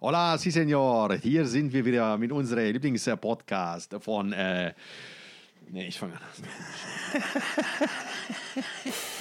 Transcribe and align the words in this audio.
Hola, 0.00 0.38
sí, 0.38 0.52
señor. 0.52 1.18
Hier 1.20 1.44
sind 1.44 1.72
wir 1.72 1.84
wieder 1.84 2.16
mit 2.18 2.30
unserem 2.30 2.72
Lieblingspodcast 2.72 3.96
von. 3.98 4.32
Äh, 4.32 4.72
nee, 5.70 5.88
ich 5.88 5.98
fange 5.98 6.14
an. 6.14 6.20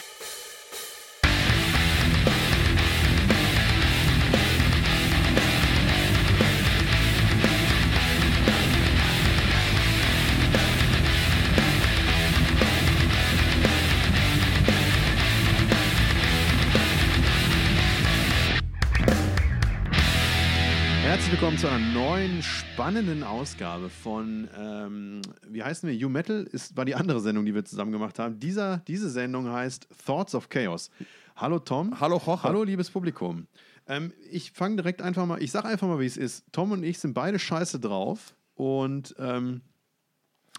willkommen 21.47 21.59
zu 21.61 21.69
einer 21.69 21.93
neuen 21.93 22.43
spannenden 22.43 23.23
Ausgabe 23.23 23.89
von, 23.89 24.49
ähm, 24.59 25.21
wie 25.47 25.63
heißen 25.63 25.87
wir? 25.87 25.95
You 25.95 26.09
Metal 26.09 26.43
ist, 26.43 26.75
war 26.75 26.83
die 26.83 26.93
andere 26.93 27.21
Sendung, 27.21 27.45
die 27.45 27.55
wir 27.55 27.63
zusammen 27.63 27.93
gemacht 27.93 28.19
haben. 28.19 28.37
Dieser, 28.37 28.79
diese 28.79 29.09
Sendung 29.09 29.49
heißt 29.49 29.87
Thoughts 30.05 30.35
of 30.35 30.49
Chaos. 30.49 30.91
Hallo 31.37 31.59
Tom. 31.59 32.01
Hallo 32.01 32.17
Jorge. 32.17 32.43
Hallo 32.43 32.63
liebes 32.63 32.91
Publikum. 32.91 33.47
Ähm, 33.87 34.11
ich 34.29 34.51
fange 34.51 34.75
direkt 34.75 35.01
einfach 35.01 35.25
mal, 35.25 35.41
ich 35.41 35.53
sage 35.53 35.69
einfach 35.69 35.87
mal, 35.87 36.01
wie 36.01 36.05
es 36.05 36.17
ist. 36.17 36.43
Tom 36.51 36.73
und 36.73 36.83
ich 36.83 36.99
sind 36.99 37.13
beide 37.13 37.39
scheiße 37.39 37.79
drauf 37.79 38.35
und 38.55 39.15
ähm, 39.17 39.61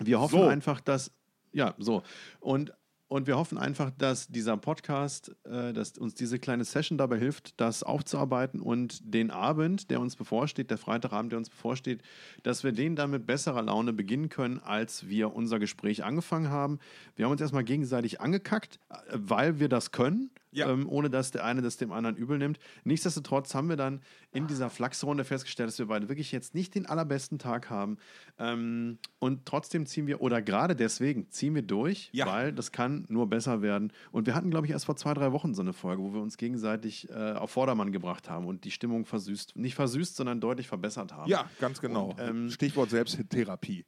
wir 0.00 0.18
hoffen 0.20 0.38
So. 0.38 0.46
einfach, 0.46 0.80
dass, 0.80 1.10
ja, 1.52 1.74
so. 1.76 2.02
Und 2.40 2.72
und 3.08 3.26
wir 3.26 3.36
hoffen 3.36 3.56
einfach, 3.56 3.90
dass 3.90 4.28
dieser 4.28 4.56
Podcast, 4.58 5.34
äh, 5.44 5.72
dass 5.72 5.96
uns 5.96 6.14
diese 6.14 6.38
kleine 6.38 6.64
Session 6.64 6.98
dabei 6.98 7.18
hilft, 7.18 7.58
das 7.58 7.82
aufzuarbeiten 7.82 8.60
und 8.60 9.00
den 9.02 9.30
Abend, 9.30 9.90
der 9.90 10.00
uns 10.00 10.14
bevorsteht, 10.14 10.70
der 10.70 10.78
Freitagabend, 10.78 11.32
der 11.32 11.38
uns 11.38 11.48
bevorsteht, 11.48 12.02
dass 12.42 12.64
wir 12.64 12.72
den 12.72 12.96
dann 12.96 13.10
mit 13.10 13.26
besserer 13.26 13.62
Laune 13.62 13.94
beginnen 13.94 14.28
können, 14.28 14.58
als 14.58 15.08
wir 15.08 15.34
unser 15.34 15.58
Gespräch 15.58 16.04
angefangen 16.04 16.50
haben. 16.50 16.78
Wir 17.16 17.24
haben 17.24 17.32
uns 17.32 17.40
erstmal 17.40 17.64
gegenseitig 17.64 18.20
angekackt, 18.20 18.78
äh, 18.90 18.94
weil 19.12 19.58
wir 19.58 19.70
das 19.70 19.90
können, 19.90 20.30
Ja. 20.58 20.70
ähm, 20.70 20.88
ohne 20.88 21.10
dass 21.10 21.30
der 21.30 21.44
eine 21.44 21.62
das 21.62 21.76
dem 21.76 21.92
anderen 21.92 22.16
übel 22.16 22.38
nimmt. 22.38 22.58
Nichtsdestotrotz 22.84 23.54
haben 23.54 23.68
wir 23.68 23.76
dann 23.76 24.00
in 24.32 24.46
dieser 24.46 24.70
Flachsrunde 24.70 25.24
festgestellt, 25.24 25.68
dass 25.68 25.78
wir 25.78 25.86
beide 25.86 26.08
wirklich 26.08 26.32
jetzt 26.32 26.54
nicht 26.54 26.74
den 26.74 26.86
allerbesten 26.86 27.38
Tag 27.38 27.70
haben. 27.70 27.96
Ähm, 28.38 28.98
und 29.18 29.46
trotzdem 29.46 29.86
ziehen 29.86 30.06
wir, 30.06 30.20
oder 30.20 30.42
gerade 30.42 30.76
deswegen 30.76 31.30
ziehen 31.30 31.54
wir 31.54 31.62
durch, 31.62 32.10
Ja. 32.12 32.26
weil 32.26 32.52
das 32.52 32.72
kann 32.72 33.06
nur 33.08 33.28
besser 33.28 33.62
werden. 33.62 33.92
Und 34.12 34.26
wir 34.26 34.34
hatten, 34.34 34.50
glaube 34.50 34.66
ich, 34.66 34.72
erst 34.72 34.84
vor 34.86 34.96
zwei, 34.96 35.14
drei 35.14 35.32
Wochen 35.32 35.54
so 35.54 35.62
eine 35.62 35.72
Folge, 35.72 36.02
wo 36.02 36.12
wir 36.12 36.20
uns 36.20 36.36
gegenseitig 36.36 37.08
äh, 37.10 37.32
auf 37.32 37.50
Vordermann 37.50 37.92
gebracht 37.92 38.28
haben 38.28 38.46
und 38.46 38.64
die 38.64 38.70
Stimmung 38.70 39.04
versüßt, 39.06 39.56
nicht 39.56 39.74
versüßt, 39.74 40.16
sondern 40.16 40.40
deutlich 40.40 40.68
verbessert 40.68 41.12
haben. 41.12 41.30
Ja, 41.30 41.50
ganz 41.60 41.80
genau. 41.80 42.10
Und, 42.10 42.20
ähm, 42.20 42.50
Stichwort 42.50 42.90
Selbsttherapie. 42.90 43.84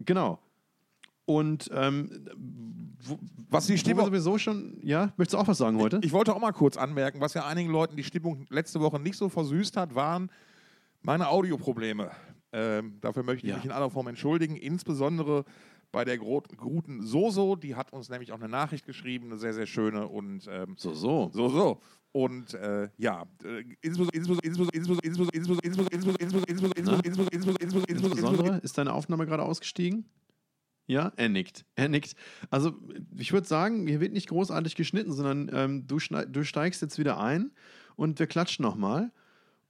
Genau. 0.00 0.40
Und 1.30 1.70
ähm, 1.72 2.10
was 3.48 3.68
die 3.68 3.78
Stimmung 3.78 4.04
sowieso 4.04 4.36
schon, 4.36 4.80
ja, 4.82 5.12
möchtest 5.16 5.34
du 5.34 5.38
auch 5.38 5.46
was 5.46 5.58
sagen 5.58 5.78
heute? 5.78 5.98
Ich, 5.98 6.06
ich, 6.06 6.12
wollte 6.12 6.34
auch 6.34 6.40
mal 6.40 6.50
kurz 6.50 6.76
anmerken, 6.76 7.20
was 7.20 7.34
ja 7.34 7.46
einigen 7.46 7.70
Leuten 7.70 7.94
die 7.94 8.02
Stimmung 8.02 8.46
letzte 8.50 8.80
Woche 8.80 8.98
nicht 8.98 9.16
so 9.16 9.28
versüßt 9.28 9.76
hat, 9.76 9.94
waren 9.94 10.28
meine 11.02 11.28
Audioprobleme. 11.28 12.10
Ähm, 12.52 12.98
dafür 13.00 13.22
möchte 13.22 13.46
ich 13.46 13.50
ja. 13.50 13.56
mich 13.58 13.64
in 13.64 13.70
aller 13.70 13.90
Form 13.90 14.08
entschuldigen, 14.08 14.56
insbesondere 14.56 15.44
bei 15.92 16.04
der 16.04 16.18
Gro 16.18 16.42
guten 16.56 17.00
Soso, 17.00 17.54
die 17.54 17.76
hat 17.76 17.92
uns 17.92 18.08
nämlich 18.08 18.32
auch 18.32 18.40
eine 18.40 18.48
Nachricht 18.48 18.84
geschrieben, 18.84 19.26
eine 19.26 19.38
sehr, 19.38 19.54
sehr 19.54 19.66
schöne 19.66 20.08
und 20.08 20.48
ähm, 20.50 20.74
so, 20.76 20.94
so. 20.94 21.30
so, 21.32 21.48
so. 21.48 21.80
Und 22.10 22.54
äh, 22.54 22.88
ja, 22.96 23.24
insbesondere 27.88 28.58
ist 28.64 28.76
deine 28.76 28.92
Aufnahme 28.92 29.26
gerade 29.26 29.44
ausgestiegen? 29.44 30.06
Ja, 30.90 31.12
er 31.14 31.28
nickt. 31.28 31.64
Er 31.76 31.88
nickt. 31.88 32.16
Also, 32.50 32.72
ich 33.16 33.32
würde 33.32 33.46
sagen, 33.46 33.86
hier 33.86 34.00
wird 34.00 34.12
nicht 34.12 34.28
großartig 34.28 34.74
geschnitten, 34.74 35.12
sondern 35.12 35.48
ähm, 35.54 35.86
du, 35.86 35.98
du 35.98 36.42
steigst 36.42 36.82
jetzt 36.82 36.98
wieder 36.98 37.20
ein 37.20 37.52
und 37.94 38.18
wir 38.18 38.26
klatschen 38.26 38.64
nochmal. 38.64 39.12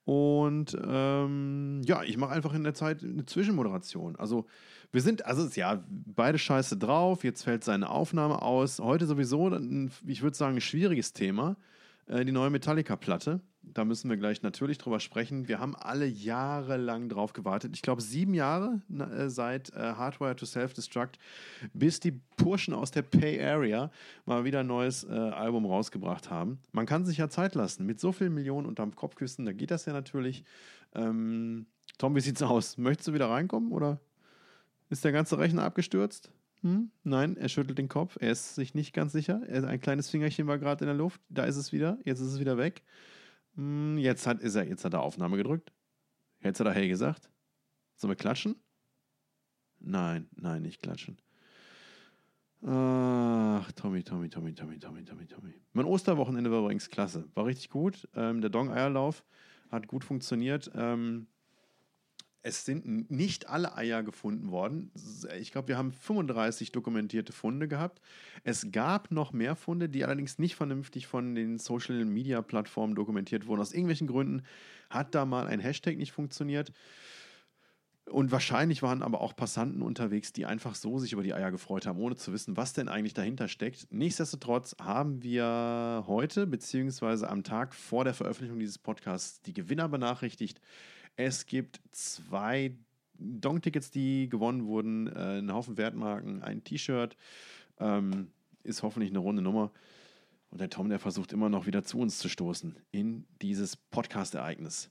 Und 0.07 0.75
ähm, 0.83 1.83
ja, 1.85 2.03
ich 2.05 2.17
mache 2.17 2.33
einfach 2.33 2.55
in 2.55 2.65
der 2.65 2.73
Zeit 2.73 3.03
eine 3.03 3.27
Zwischenmoderation. 3.27 4.17
Also, 4.17 4.47
wir 4.93 5.03
sind, 5.03 5.27
also 5.27 5.47
ja, 5.61 5.85
beide 5.89 6.39
scheiße 6.39 6.79
drauf. 6.79 7.23
Jetzt 7.23 7.43
fällt 7.43 7.65
seine 7.65 7.91
Aufnahme 7.91 8.41
aus. 8.41 8.79
Heute 8.79 9.05
sowieso, 9.05 9.49
ein, 9.49 9.91
ich 10.07 10.23
würde 10.23 10.39
sagen, 10.39 10.57
ein 10.57 10.63
schwieriges 10.63 11.13
Thema. 11.13 11.59
Äh, 12.07 12.25
die 12.25 12.33
neue 12.33 12.49
Metallica-Platte. 12.49 13.43
Da 13.63 13.85
müssen 13.85 14.09
wir 14.09 14.17
gleich 14.17 14.43
natürlich 14.43 14.79
drüber 14.79 15.01
sprechen. 15.01 15.47
Wir 15.47 15.61
haben 15.61 15.77
alle 15.77 16.07
jahrelang 16.07 17.09
drauf 17.09 17.33
gewartet. 17.33 17.73
Ich 17.75 17.83
glaube, 17.83 18.01
sieben 18.01 18.35
Jahre 18.35 18.81
äh, 18.91 19.29
seit 19.29 19.71
äh, 19.75 19.79
Hardware 19.79 20.35
to 20.35 20.47
Self-Destruct, 20.47 21.19
bis 21.75 22.01
die 22.01 22.21
Burschen 22.37 22.75
aus 22.75 22.91
der 22.91 23.03
Bay 23.03 23.43
Area 23.43 23.91
mal 24.25 24.45
wieder 24.45 24.61
ein 24.61 24.67
neues 24.67 25.05
äh, 25.05 25.13
Album 25.13 25.67
rausgebracht 25.67 26.31
haben. 26.31 26.59
Man 26.73 26.87
kann 26.87 27.05
sich 27.05 27.19
ja 27.19 27.29
Zeit 27.29 27.55
lassen. 27.55 27.85
Mit 27.85 28.01
so 28.01 28.13
vielen 28.13 28.35
Millionen 28.35 28.67
unterm 28.67 28.97
Kopfkissen, 28.97 29.45
da 29.45 29.53
geht 29.53 29.71
das 29.71 29.85
ja 29.85 29.93
natürlich. 29.93 30.43
Ähm, 30.95 31.67
Tom, 31.99 32.17
wie 32.17 32.21
sieht's 32.21 32.43
aus? 32.43 32.79
Möchtest 32.79 33.09
du 33.09 33.13
wieder 33.13 33.29
reinkommen 33.29 33.73
oder 33.73 34.01
ist 34.89 35.05
der 35.05 35.13
ganze 35.13 35.39
Rechner 35.39 35.65
abgestürzt? 35.65 36.33
Hm? 36.63 36.91
Nein, 37.05 37.37
er 37.37 37.49
schüttelt 37.49 37.79
den 37.79 37.89
Kopf. 37.89 38.17
Er 38.21 38.33
ist 38.33 38.55
sich 38.55 38.75
nicht 38.75 38.93
ganz 38.93 39.13
sicher. 39.13 39.43
Er, 39.47 39.65
ein 39.65 39.81
kleines 39.81 40.11
Fingerchen 40.11 40.47
war 40.47 40.59
gerade 40.59 40.85
in 40.85 40.89
der 40.89 40.97
Luft. 40.97 41.21
Da 41.29 41.45
ist 41.45 41.57
es 41.57 41.73
wieder. 41.73 41.99
Jetzt 42.05 42.21
ist 42.21 42.33
es 42.33 42.41
wieder 42.41 42.59
weg. 42.59 42.83
Hm, 43.61 43.99
Jetzt 43.99 44.27
hat, 44.27 44.41
ist 44.41 44.55
er, 44.55 44.67
jetzt 44.67 44.87
hat 44.87 44.95
er 44.95 45.03
Aufnahme 45.03 45.37
gedrückt. 45.37 45.73
Jetzt 46.43 46.61
hat 46.61 46.67
er 46.67 46.73
Hey 46.73 46.89
gesagt. 46.89 47.31
Sollen 47.95 48.11
wir 48.11 48.17
klatschen? 48.17 48.57
Nein, 49.79 50.29
nein, 50.33 50.63
nicht 50.63 50.83
klatschen. 50.83 51.19
Ach, 52.63 53.71
Tommy, 53.73 54.03
Tommy, 54.03 54.31
Tommy, 54.31 54.55
Tommy, 54.55 54.79
Tommy, 54.79 55.05
Tommy, 55.05 55.27
Tommy. 55.27 55.55
Mein 55.75 55.85
Osterwochenende 55.85 56.51
war 56.51 56.61
übrigens 56.61 56.89
klasse. 56.89 57.29
War 57.35 57.45
richtig 57.45 57.69
gut. 57.69 58.09
Ähm, 58.15 58.41
der 58.41 58.51
Dong-Eierlauf 58.51 59.25
hat 59.71 59.87
gut 59.89 60.05
funktioniert. 60.05 60.71
Ähm, 60.75 61.27
es 62.43 62.65
sind 62.65 63.11
nicht 63.11 63.49
alle 63.49 63.77
Eier 63.77 64.03
gefunden 64.03 64.51
worden. 64.51 64.91
S- 64.95 65.27
Ich 65.41 65.53
glaube, 65.53 65.69
wir 65.69 65.77
haben 65.79 65.93
35 65.93 66.73
dokumentierte 66.73 67.33
Funde 67.33 67.69
gehabt. 67.69 68.01
Es 68.45 68.71
gab 68.73 69.11
noch 69.11 69.33
mehr 69.33 69.57
Funde, 69.57 69.89
die 69.89 70.05
allerdings 70.05 70.39
nicht 70.39 70.57
vernünftig 70.57 71.07
von 71.07 71.35
den 71.35 71.59
Social-Media-Plattformen 71.59 72.95
dokumentiert 72.95 73.47
wurden. 73.47 73.61
Aus 73.61 73.73
irgendwelchen 73.73 74.07
Gründen 74.07 74.43
hat 74.89 75.15
da 75.15 75.25
mal 75.27 75.47
ein 75.47 75.61
Hashtag 75.61 75.97
nicht 75.99 76.13
funktioniert. 76.13 76.73
Und 78.07 78.33
wahrscheinlich 78.33 78.83
waren 78.83 79.03
aber 79.03 79.21
auch 79.21 79.37
Passanten 79.37 79.83
unterwegs, 79.83 80.33
die 80.33 80.45
einfach 80.45 80.75
so 80.75 80.99
sich 80.99 81.13
über 81.13 81.23
die 81.23 81.33
Eier 81.33 81.53
gefreut 81.53 81.87
haben, 81.87 81.99
ohne 82.01 82.17
zu 82.17 82.33
wissen, 82.33 82.57
was 82.57 82.73
denn 82.73 82.89
eigentlich 82.89 83.15
dahinter 83.15 83.47
steckt. 83.47 83.87
Nichtsdestotrotz 83.91 84.75
haben 84.81 85.23
wir 85.23 86.05
heute, 86.07 86.47
beziehungsweise 86.47 87.29
am 87.29 87.45
Tag 87.45 87.75
vor 87.75 88.05
der 88.05 88.15
Veröffentlichung 88.15 88.59
dieses 88.59 88.79
Podcasts, 88.79 89.43
die 89.43 89.53
Gewinner 89.53 89.89
benachrichtigt. 89.89 90.61
Es 91.17 91.47
gibt 91.47 91.81
zwei 91.93 92.75
Dong-Tickets, 93.19 93.91
die 93.91 94.29
gewonnen 94.29 94.67
wurden, 94.67 95.07
äh, 95.07 95.39
einen 95.39 95.53
Haufen 95.53 95.77
Wertmarken, 95.77 96.43
ein 96.43 96.65
T-Shirt. 96.65 97.17
Ähm, 97.79 98.33
ist 98.65 98.83
hoffentlich 98.83 99.11
eine 99.11 99.21
runde 99.21 99.43
Nummer. 99.43 99.73
Und 100.51 100.61
der 100.61 100.71
Tom, 100.71 100.89
der 100.89 100.99
versucht 100.99 101.33
immer 101.33 101.49
noch 101.49 101.67
wieder 101.67 101.85
zu 101.85 101.99
uns 101.99 102.19
zu 102.19 102.29
stoßen 102.29 102.77
in 102.91 103.25
dieses 103.41 103.77
Podcast-Ereignis 103.77 104.91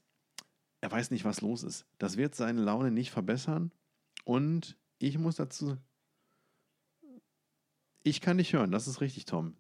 er 0.82 0.92
weiß 0.92 1.12
nicht, 1.12 1.26
was 1.26 1.42
los 1.42 1.64
ist. 1.64 1.86
Das 1.98 2.18
wird 2.18 2.36
seine 2.36 2.62
Laune 2.62 2.92
nicht 2.92 3.12
verbessern. 3.12 3.72
Und 4.24 4.78
ich 4.98 5.18
muss 5.18 5.36
dazu. 5.36 5.78
Ich 8.04 8.22
kann 8.22 8.38
dich 8.38 8.54
hören, 8.54 8.72
das 8.72 8.88
ist 8.88 9.02
richtig, 9.02 9.26
Tom. 9.26 9.56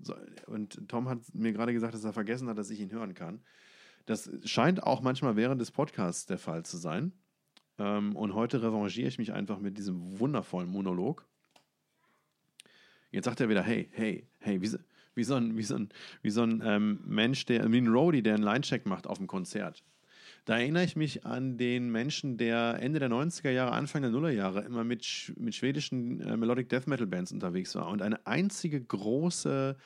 Und 0.47 0.87
Tom 0.87 1.09
hat 1.09 1.19
mir 1.33 1.51
gerade 1.51 1.73
gesagt, 1.73 1.93
dass 1.93 2.05
er 2.05 2.13
vergessen 2.13 2.47
hat, 2.47 2.57
dass 2.57 2.69
ich 2.69 2.79
ihn 2.79 2.91
hören 2.91 3.13
kann. 3.13 3.43
Das 4.05 4.29
scheint 4.45 4.81
auch 4.83 5.01
manchmal 5.01 5.35
während 5.35 5.59
des 5.61 5.71
Podcasts 5.71 6.25
der 6.25 6.37
Fall 6.37 6.63
zu 6.63 6.77
sein. 6.77 7.11
Ähm, 7.77 8.15
Und 8.15 8.33
heute 8.33 8.61
revanchiere 8.61 9.07
ich 9.07 9.17
mich 9.17 9.33
einfach 9.33 9.59
mit 9.59 9.77
diesem 9.77 10.19
wundervollen 10.19 10.69
Monolog. 10.69 11.27
Jetzt 13.11 13.25
sagt 13.25 13.41
er 13.41 13.49
wieder, 13.49 13.61
hey, 13.63 13.89
hey, 13.91 14.27
hey, 14.39 14.61
wie, 14.61 14.67
so- 14.67 14.79
wie 15.15 15.23
so 15.23 15.35
ein, 15.35 15.57
wie 15.57 15.63
so 15.63 15.75
ein, 15.75 15.89
wie 16.21 16.29
so 16.29 16.43
ein 16.43 16.61
ähm, 16.63 17.01
Mensch, 17.05 17.45
der, 17.45 17.69
wie 17.71 17.77
ein 17.79 17.87
Roadie, 17.87 18.23
der 18.23 18.35
einen 18.35 18.43
Linecheck 18.43 18.85
macht 18.85 19.05
auf 19.05 19.17
dem 19.17 19.27
Konzert. 19.27 19.83
Da 20.45 20.57
erinnere 20.57 20.83
ich 20.83 20.95
mich 20.95 21.25
an 21.25 21.57
den 21.57 21.91
Menschen, 21.91 22.37
der 22.37 22.77
Ende 22.79 22.99
der 22.99 23.09
90er 23.09 23.51
Jahre, 23.51 23.71
Anfang 23.71 24.01
der 24.01 24.11
Nullerjahre 24.11 24.61
immer 24.61 24.83
mit, 24.83 25.33
mit 25.37 25.55
schwedischen 25.55 26.21
äh, 26.21 26.37
Melodic 26.37 26.69
Death 26.69 26.87
Metal 26.87 27.07
Bands 27.07 27.31
unterwegs 27.31 27.75
war 27.75 27.87
und 27.89 28.01
eine 28.01 28.25
einzige 28.25 28.81
große 28.81 29.77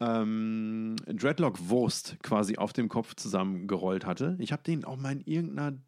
ähm, 0.00 0.96
Dreadlock-Wurst 1.06 2.16
quasi 2.22 2.56
auf 2.56 2.72
dem 2.72 2.88
Kopf 2.88 3.14
zusammengerollt 3.14 4.06
hatte. 4.06 4.36
Ich 4.38 4.52
habe 4.52 4.62
den 4.62 4.84
auch 4.84 4.96
mal 4.96 5.12
in 5.12 5.20
irgendeiner, 5.20 5.78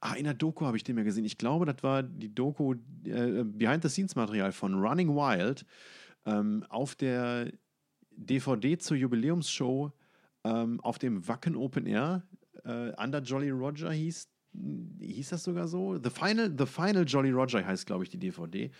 ah, 0.00 0.14
in 0.14 0.26
einer 0.26 0.34
Doku 0.34 0.64
habe 0.64 0.76
ich 0.76 0.84
den 0.84 0.96
mal 0.96 1.04
gesehen. 1.04 1.24
Ich 1.24 1.38
glaube, 1.38 1.66
das 1.66 1.82
war 1.82 2.02
die 2.02 2.34
Doku 2.34 2.74
äh, 3.04 3.44
Behind-the-Scenes-Material 3.44 4.52
von 4.52 4.74
Running 4.74 5.10
Wild 5.10 5.66
ähm, 6.24 6.64
auf 6.68 6.94
der 6.94 7.52
DVD 8.10 8.78
zur 8.78 8.96
Jubiläumsshow 8.96 9.92
ähm, 10.44 10.80
auf 10.80 10.98
dem 10.98 11.26
Wacken 11.28 11.56
Open 11.56 11.86
Air. 11.86 12.22
Äh, 12.64 12.92
Under 13.02 13.20
Jolly 13.20 13.50
Roger 13.50 13.90
hieß 13.92 14.28
hieß 15.00 15.28
das 15.30 15.44
sogar 15.44 15.68
so? 15.68 15.96
The 16.02 16.10
Final, 16.10 16.52
The 16.58 16.66
Final 16.66 17.04
Jolly 17.06 17.30
Roger 17.30 17.64
heißt, 17.64 17.86
glaube 17.86 18.02
ich, 18.02 18.10
die 18.10 18.18
DVD. 18.18 18.70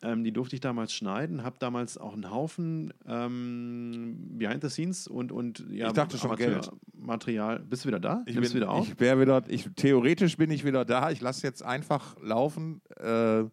Ähm, 0.00 0.22
die 0.22 0.30
durfte 0.32 0.54
ich 0.54 0.60
damals 0.60 0.92
schneiden, 0.92 1.42
habe 1.42 1.56
damals 1.58 1.98
auch 1.98 2.12
einen 2.12 2.30
Haufen 2.30 2.94
ähm, 3.04 4.16
Behind 4.38 4.62
the 4.62 4.68
Scenes 4.68 5.08
und, 5.08 5.32
und 5.32 5.66
ja, 5.70 5.88
Ich 5.88 5.92
dachte 5.94 6.16
schon 6.18 6.30
Amateur- 6.30 6.50
Geld. 6.52 6.70
Material. 6.94 7.58
Bist 7.58 7.82
du 7.84 7.88
wieder 7.88 7.98
da? 7.98 8.22
Ich 8.26 8.36
Nimmst 8.36 8.52
bin, 8.52 8.60
wieder 8.62 8.70
auf? 8.70 8.86
Ich 8.88 9.00
wär 9.00 9.18
wieder, 9.20 9.42
ich, 9.48 9.68
theoretisch 9.74 10.36
bin 10.36 10.52
ich 10.52 10.64
wieder 10.64 10.84
da. 10.84 11.10
Ich 11.10 11.20
lasse 11.20 11.44
jetzt 11.44 11.64
einfach 11.64 12.16
laufen. 12.22 12.80
Äh, 12.96 13.02
Sollen 13.02 13.50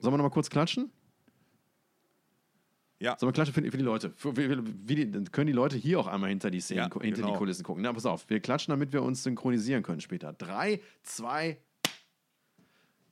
wir 0.00 0.10
noch 0.18 0.18
mal 0.18 0.30
kurz 0.30 0.50
klatschen? 0.50 0.92
Ja, 3.02 3.16
Sollen 3.18 3.28
wir 3.28 3.32
klatschen 3.34 3.52
für, 3.54 3.62
die- 3.62 3.70
für 3.70 3.78
die 3.78 3.84
Leute? 3.84 4.12
Für, 4.16 4.36
wie, 4.36 4.48
wie 4.86 5.24
können 5.24 5.46
die 5.48 5.52
Leute 5.52 5.76
hier 5.76 5.98
auch 6.00 6.06
einmal 6.06 6.30
hinter 6.30 6.50
die 6.50 6.60
Szenen, 6.60 6.88
Ja, 6.94 7.00
hinter 7.02 7.22
genau. 7.22 7.32
die 7.32 7.38
Kulissen 7.38 7.64
gucken. 7.64 7.82
Na, 7.82 7.92
pass 7.92 8.06
auf, 8.06 8.28
wir 8.30 8.40
klatschen, 8.40 8.72
damit 8.72 8.92
wir 8.92 9.02
uns 9.02 9.22
synchronisieren 9.22 9.82
können 9.82 10.00
später. 10.00 10.32
Drei, 10.32 10.80
zwei, 11.02 11.58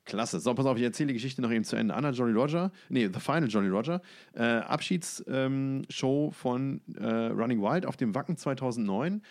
Klasse. 0.05 0.39
So, 0.39 0.53
pass 0.55 0.65
auf, 0.65 0.77
ich 0.77 0.83
erzähle 0.83 1.07
die 1.07 1.13
Geschichte 1.13 1.41
noch 1.41 1.51
eben 1.51 1.63
zu 1.63 1.75
Ende. 1.75 1.93
Anna 1.93 2.09
Jolly 2.09 2.33
Roger, 2.33 2.71
nee, 2.89 3.07
The 3.13 3.19
Final 3.19 3.47
Jolly 3.47 3.69
Roger, 3.69 4.01
äh, 4.33 4.41
Abschiedsshow 4.43 5.25
ähm, 5.27 6.31
von 6.31 6.81
äh, 6.97 7.05
Running 7.27 7.61
Wild 7.61 7.85
auf 7.85 7.97
dem 7.97 8.15
Wacken 8.15 8.35
2009. 8.35 9.21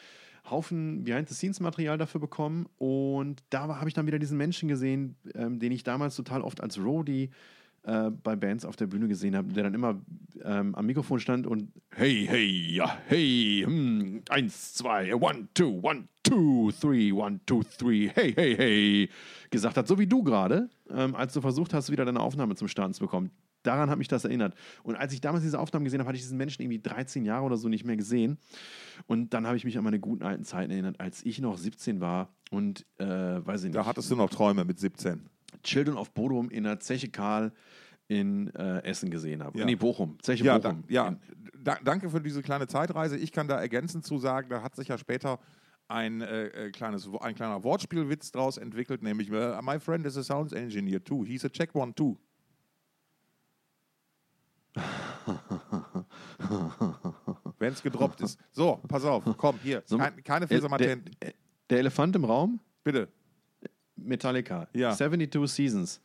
Haufen 0.48 1.04
Behind-the-Scenes-Material 1.04 1.98
dafür 1.98 2.20
bekommen 2.20 2.66
und 2.78 3.42
da 3.50 3.68
habe 3.76 3.88
ich 3.88 3.94
dann 3.94 4.06
wieder 4.06 4.18
diesen 4.18 4.38
Menschen 4.38 4.68
gesehen, 4.68 5.16
ähm, 5.34 5.58
den 5.58 5.70
ich 5.70 5.82
damals 5.84 6.16
total 6.16 6.40
oft 6.40 6.62
als 6.62 6.78
Roadie 6.78 7.30
äh, 7.84 8.10
bei 8.10 8.36
Bands 8.36 8.64
auf 8.64 8.76
der 8.76 8.86
Bühne 8.86 9.08
gesehen 9.08 9.36
habe, 9.36 9.52
der 9.52 9.64
dann 9.64 9.74
immer 9.74 10.00
ähm, 10.44 10.74
am 10.74 10.86
Mikrofon 10.86 11.20
stand 11.20 11.46
und 11.46 11.72
hey, 11.90 12.26
hey, 12.28 12.74
ja, 12.74 12.98
hey, 13.06 13.62
hm, 13.66 14.22
eins, 14.28 14.74
zwei, 14.74 15.14
one, 15.14 15.48
two, 15.54 15.80
one, 15.82 16.08
two, 16.22 16.70
three, 16.78 17.12
one, 17.12 17.40
two, 17.46 17.62
three, 17.78 18.08
hey, 18.14 18.32
hey, 18.34 18.56
hey, 18.56 19.10
gesagt 19.50 19.76
hat, 19.76 19.88
so 19.88 19.98
wie 19.98 20.06
du 20.06 20.22
gerade, 20.22 20.68
ähm, 20.90 21.14
als 21.14 21.32
du 21.32 21.40
versucht 21.40 21.72
hast, 21.74 21.90
wieder 21.90 22.04
deine 22.04 22.20
Aufnahme 22.20 22.54
zum 22.54 22.68
Starten 22.68 22.94
zu 22.94 23.00
bekommen. 23.00 23.30
Daran 23.62 23.90
hat 23.90 23.98
mich 23.98 24.08
das 24.08 24.24
erinnert. 24.24 24.54
Und 24.82 24.96
als 24.96 25.12
ich 25.12 25.20
damals 25.20 25.44
diese 25.44 25.58
Aufnahmen 25.58 25.84
gesehen 25.84 26.00
habe, 26.00 26.08
hatte 26.08 26.16
ich 26.16 26.22
diesen 26.22 26.38
Menschen 26.38 26.62
irgendwie 26.62 26.80
13 26.80 27.26
Jahre 27.26 27.44
oder 27.44 27.58
so 27.58 27.68
nicht 27.68 27.84
mehr 27.84 27.96
gesehen. 27.96 28.38
Und 29.06 29.34
dann 29.34 29.46
habe 29.46 29.56
ich 29.56 29.64
mich 29.64 29.76
an 29.76 29.84
meine 29.84 30.00
guten 30.00 30.22
alten 30.22 30.44
Zeiten 30.44 30.70
erinnert, 30.70 30.98
als 30.98 31.24
ich 31.24 31.40
noch 31.40 31.58
17 31.58 32.00
war 32.00 32.34
und, 32.50 32.86
äh, 32.98 33.04
weiß 33.06 33.60
ich 33.60 33.64
nicht, 33.66 33.76
da 33.76 33.84
hattest 33.84 34.10
du 34.10 34.16
noch 34.16 34.30
Träume 34.30 34.64
mit 34.64 34.78
17. 34.78 35.28
Children 35.62 35.96
of 35.96 36.12
Bodrum 36.12 36.50
in 36.50 36.64
der 36.64 36.80
Zeche 36.80 37.08
Karl 37.08 37.52
in 38.08 38.52
äh, 38.54 38.82
Essen 38.84 39.10
gesehen 39.10 39.42
habe. 39.44 39.58
Ja. 39.58 39.64
Nee, 39.64 39.76
Bochum. 39.76 40.18
Zeche 40.20 40.44
Ja, 40.44 40.58
Bochum. 40.58 40.82
da, 40.88 40.92
ja 40.92 41.16
da, 41.62 41.78
danke 41.84 42.10
für 42.10 42.20
diese 42.20 42.42
kleine 42.42 42.66
Zeitreise. 42.66 43.16
Ich 43.16 43.32
kann 43.32 43.48
da 43.48 43.60
ergänzend 43.60 44.04
zu 44.04 44.18
sagen, 44.18 44.48
da 44.50 44.62
hat 44.62 44.74
sich 44.76 44.88
ja 44.88 44.98
später 44.98 45.38
ein, 45.88 46.20
äh, 46.20 46.46
äh, 46.46 46.70
kleines, 46.70 47.08
ein 47.20 47.34
kleiner 47.34 47.62
Wortspielwitz 47.64 48.32
draus 48.32 48.56
entwickelt, 48.56 49.02
nämlich 49.02 49.30
äh, 49.30 49.60
My 49.62 49.78
friend 49.78 50.06
is 50.06 50.16
a 50.16 50.22
sound 50.22 50.52
engineer 50.52 51.02
too. 51.02 51.24
He's 51.24 51.44
a 51.44 51.48
check 51.48 51.74
one 51.74 51.94
too. 51.94 52.16
Wenn 57.58 57.72
es 57.72 57.82
gedroppt 57.82 58.20
ist. 58.22 58.38
So, 58.52 58.80
pass 58.88 59.04
auf, 59.04 59.24
komm, 59.36 59.58
hier. 59.62 59.82
So, 59.84 59.98
Kein, 59.98 60.22
keine 60.24 60.46
Fesermatenten. 60.46 61.14
der, 61.20 61.34
der 61.68 61.78
Elefant 61.80 62.16
im 62.16 62.24
Raum, 62.24 62.60
Bitte. 62.82 63.08
Metallica. 64.04 64.68
Ja. 64.74 64.92
72 64.94 65.48
Seasons. 65.50 66.00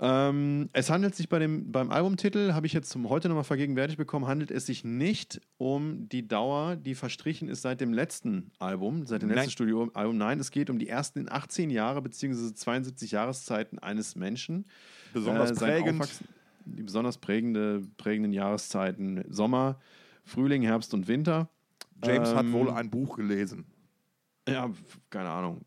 Ähm, 0.00 0.68
es 0.74 0.90
handelt 0.90 1.16
sich 1.16 1.28
bei 1.28 1.40
dem, 1.40 1.72
beim 1.72 1.90
Albumtitel, 1.90 2.52
habe 2.52 2.66
ich 2.66 2.72
jetzt 2.72 2.88
zum 2.90 3.08
heute 3.08 3.28
nochmal 3.28 3.42
vergegenwärtigt 3.42 3.98
bekommen, 3.98 4.28
handelt 4.28 4.52
es 4.52 4.66
sich 4.66 4.84
nicht 4.84 5.40
um 5.56 6.08
die 6.08 6.28
Dauer, 6.28 6.76
die 6.76 6.94
verstrichen 6.94 7.48
ist 7.48 7.62
seit 7.62 7.80
dem 7.80 7.92
letzten 7.92 8.52
Album, 8.60 9.06
seit 9.06 9.22
dem 9.22 9.28
Nein. 9.28 9.38
letzten 9.38 9.50
Studioalbum. 9.52 10.16
Nein, 10.16 10.38
es 10.38 10.52
geht 10.52 10.70
um 10.70 10.78
die 10.78 10.88
ersten 10.88 11.28
18 11.28 11.70
Jahre 11.70 12.00
bzw. 12.00 12.54
72 12.54 13.10
Jahreszeiten 13.10 13.80
eines 13.80 14.14
Menschen. 14.14 14.66
Besonders 15.12 15.50
Äh, 15.50 15.54
prägend. 15.82 16.08
Die 16.64 16.82
besonders 16.82 17.18
prägende, 17.18 17.82
prägenden 17.96 18.32
Jahreszeiten 18.32 19.24
Sommer, 19.28 19.80
Frühling, 20.24 20.62
Herbst 20.62 20.94
und 20.94 21.08
Winter. 21.08 21.48
James 22.04 22.34
hat 22.34 22.44
Ähm, 22.44 22.52
wohl 22.52 22.70
ein 22.70 22.88
Buch 22.90 23.16
gelesen. 23.16 23.64
Ja, 24.48 24.70
keine 25.10 25.30
Ahnung. 25.30 25.62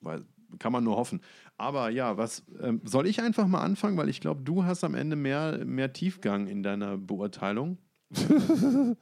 Weil, 0.00 0.24
kann 0.58 0.72
man 0.72 0.84
nur 0.84 0.96
hoffen. 0.96 1.20
Aber 1.56 1.90
ja, 1.90 2.16
was 2.16 2.42
ähm, 2.62 2.80
soll 2.84 3.06
ich 3.06 3.20
einfach 3.20 3.46
mal 3.46 3.60
anfangen, 3.60 3.96
weil 3.96 4.08
ich 4.08 4.20
glaube, 4.20 4.42
du 4.42 4.64
hast 4.64 4.84
am 4.84 4.94
Ende 4.94 5.16
mehr, 5.16 5.64
mehr 5.64 5.92
Tiefgang 5.92 6.46
in 6.46 6.62
deiner 6.62 6.96
Beurteilung. 6.96 7.78
Wenn 8.10 8.96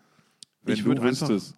ich 0.75 0.81
du 0.83 0.87
würd 0.87 1.03
wüsstest. 1.03 1.55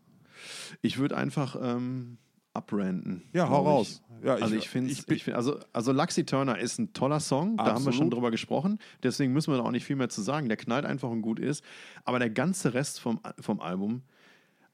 Ich 0.82 0.98
würde 0.98 1.16
einfach 1.16 1.56
ähm, 1.60 2.18
abranten. 2.52 3.22
Ja, 3.32 3.48
hau 3.48 3.62
raus. 3.62 4.02
Ja, 4.22 4.34
also 4.34 4.54
ich 4.54 4.68
finde, 4.68 4.90
ich 4.90 4.98
ich 5.00 5.06
bin- 5.06 5.18
find, 5.18 5.36
also, 5.36 5.58
also 5.72 5.92
Luxy 5.92 6.24
Turner 6.24 6.58
ist 6.58 6.78
ein 6.78 6.92
toller 6.92 7.20
Song, 7.20 7.56
da 7.56 7.66
haben 7.66 7.84
wir 7.84 7.92
schon 7.92 8.02
Absolut. 8.02 8.14
drüber 8.14 8.30
gesprochen, 8.32 8.78
deswegen 9.02 9.32
müssen 9.32 9.52
wir 9.52 9.58
da 9.58 9.62
auch 9.62 9.70
nicht 9.70 9.84
viel 9.84 9.96
mehr 9.96 10.08
zu 10.08 10.22
sagen. 10.22 10.48
Der 10.48 10.56
knallt 10.56 10.84
einfach 10.84 11.08
und 11.08 11.22
gut 11.22 11.38
ist. 11.38 11.64
Aber 12.04 12.18
der 12.18 12.30
ganze 12.30 12.74
Rest 12.74 13.00
vom, 13.00 13.20
vom 13.40 13.60
Album, 13.60 14.02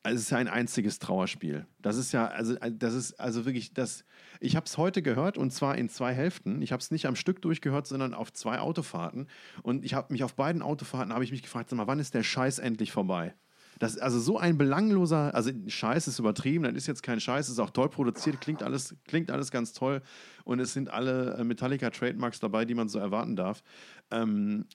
also 0.04 0.16
es 0.16 0.22
ist 0.24 0.30
ja 0.30 0.38
ein 0.38 0.48
einziges 0.48 0.98
Trauerspiel. 0.98 1.66
Das 1.80 1.96
ist 1.96 2.12
ja, 2.12 2.26
also 2.26 2.54
das 2.70 2.92
ist 2.92 3.18
also 3.18 3.46
wirklich 3.46 3.72
das. 3.72 4.04
Ich 4.38 4.54
habe 4.54 4.66
es 4.66 4.76
heute 4.76 5.00
gehört 5.00 5.38
und 5.38 5.50
zwar 5.50 5.78
in 5.78 5.88
zwei 5.88 6.12
Hälften. 6.12 6.60
Ich 6.60 6.72
habe 6.72 6.80
es 6.80 6.90
nicht 6.90 7.06
am 7.06 7.16
Stück 7.16 7.40
durchgehört, 7.40 7.86
sondern 7.86 8.12
auf 8.12 8.30
zwei 8.30 8.58
Autofahrten. 8.58 9.28
Und 9.62 9.82
ich 9.82 9.94
habe 9.94 10.12
mich 10.12 10.22
auf 10.22 10.34
beiden 10.34 10.60
Autofahrten 10.60 11.12
habe 11.12 11.24
ich 11.24 11.32
mich 11.32 11.42
gefragt, 11.42 11.70
sag 11.70 11.78
mal, 11.78 11.86
wann 11.86 12.00
ist 12.00 12.12
der 12.12 12.22
Scheiß 12.22 12.58
endlich 12.58 12.92
vorbei? 12.92 13.34
Das 13.78 13.96
also 13.98 14.20
so 14.20 14.38
ein 14.38 14.58
belangloser, 14.58 15.34
also 15.34 15.50
Scheiß 15.66 16.06
ist 16.06 16.18
übertrieben, 16.18 16.64
das 16.64 16.74
ist 16.74 16.86
jetzt 16.86 17.02
kein 17.02 17.18
Scheiß, 17.18 17.48
ist 17.48 17.58
auch 17.58 17.70
toll 17.70 17.88
produziert, 17.88 18.40
klingt 18.40 18.62
alles, 18.62 18.94
klingt 19.06 19.30
alles 19.30 19.50
ganz 19.50 19.72
toll 19.72 20.02
und 20.44 20.60
es 20.60 20.74
sind 20.74 20.90
alle 20.90 21.34
äh, 21.34 21.44
Metallica 21.44 21.90
Trademarks 21.90 22.40
dabei, 22.40 22.66
die 22.66 22.74
man 22.74 22.88
so 22.88 22.98
erwarten 22.98 23.36
darf. 23.36 23.64
Ähm, 24.10 24.66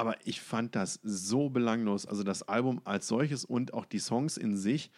aber 0.00 0.16
ich 0.24 0.40
fand 0.40 0.74
das 0.74 0.98
so 1.02 1.50
belanglos, 1.50 2.06
also 2.06 2.22
das 2.22 2.42
Album 2.42 2.80
als 2.84 3.06
solches 3.06 3.44
und 3.44 3.74
auch 3.74 3.84
die 3.84 3.98
Songs 3.98 4.38
in 4.38 4.56
sich 4.56 4.90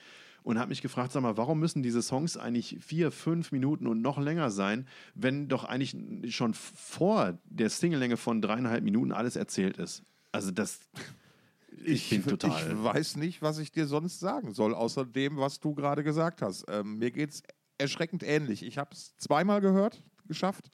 und 0.45 0.61
habe 0.61 0.69
mich 0.69 0.81
gefragt, 0.81 1.11
sag 1.11 1.23
mal, 1.23 1.37
warum 1.37 1.59
müssen 1.59 1.83
diese 1.83 2.03
Songs 2.03 2.37
eigentlich 2.37 2.79
vier, 2.81 3.11
fünf 3.11 3.51
Minuten 3.51 3.89
und 3.89 4.01
noch 4.01 4.19
länger 4.19 4.51
sein, 4.51 4.87
wenn 5.15 5.49
doch 5.49 5.65
eigentlich 5.65 5.97
schon 6.35 6.55
vor 6.55 7.37
der 7.45 7.69
Singellänge 7.69 8.17
von 8.17 8.41
dreieinhalb 8.41 8.85
Minuten 8.85 9.11
alles 9.11 9.35
erzählt 9.35 9.77
ist? 9.77 10.05
Also 10.31 10.53
das, 10.53 10.79
ich 11.85 12.11
bin 12.11 12.25
total. 12.25 12.71
Ich 12.71 12.85
weiß 12.85 13.17
nicht, 13.17 13.43
was 13.43 13.59
ich 13.59 13.73
dir 13.73 13.89
sonst 13.89 14.21
sagen 14.21 14.53
soll, 14.53 14.73
außer 14.73 15.05
dem, 15.05 15.37
was 15.37 15.59
du 15.59 15.75
gerade 15.75 16.05
gesagt 16.05 16.43
hast. 16.43 16.65
Ähm, 16.69 16.99
mir 16.99 17.11
geht 17.11 17.31
es 17.31 17.43
erschreckend 17.79 18.23
ähnlich. 18.23 18.65
Ich 18.65 18.79
habe 18.79 18.91
es 18.93 19.17
zweimal 19.17 19.61
gehört, 19.61 20.01
geschafft. 20.29 20.71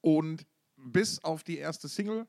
Und 0.00 0.46
bis 0.76 1.22
auf 1.24 1.42
die 1.42 1.58
erste 1.58 1.88
Single, 1.88 2.26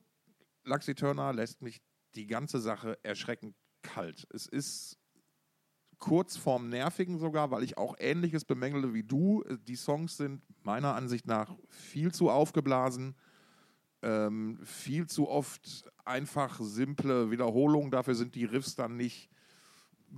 Luxy 0.68 0.96
Turner, 0.96 1.34
lässt 1.34 1.62
mich 1.62 1.82
die 2.16 2.28
ganze 2.28 2.60
Sache 2.60 2.98
erschreckend 3.04 3.56
kalt. 3.82 4.28
Es 4.34 4.46
ist 4.48 4.98
kurz 5.98 6.38
vorm 6.38 6.70
Nervigen 6.70 7.18
sogar, 7.18 7.52
weil 7.52 7.64
ich 7.64 7.78
auch 7.78 7.96
Ähnliches 8.00 8.46
bemängele 8.46 8.94
wie 8.94 9.04
du. 9.04 9.44
Die 9.68 9.76
Songs 9.76 10.18
sind 10.18 10.44
meiner 10.64 10.96
Ansicht 10.96 11.26
nach 11.26 11.56
viel 11.70 12.14
zu 12.14 12.30
aufgeblasen 12.30 13.16
ähm, 14.02 14.60
viel 14.64 15.08
zu 15.08 15.28
oft 15.28 15.86
einfach 16.06 16.60
simple 16.62 17.32
Wiederholungen. 17.32 17.92
Dafür 17.92 18.16
sind 18.16 18.36
die 18.36 18.46
Riffs 18.46 18.76
dann 18.76 18.96
nicht 18.96 19.30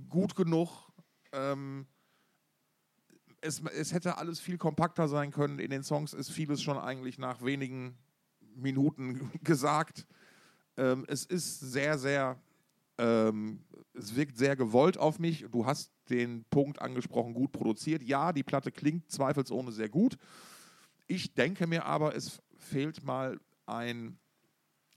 gut 0.08 0.36
genug. 0.36 0.92
Ähm, 1.32 1.86
es, 3.40 3.60
es 3.60 3.92
hätte 3.92 4.18
alles 4.18 4.38
viel 4.40 4.58
kompakter 4.58 5.08
sein 5.08 5.30
können. 5.30 5.58
In 5.58 5.70
den 5.70 5.82
Songs 5.82 6.12
ist 6.12 6.30
vieles 6.30 6.62
schon 6.62 6.78
eigentlich 6.78 7.18
nach 7.18 7.42
wenigen 7.42 7.96
Minuten 8.54 9.30
gesagt. 9.42 10.06
Ähm, 10.80 11.04
es 11.08 11.26
ist 11.26 11.60
sehr, 11.60 11.98
sehr, 11.98 12.40
ähm, 12.96 13.60
es 13.92 14.16
wirkt 14.16 14.38
sehr 14.38 14.56
gewollt 14.56 14.96
auf 14.96 15.18
mich. 15.18 15.44
Du 15.50 15.66
hast 15.66 15.92
den 16.08 16.44
Punkt 16.48 16.80
angesprochen, 16.80 17.34
gut 17.34 17.52
produziert. 17.52 18.02
Ja, 18.02 18.32
die 18.32 18.42
Platte 18.42 18.72
klingt 18.72 19.10
zweifelsohne 19.10 19.72
sehr 19.72 19.90
gut. 19.90 20.16
Ich 21.06 21.34
denke 21.34 21.66
mir 21.66 21.84
aber, 21.84 22.16
es 22.16 22.40
fehlt 22.56 23.04
mal 23.04 23.38
ein 23.66 24.18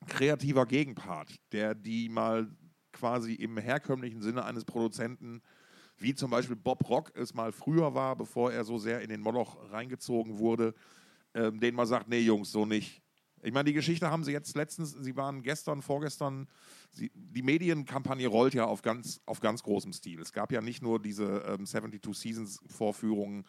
kreativer 0.08 0.66
Gegenpart, 0.66 1.36
der 1.52 1.76
die 1.76 2.08
mal 2.08 2.50
quasi 2.94 3.34
im 3.34 3.58
herkömmlichen 3.58 4.22
Sinne 4.22 4.46
eines 4.46 4.64
Produzenten, 4.64 5.42
wie 5.98 6.16
zum 6.16 6.32
Beispiel 6.32 6.56
Bob 6.56 6.88
Rock 6.90 7.12
es 7.16 7.34
mal 7.34 7.52
früher 7.52 7.94
war, 7.94 8.16
bevor 8.16 8.54
er 8.54 8.64
so 8.64 8.78
sehr 8.78 9.02
in 9.02 9.10
den 9.10 9.22
Moloch 9.22 9.58
reingezogen 9.72 10.38
wurde, 10.38 10.74
ähm, 11.34 11.60
den 11.60 11.76
mal 11.76 11.86
sagt, 11.86 12.08
nee 12.08 12.20
Jungs, 12.20 12.52
so 12.52 12.66
nicht. 12.66 13.03
Ich 13.44 13.54
meine, 13.54 13.66
die 13.66 13.74
Geschichte 13.74 14.10
haben 14.10 14.24
sie 14.24 14.32
jetzt 14.32 14.56
letztens, 14.56 14.92
sie 14.92 15.16
waren 15.16 15.44
gestern, 15.44 15.82
vorgestern, 15.82 16.48
sie, 16.92 17.12
die 17.14 17.44
Medienkampagne 17.44 18.28
rollt 18.28 18.54
ja 18.54 18.66
auf 18.66 18.82
ganz, 18.82 19.22
auf 19.26 19.42
ganz 19.42 19.64
großem 19.64 19.94
Stil. 19.94 20.22
Es 20.22 20.32
gab 20.32 20.52
ja 20.52 20.62
nicht 20.62 20.82
nur 20.82 21.02
diese 21.02 21.44
ähm, 21.48 21.66
72 21.66 22.18
Seasons 22.18 22.60
Vorführungen 22.68 23.46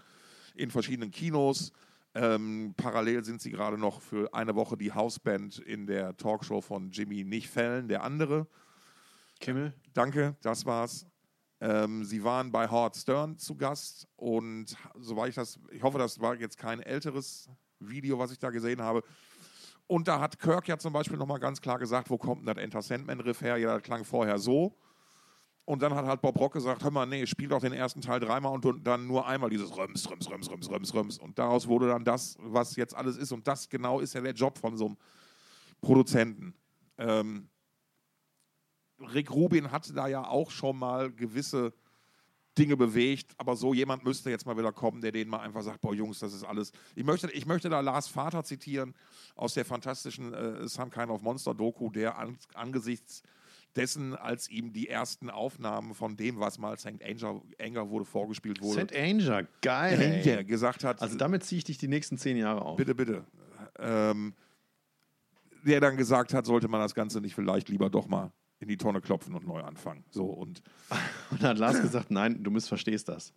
in 0.54 0.70
verschiedenen 0.70 1.10
Kinos, 1.10 1.72
ähm, 2.16 2.74
parallel 2.76 3.24
sind 3.24 3.42
sie 3.42 3.50
gerade 3.50 3.76
noch 3.76 4.00
für 4.00 4.32
eine 4.32 4.54
Woche 4.54 4.76
die 4.76 4.92
Hausband 4.92 5.58
in 5.58 5.86
der 5.86 6.16
Talkshow 6.16 6.60
von 6.60 6.90
Jimmy 6.90 7.24
Nicht 7.24 7.48
Fällen, 7.48 7.88
der 7.88 8.04
andere. 8.04 8.46
Kimmel? 9.40 9.74
Danke, 9.94 10.36
das 10.40 10.64
war's. 10.64 11.06
Ähm, 11.60 12.04
sie 12.04 12.22
waren 12.22 12.52
bei 12.52 12.68
Howard 12.68 12.96
Stern 12.96 13.36
zu 13.36 13.56
Gast 13.56 14.06
und 14.16 14.76
soweit 14.96 15.30
ich 15.30 15.34
das, 15.34 15.58
ich 15.72 15.82
hoffe, 15.82 15.98
das 15.98 16.20
war 16.20 16.36
jetzt 16.36 16.56
kein 16.56 16.80
älteres 16.80 17.48
Video, 17.80 18.18
was 18.18 18.30
ich 18.30 18.38
da 18.38 18.50
gesehen 18.50 18.80
habe. 18.80 19.02
Und 19.86 20.08
da 20.08 20.20
hat 20.20 20.38
Kirk 20.38 20.68
ja 20.68 20.78
zum 20.78 20.92
Beispiel 20.92 21.18
nochmal 21.18 21.40
ganz 21.40 21.60
klar 21.60 21.78
gesagt, 21.78 22.08
wo 22.10 22.16
kommt 22.16 22.40
denn 22.40 22.54
das 22.54 22.62
Enter 22.62 22.82
Sandman-Riff 22.82 23.42
her? 23.42 23.56
Ja, 23.58 23.74
das 23.74 23.82
klang 23.82 24.04
vorher 24.04 24.38
so. 24.38 24.76
Und 25.66 25.80
dann 25.80 25.94
hat 25.94 26.04
halt 26.04 26.20
Bob 26.20 26.38
Rock 26.38 26.52
gesagt, 26.52 26.84
hör 26.84 26.90
mal, 26.90 27.06
nee, 27.06 27.26
spiel 27.26 27.48
doch 27.48 27.60
den 27.60 27.72
ersten 27.72 28.02
Teil 28.02 28.20
dreimal 28.20 28.52
und 28.52 28.86
dann 28.86 29.06
nur 29.06 29.26
einmal 29.26 29.48
dieses 29.48 29.74
Röms, 29.76 30.10
Röms, 30.10 30.30
Röms, 30.30 30.50
Röms, 30.50 30.70
Röms, 30.70 30.94
Röms. 30.94 31.18
Und 31.18 31.38
daraus 31.38 31.66
wurde 31.68 31.88
dann 31.88 32.04
das, 32.04 32.36
was 32.40 32.76
jetzt 32.76 32.94
alles 32.94 33.16
ist. 33.16 33.32
Und 33.32 33.46
das 33.48 33.68
genau 33.68 34.00
ist 34.00 34.12
ja 34.14 34.20
der 34.20 34.34
Job 34.34 34.58
von 34.58 34.76
so 34.76 34.86
einem 34.86 34.96
Produzenten. 35.80 36.54
Ähm, 36.98 37.48
Rick 39.00 39.30
Rubin 39.30 39.70
hatte 39.72 39.94
da 39.94 40.06
ja 40.06 40.26
auch 40.26 40.50
schon 40.50 40.78
mal 40.78 41.10
gewisse 41.10 41.72
Dinge 42.56 42.76
bewegt, 42.76 43.32
aber 43.36 43.56
so 43.56 43.74
jemand 43.74 44.04
müsste 44.04 44.30
jetzt 44.30 44.46
mal 44.46 44.56
wieder 44.56 44.72
kommen, 44.72 45.00
der 45.00 45.12
denen 45.12 45.30
mal 45.30 45.40
einfach 45.40 45.62
sagt, 45.62 45.80
boah 45.80 45.94
Jungs, 45.94 46.20
das 46.20 46.32
ist 46.32 46.44
alles. 46.44 46.72
Ich 46.94 47.04
möchte, 47.04 47.30
ich 47.32 47.46
möchte 47.46 47.68
da 47.68 47.80
Lars 47.80 48.08
Vater 48.08 48.44
zitieren 48.44 48.94
aus 49.34 49.54
der 49.54 49.64
fantastischen 49.64 50.32
äh, 50.32 50.68
Some 50.68 50.90
Kind 50.90 51.10
of 51.10 51.22
Monster 51.22 51.54
Doku, 51.54 51.90
der 51.90 52.16
an, 52.16 52.38
angesichts 52.54 53.22
dessen, 53.74 54.14
als 54.14 54.48
ihm 54.48 54.72
die 54.72 54.88
ersten 54.88 55.30
Aufnahmen 55.30 55.94
von 55.94 56.16
dem, 56.16 56.38
was 56.38 56.58
mal 56.58 56.78
St. 56.78 57.02
Anger, 57.04 57.42
Anger 57.60 57.90
wurde, 57.90 58.04
vorgespielt 58.04 58.62
wurde, 58.62 58.86
St. 58.86 58.94
Anger, 58.94 59.48
geil. 59.60 60.22
Ey. 60.24 60.44
gesagt 60.44 60.84
hat, 60.84 61.02
Also 61.02 61.16
damit 61.16 61.44
ziehe 61.44 61.58
ich 61.58 61.64
dich 61.64 61.78
die 61.78 61.88
nächsten 61.88 62.16
zehn 62.18 62.36
Jahre 62.36 62.62
auf. 62.62 62.76
bitte, 62.76 62.94
bitte, 62.94 63.24
ähm, 63.80 64.32
der 65.64 65.80
dann 65.80 65.96
gesagt 65.96 66.34
hat, 66.34 66.46
sollte 66.46 66.68
man 66.68 66.80
das 66.80 66.94
Ganze 66.94 67.20
nicht 67.20 67.34
vielleicht 67.34 67.68
lieber 67.68 67.90
doch 67.90 68.06
mal 68.06 68.32
in 68.64 68.68
die 68.68 68.76
Tonne 68.76 69.00
klopfen 69.00 69.34
und 69.34 69.46
neu 69.46 69.62
anfangen. 69.62 70.04
So 70.10 70.26
und 70.26 70.62
Und 71.30 71.42
dann 71.42 71.50
hat 71.50 71.58
Lars 71.58 71.80
gesagt, 71.80 72.10
nein, 72.10 72.42
du 72.42 72.50
missverstehst 72.50 73.08
das. 73.08 73.32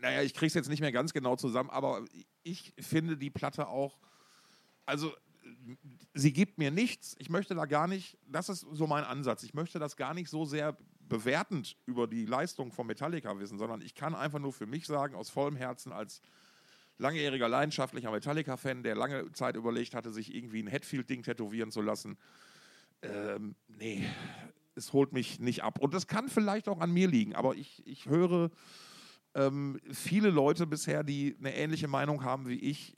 naja, 0.00 0.22
ich 0.22 0.34
kriege 0.34 0.48
es 0.48 0.54
jetzt 0.54 0.68
nicht 0.68 0.80
mehr 0.80 0.92
ganz 0.92 1.12
genau 1.12 1.36
zusammen, 1.36 1.70
aber 1.70 2.04
ich 2.42 2.74
finde 2.78 3.16
die 3.16 3.30
Platte 3.30 3.68
auch, 3.68 3.98
also 4.86 5.12
sie 6.14 6.32
gibt 6.32 6.58
mir 6.58 6.70
nichts. 6.70 7.16
Ich 7.18 7.30
möchte 7.30 7.54
da 7.54 7.64
gar 7.64 7.86
nicht, 7.88 8.18
das 8.26 8.48
ist 8.48 8.66
so 8.72 8.86
mein 8.86 9.04
Ansatz, 9.04 9.42
ich 9.42 9.54
möchte 9.54 9.78
das 9.78 9.96
gar 9.96 10.14
nicht 10.14 10.28
so 10.28 10.44
sehr 10.44 10.76
bewertend 11.00 11.76
über 11.86 12.06
die 12.06 12.26
Leistung 12.26 12.70
von 12.70 12.86
Metallica 12.86 13.38
wissen, 13.38 13.58
sondern 13.58 13.80
ich 13.80 13.94
kann 13.94 14.14
einfach 14.14 14.38
nur 14.38 14.52
für 14.52 14.66
mich 14.66 14.86
sagen, 14.86 15.14
aus 15.14 15.30
vollem 15.30 15.56
Herzen 15.56 15.92
als 15.92 16.20
langjähriger 16.98 17.48
leidenschaftlicher 17.48 18.10
Metallica-Fan, 18.10 18.82
der 18.82 18.94
lange 18.94 19.30
Zeit 19.32 19.56
überlegt 19.56 19.94
hatte, 19.94 20.12
sich 20.12 20.34
irgendwie 20.34 20.62
ein 20.62 20.70
Hatfield-Ding 20.70 21.22
tätowieren 21.22 21.70
zu 21.70 21.80
lassen, 21.80 22.18
ähm, 23.02 23.54
nee, 23.68 24.04
es 24.74 24.92
holt 24.92 25.12
mich 25.12 25.40
nicht 25.40 25.62
ab. 25.62 25.78
Und 25.80 25.94
das 25.94 26.06
kann 26.06 26.28
vielleicht 26.28 26.68
auch 26.68 26.80
an 26.80 26.92
mir 26.92 27.08
liegen, 27.08 27.34
aber 27.34 27.54
ich, 27.54 27.86
ich 27.86 28.06
höre 28.06 28.50
ähm, 29.34 29.78
viele 29.92 30.30
Leute 30.30 30.66
bisher, 30.66 31.04
die 31.04 31.36
eine 31.38 31.54
ähnliche 31.54 31.88
Meinung 31.88 32.24
haben 32.24 32.48
wie 32.48 32.58
ich 32.58 32.96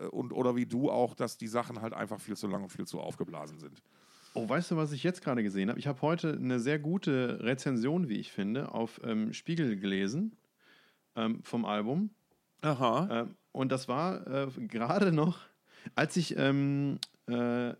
äh, 0.00 0.06
und 0.06 0.32
oder 0.32 0.56
wie 0.56 0.66
du 0.66 0.90
auch, 0.90 1.14
dass 1.14 1.38
die 1.38 1.48
Sachen 1.48 1.80
halt 1.80 1.94
einfach 1.94 2.20
viel 2.20 2.36
zu 2.36 2.46
lang 2.46 2.64
und 2.64 2.70
viel 2.70 2.86
zu 2.86 3.00
aufgeblasen 3.00 3.58
sind. 3.58 3.82
Oh, 4.34 4.48
weißt 4.48 4.70
du, 4.70 4.76
was 4.76 4.92
ich 4.92 5.02
jetzt 5.02 5.22
gerade 5.22 5.42
gesehen 5.42 5.68
habe? 5.68 5.78
Ich 5.78 5.86
habe 5.86 6.00
heute 6.00 6.32
eine 6.32 6.58
sehr 6.58 6.78
gute 6.78 7.40
Rezension, 7.42 8.08
wie 8.08 8.16
ich 8.16 8.32
finde, 8.32 8.72
auf 8.72 9.00
ähm, 9.04 9.32
Spiegel 9.34 9.76
gelesen 9.76 10.36
ähm, 11.16 11.42
vom 11.42 11.66
Album. 11.66 12.10
Aha. 12.62 13.08
Ähm, 13.10 13.36
und 13.52 13.70
das 13.70 13.88
war 13.88 14.26
äh, 14.26 14.48
gerade 14.68 15.12
noch, 15.12 15.40
als 15.94 16.16
ich, 16.16 16.36
ähm, 16.38 16.98
äh, 17.26 17.74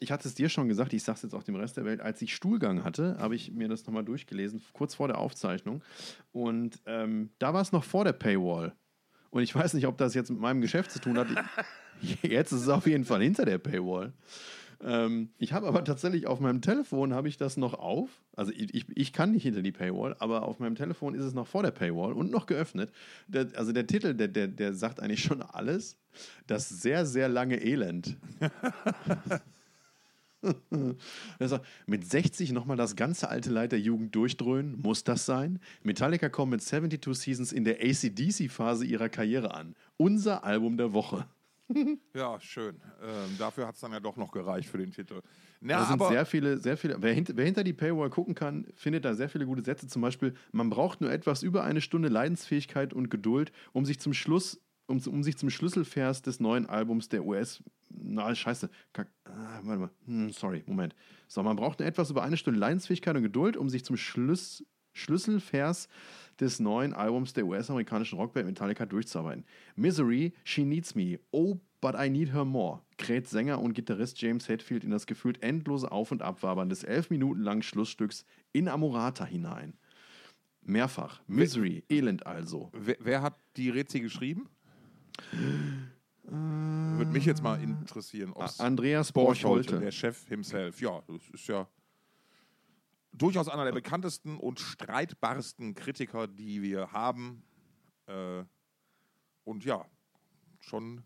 ich 0.00 0.12
hatte 0.12 0.28
es 0.28 0.34
dir 0.34 0.48
schon 0.48 0.68
gesagt, 0.68 0.92
ich 0.92 1.02
sage 1.02 1.16
es 1.16 1.22
jetzt 1.22 1.34
auch 1.34 1.42
dem 1.42 1.56
Rest 1.56 1.76
der 1.76 1.84
Welt, 1.84 2.00
als 2.00 2.20
ich 2.22 2.34
Stuhlgang 2.34 2.84
hatte, 2.84 3.16
habe 3.18 3.34
ich 3.34 3.52
mir 3.52 3.68
das 3.68 3.86
nochmal 3.86 4.04
durchgelesen, 4.04 4.62
kurz 4.72 4.94
vor 4.94 5.08
der 5.08 5.18
Aufzeichnung. 5.18 5.82
Und 6.32 6.80
ähm, 6.86 7.30
da 7.38 7.54
war 7.54 7.62
es 7.62 7.72
noch 7.72 7.84
vor 7.84 8.04
der 8.04 8.12
Paywall. 8.12 8.74
Und 9.30 9.42
ich 9.42 9.54
weiß 9.54 9.74
nicht, 9.74 9.86
ob 9.86 9.98
das 9.98 10.14
jetzt 10.14 10.30
mit 10.30 10.40
meinem 10.40 10.60
Geschäft 10.60 10.90
zu 10.90 11.00
tun 11.00 11.18
hat. 11.18 11.28
jetzt 12.22 12.52
ist 12.52 12.62
es 12.62 12.68
auf 12.68 12.86
jeden 12.86 13.04
Fall 13.04 13.22
hinter 13.22 13.44
der 13.44 13.58
Paywall. 13.58 14.12
Ähm, 14.82 15.30
ich 15.38 15.52
habe 15.52 15.66
aber 15.66 15.84
tatsächlich 15.84 16.26
auf 16.26 16.40
meinem 16.40 16.60
Telefon 16.60 17.14
habe 17.14 17.28
ich 17.28 17.36
das 17.36 17.56
noch 17.56 17.74
auf. 17.74 18.10
Also 18.34 18.52
ich, 18.54 18.86
ich, 18.94 19.12
kann 19.12 19.32
nicht 19.32 19.44
hinter 19.44 19.62
die 19.62 19.72
Paywall, 19.72 20.14
aber 20.18 20.42
auf 20.42 20.58
meinem 20.58 20.74
Telefon 20.74 21.14
ist 21.14 21.24
es 21.24 21.32
noch 21.32 21.46
vor 21.46 21.62
der 21.62 21.70
Paywall 21.70 22.12
und 22.12 22.30
noch 22.30 22.46
geöffnet. 22.46 22.90
Der, 23.26 23.48
also 23.56 23.72
der 23.72 23.86
Titel, 23.86 24.14
der, 24.14 24.28
der, 24.28 24.48
der 24.48 24.74
sagt 24.74 25.00
eigentlich 25.00 25.22
schon 25.22 25.40
alles. 25.40 25.98
Das 26.46 26.68
sehr, 26.68 27.06
sehr 27.06 27.28
lange 27.28 27.62
Elend. 27.62 28.16
Mit 31.86 32.08
60 32.08 32.52
nochmal 32.52 32.76
das 32.76 32.96
ganze 32.96 33.28
alte 33.28 33.50
Leid 33.50 33.72
der 33.72 33.80
Jugend 33.80 34.14
durchdröhnen, 34.14 34.80
muss 34.80 35.04
das 35.04 35.26
sein? 35.26 35.60
Metallica 35.82 36.28
kommen 36.28 36.52
mit 36.52 36.62
72 36.62 37.16
Seasons 37.16 37.52
in 37.52 37.64
der 37.64 37.80
ACDC-Phase 37.80 38.84
ihrer 38.84 39.08
Karriere 39.08 39.54
an. 39.54 39.74
Unser 39.96 40.44
Album 40.44 40.76
der 40.76 40.92
Woche. 40.92 41.26
Ja, 42.14 42.40
schön. 42.40 42.80
Ähm, 43.02 43.36
dafür 43.38 43.66
hat 43.66 43.74
es 43.74 43.80
dann 43.80 43.92
ja 43.92 44.00
doch 44.00 44.16
noch 44.16 44.30
gereicht 44.30 44.68
für 44.68 44.78
den 44.78 44.92
Titel. 44.92 45.20
Na, 45.60 45.80
Da 45.80 45.84
sind 45.86 46.02
sehr 46.08 46.24
viele, 46.26 46.58
sehr 46.58 46.76
viele. 46.76 46.96
Wer, 47.00 47.12
hint, 47.12 47.32
wer 47.34 47.44
hinter 47.44 47.64
die 47.64 47.72
Paywall 47.72 48.10
gucken 48.10 48.34
kann, 48.34 48.66
findet 48.76 49.04
da 49.04 49.14
sehr 49.14 49.28
viele 49.28 49.46
gute 49.46 49.62
Sätze. 49.62 49.86
Zum 49.88 50.02
Beispiel, 50.02 50.34
man 50.52 50.70
braucht 50.70 51.00
nur 51.00 51.10
etwas 51.10 51.42
über 51.42 51.64
eine 51.64 51.80
Stunde 51.80 52.08
Leidensfähigkeit 52.08 52.92
und 52.92 53.10
Geduld, 53.10 53.52
um 53.72 53.84
sich 53.84 53.98
zum 53.98 54.12
Schluss, 54.12 54.60
um, 54.86 55.00
um 55.06 55.22
sich 55.22 55.36
zum 55.36 55.50
Schlüsselvers 55.50 56.22
des 56.22 56.40
neuen 56.40 56.66
Albums 56.66 57.08
der 57.08 57.24
US. 57.24 57.62
Na, 57.88 58.34
scheiße. 58.34 58.70
Kack, 58.92 59.08
ah, 59.24 59.60
warte 59.62 59.80
mal. 59.80 59.90
Hm, 60.06 60.30
sorry, 60.30 60.62
Moment. 60.66 60.94
So, 61.28 61.42
man 61.42 61.56
braucht 61.56 61.80
etwas 61.80 62.10
über 62.10 62.22
eine 62.22 62.36
Stunde 62.36 62.60
Leidensfähigkeit 62.60 63.16
und 63.16 63.22
Geduld, 63.22 63.56
um 63.56 63.68
sich 63.68 63.84
zum 63.84 63.96
Schluss, 63.96 64.64
Schlüsselvers 64.92 65.88
des 66.40 66.58
neuen 66.60 66.92
Albums 66.94 67.32
der 67.32 67.46
US-amerikanischen 67.46 68.18
Rockband 68.18 68.46
Metallica 68.46 68.86
durchzuarbeiten. 68.86 69.44
Misery, 69.74 70.32
She 70.44 70.64
Needs 70.64 70.94
Me, 70.94 71.18
Oh, 71.32 71.58
But 71.80 71.94
I 71.98 72.08
Need 72.08 72.32
Her 72.32 72.44
More, 72.44 72.80
kräht 72.96 73.28
Sänger 73.28 73.60
und 73.60 73.74
Gitarrist 73.74 74.20
James 74.20 74.48
Hetfield 74.48 74.84
in 74.84 74.90
das 74.90 75.06
gefühlt 75.06 75.42
endlose 75.42 75.90
Auf- 75.92 76.12
und 76.12 76.22
Abwabern 76.22 76.68
des 76.68 76.82
elf 76.82 77.10
Minuten 77.10 77.40
langen 77.42 77.62
Schlussstücks 77.62 78.24
in 78.52 78.68
Amorata 78.68 79.24
hinein. 79.24 79.74
Mehrfach. 80.62 81.20
Misery, 81.28 81.84
Elend 81.88 82.26
also. 82.26 82.70
wer, 82.72 82.96
wer 83.00 83.22
hat 83.22 83.38
die 83.56 83.70
Rezi 83.70 84.00
geschrieben? 84.00 84.48
Würde 86.22 87.10
mich 87.12 87.24
jetzt 87.24 87.42
mal 87.42 87.62
interessieren, 87.62 88.32
ob 88.32 88.44
es 88.44 88.58
Andreas 88.58 89.12
Borcholte, 89.12 89.78
der 89.78 89.92
Chef 89.92 90.26
himself. 90.26 90.80
Ja, 90.80 91.02
das 91.06 91.28
ist 91.32 91.46
ja 91.46 91.68
durchaus 93.12 93.48
einer 93.48 93.64
der 93.64 93.72
bekanntesten 93.72 94.36
und 94.38 94.60
streitbarsten 94.60 95.74
Kritiker, 95.74 96.26
die 96.26 96.62
wir 96.62 96.92
haben. 96.92 97.42
Äh, 98.06 98.44
und 99.44 99.64
ja, 99.64 99.84
schon 100.60 101.02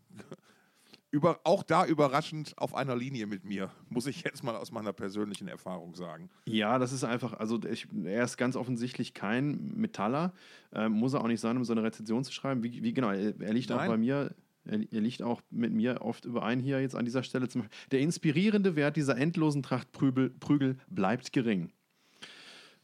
über, 1.11 1.41
auch 1.43 1.61
da 1.61 1.85
überraschend 1.85 2.53
auf 2.57 2.73
einer 2.73 2.95
Linie 2.95 3.27
mit 3.27 3.43
mir, 3.43 3.69
muss 3.89 4.07
ich 4.07 4.23
jetzt 4.23 4.43
mal 4.43 4.55
aus 4.55 4.71
meiner 4.71 4.93
persönlichen 4.93 5.47
Erfahrung 5.47 5.93
sagen. 5.93 6.29
Ja, 6.45 6.79
das 6.79 6.93
ist 6.93 7.03
einfach, 7.03 7.33
also 7.33 7.59
ich, 7.69 7.87
er 8.05 8.23
ist 8.23 8.37
ganz 8.37 8.55
offensichtlich 8.55 9.13
kein 9.13 9.73
Metaller. 9.75 10.33
Ähm, 10.73 10.93
muss 10.93 11.13
er 11.13 11.21
auch 11.21 11.27
nicht 11.27 11.41
sein, 11.41 11.57
um 11.57 11.65
so 11.65 11.73
eine 11.73 11.83
Rezension 11.83 12.23
zu 12.23 12.31
schreiben. 12.31 12.63
Wie, 12.63 12.81
wie 12.81 12.93
genau, 12.93 13.11
er, 13.11 13.39
er 13.39 13.53
liegt 13.53 13.71
auch 13.71 13.77
Nein. 13.77 13.89
bei 13.89 13.97
mir. 13.97 14.33
Er, 14.63 14.77
liegt 14.77 15.23
auch 15.23 15.41
mit 15.49 15.73
mir 15.73 16.03
oft 16.03 16.23
überein 16.23 16.59
hier 16.59 16.79
jetzt 16.79 16.95
an 16.95 17.03
dieser 17.03 17.23
Stelle. 17.23 17.49
Zum, 17.49 17.65
der 17.89 17.99
inspirierende 17.99 18.75
Wert 18.75 18.95
dieser 18.95 19.17
endlosen 19.17 19.63
Tracht 19.63 19.91
Prügel, 19.91 20.29
Prügel 20.29 20.77
bleibt 20.87 21.33
gering. 21.33 21.71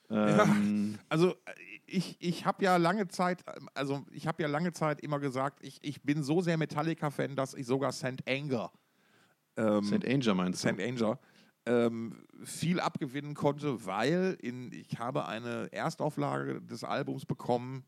Ähm, 0.09 0.97
Also 1.09 1.31
äh, 1.31 1.35
ich, 1.87 2.17
ich 2.19 2.45
habe 2.45 2.63
ja 2.63 2.77
lange 2.77 3.07
Zeit, 3.07 3.43
ähm, 3.55 3.69
also 3.73 4.05
ich 4.11 4.27
habe 4.27 4.43
ja 4.43 4.49
lange 4.49 4.73
Zeit 4.73 5.01
immer 5.01 5.19
gesagt, 5.19 5.59
ich, 5.63 5.79
ich 5.81 6.03
bin 6.03 6.23
so 6.23 6.41
sehr 6.41 6.57
Metallica-Fan, 6.57 7.35
dass 7.35 7.53
ich 7.53 7.65
sogar 7.65 7.91
St. 7.91 8.27
Anger 8.27 8.71
ähm, 9.57 9.83
St. 9.83 10.07
Anger 10.07 10.35
meinst 10.35 10.63
du? 10.63 10.69
St. 10.69 10.79
Anger 10.79 11.19
ähm, 11.65 12.23
viel 12.43 12.79
abgewinnen 12.79 13.33
konnte, 13.33 13.85
weil 13.85 14.37
in, 14.41 14.71
ich 14.71 14.99
habe 14.99 15.25
eine 15.25 15.67
Erstauflage 15.73 16.61
des 16.61 16.83
Albums 16.83 17.25
bekommen, 17.25 17.83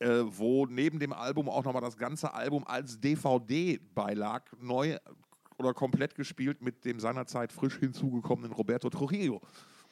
äh, 0.00 0.22
wo 0.24 0.66
neben 0.66 0.98
dem 0.98 1.12
Album 1.12 1.48
auch 1.48 1.64
nochmal 1.64 1.82
das 1.82 1.96
ganze 1.96 2.34
Album 2.34 2.64
als 2.66 3.00
DVD 3.00 3.78
beilag, 3.94 4.42
neu 4.60 4.96
oder 5.58 5.72
komplett 5.72 6.14
gespielt 6.16 6.62
mit 6.62 6.84
dem 6.84 6.98
seinerzeit 6.98 7.52
frisch 7.52 7.78
hinzugekommenen 7.78 8.52
Roberto 8.52 8.90
Trujillo. 8.90 9.40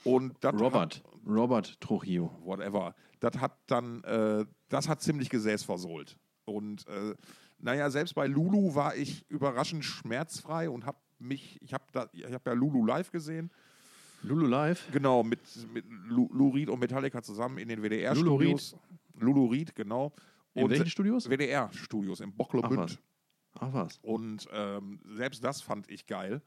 Und 0.03 0.45
Robert. 0.45 1.03
Robert 1.26 1.81
Trujillo. 1.81 2.31
Hat, 2.31 2.45
whatever. 2.45 2.95
Das 3.25 3.40
hat 3.40 3.57
dann, 3.66 4.04
äh, 4.04 4.45
das 4.69 4.88
hat 4.88 5.00
ziemlich 5.00 5.31
Gesäß 5.31 5.62
versohlt. 5.64 6.19
Und 6.45 6.87
äh, 6.88 7.14
naja, 7.59 7.88
selbst 7.88 8.14
bei 8.14 8.26
Lulu 8.26 8.75
war 8.75 8.95
ich 8.97 9.25
überraschend 9.31 9.85
schmerzfrei 9.85 10.69
und 10.69 10.85
habe 10.85 10.99
mich, 11.19 11.61
ich 11.62 11.73
habe 11.73 11.85
da, 11.93 12.09
ich 12.12 12.25
habe 12.33 12.50
ja 12.50 12.52
Lulu 12.52 12.85
live 12.85 13.11
gesehen. 13.11 13.50
Lulu 14.23 14.47
Live. 14.47 14.90
Genau, 14.90 15.23
mit, 15.23 15.40
mit 15.73 15.85
Lou 16.09 16.49
Reed 16.49 16.71
und 16.71 16.81
Metallica 16.81 17.23
zusammen 17.23 17.59
in 17.59 17.69
den 17.69 17.78
Lulu 17.78 17.88
WDR-Studios. 17.90 18.76
Lulu 19.19 19.47
Reed, 19.47 19.75
genau. 19.75 20.14
In 20.54 20.64
Und 20.64 20.71
welchen 20.71 20.87
Studios? 20.87 21.28
WDR-Studios 21.28 22.21
im 22.21 22.31
Ach 22.31 22.37
Bocklemünd. 22.37 22.78
was. 22.78 22.99
Ach 23.61 23.73
was. 23.73 23.99
Und 24.02 24.49
ähm, 24.52 25.00
selbst 25.14 25.45
das 25.45 25.61
fand 25.61 25.90
ich 25.90 26.07
geil. 26.07 26.40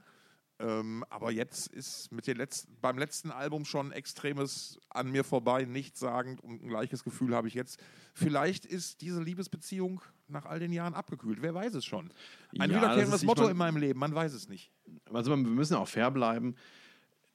Ähm, 0.60 1.04
aber 1.12 1.32
jetzt 1.32 1.68
ist 1.68 2.12
mit 2.12 2.26
den 2.26 2.38
letzten, 2.38 2.76
beim 2.82 2.98
letzten 2.98 3.30
Album 3.30 3.64
schon 3.64 3.92
extremes 3.92 4.80
an 4.90 5.12
mir 5.12 5.24
vorbei, 5.24 5.66
nichtssagend 5.66 6.42
und 6.44 6.64
ein 6.64 6.68
gleiches 6.68 7.04
Gefühl 7.04 7.36
habe 7.36 7.48
ich 7.48 7.54
jetzt. 7.54 7.80
Vielleicht 8.16 8.66
ist 8.66 9.02
diese 9.02 9.22
Liebesbeziehung 9.22 10.02
nach 10.28 10.46
all 10.46 10.60
den 10.60 10.74
Jahren 10.74 10.96
abgekühlt. 10.96 11.44
Wer 11.44 11.54
weiß 11.54 11.76
es 11.76 11.86
schon? 11.86 12.12
Ein 12.58 12.72
Ja, 12.72 12.78
wiederkehrendes 12.78 13.24
Motto 13.24 13.44
mein- 13.44 13.52
in 13.52 13.58
meinem 13.58 13.78
Leben, 13.78 14.00
man 14.00 14.16
weiß 14.16 14.34
es 14.34 14.50
nicht. 14.50 14.72
Also 15.14 15.30
wir 15.30 15.38
müssen 15.38 15.76
auch 15.76 15.88
fair 15.88 16.10
bleiben. 16.10 16.56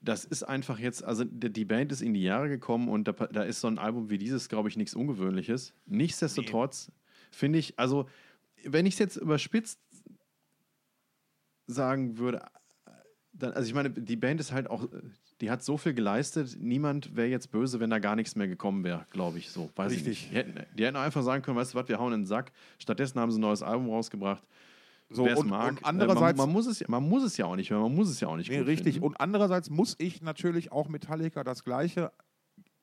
Das 0.01 0.25
ist 0.25 0.43
einfach 0.43 0.81
jetzt, 0.81 1.05
also 1.05 1.23
die 1.25 1.65
Band 1.65 1.93
ist 1.93 2.03
in 2.03 2.13
die 2.15 2.23
Jahre 2.25 2.49
gekommen 2.49 2.89
und 2.89 3.07
da, 3.07 3.13
da 3.13 3.45
ist 3.45 3.61
so 3.61 3.69
ein 3.69 3.79
Album 3.79 4.11
wie 4.11 4.19
dieses, 4.19 4.49
glaube 4.49 4.69
ich, 4.69 4.77
nichts 4.77 4.95
Ungewöhnliches. 4.95 5.75
Nichtsdestotrotz 5.87 6.91
finde 7.31 7.61
ich, 7.61 7.79
also 7.79 8.09
wenn 8.65 8.85
ich 8.85 8.95
es 8.95 8.99
jetzt 8.99 9.17
überspitzt 9.17 9.79
sagen 11.69 12.19
würde, 12.19 12.45
dann, 13.33 13.53
also 13.53 13.67
ich 13.67 13.75
meine, 13.75 13.91
die 13.91 14.17
Band 14.17 14.41
ist 14.41 14.53
halt 14.53 14.69
auch, 14.69 14.87
die 15.41 15.51
hat 15.51 15.63
so 15.63 15.77
viel 15.77 15.95
geleistet, 15.95 16.57
niemand 16.61 17.17
wäre 17.17 17.29
jetzt 17.29 17.51
böse, 17.51 17.81
wenn 17.81 17.91
da 17.91 17.99
gar 17.99 18.17
nichts 18.17 18.37
mehr 18.37 18.47
gekommen 18.47 18.85
wäre, 18.85 19.07
glaube 19.11 19.39
ich 19.39 19.51
so. 19.51 19.71
Weiß 19.77 19.93
Richtig. 19.93 20.07
Ich 20.07 20.33
nicht. 20.33 20.33
Die, 20.33 20.37
hätten, 20.37 20.77
die 20.77 20.85
hätten 20.85 20.97
einfach 20.97 21.23
sagen 21.23 21.43
können, 21.43 21.57
weißt 21.57 21.75
du 21.75 21.79
was, 21.79 21.89
wir 21.89 21.99
hauen 21.99 22.13
in 22.13 22.21
den 22.21 22.27
Sack. 22.27 22.53
Stattdessen 22.79 23.19
haben 23.19 23.31
sie 23.33 23.39
ein 23.39 23.43
neues 23.43 23.63
Album 23.63 23.89
rausgebracht. 23.91 24.43
So, 25.09 25.25
und, 25.25 25.49
mag. 25.49 25.73
und 25.73 25.79
Äh, 25.79 25.85
andererseits, 25.85 26.39
man, 26.39 26.49
man, 26.49 26.53
muss 26.53 26.67
es, 26.67 26.81
ja- 26.81 26.87
man 26.89 27.09
muss 27.09 27.23
es 27.23 27.37
ja 27.37 27.47
auch 27.47 27.57
nicht 27.57 27.71
hören, 27.71 27.83
man 27.83 27.95
muss 27.95 28.09
es 28.09 28.21
ja 28.21 28.29
auch 28.29 28.37
nicht 28.37 28.51
nee, 28.51 28.59
richtig. 28.59 28.95
finden. 28.95 29.07
Und 29.07 29.21
andererseits 29.21 29.69
muss 29.69 29.95
ich 29.99 30.23
natürlich 30.23 30.73
auch 30.73 30.89
Metallica 30.89 31.45
das 31.45 31.65
Gleiche 31.65 32.13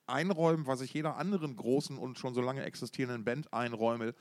einräumen, 0.05 0.67
was 0.67 0.81
ich 0.81 0.93
jeder 0.93 1.17
anderen 1.17 1.55
großen 1.55 1.97
und 1.97 2.17
schon 2.19 2.33
so 2.33 2.41
lange 2.41 2.63
existierenden 2.63 3.23
Band 3.23 3.53
einräume. 3.53 4.13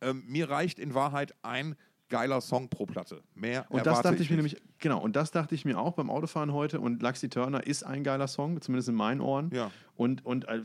Ähm, 0.00 0.24
mir 0.26 0.50
reicht 0.50 0.78
in 0.78 0.94
Wahrheit 0.94 1.34
ein 1.42 1.76
geiler 2.08 2.40
Song 2.40 2.68
pro 2.68 2.86
Platte. 2.86 3.22
Mehr 3.34 3.66
Und 3.68 3.86
das 3.86 4.02
dachte 4.02 4.22
ich 4.22 4.30
mir 4.30 4.36
nicht. 4.36 4.54
nämlich, 4.54 4.78
genau, 4.78 5.00
und 5.00 5.16
das 5.16 5.30
dachte 5.30 5.54
ich 5.54 5.64
mir 5.64 5.78
auch 5.78 5.94
beim 5.94 6.10
Autofahren 6.10 6.52
heute. 6.52 6.80
Und 6.80 7.02
Luxy 7.02 7.28
Turner 7.28 7.66
ist 7.66 7.82
ein 7.82 8.04
geiler 8.04 8.28
Song, 8.28 8.60
zumindest 8.60 8.88
in 8.88 8.94
meinen 8.94 9.20
Ohren. 9.20 9.50
Ja. 9.52 9.70
Und, 9.96 10.24
und 10.24 10.46
äh, 10.48 10.62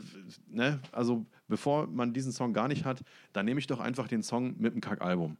ne, 0.48 0.80
also 0.92 1.26
bevor 1.48 1.86
man 1.86 2.12
diesen 2.12 2.32
Song 2.32 2.52
gar 2.52 2.68
nicht 2.68 2.84
hat, 2.84 3.02
dann 3.32 3.46
nehme 3.46 3.60
ich 3.60 3.66
doch 3.66 3.80
einfach 3.80 4.08
den 4.08 4.22
Song 4.22 4.54
mit 4.58 4.74
dem 4.74 4.80
Kackalbum. 4.80 5.36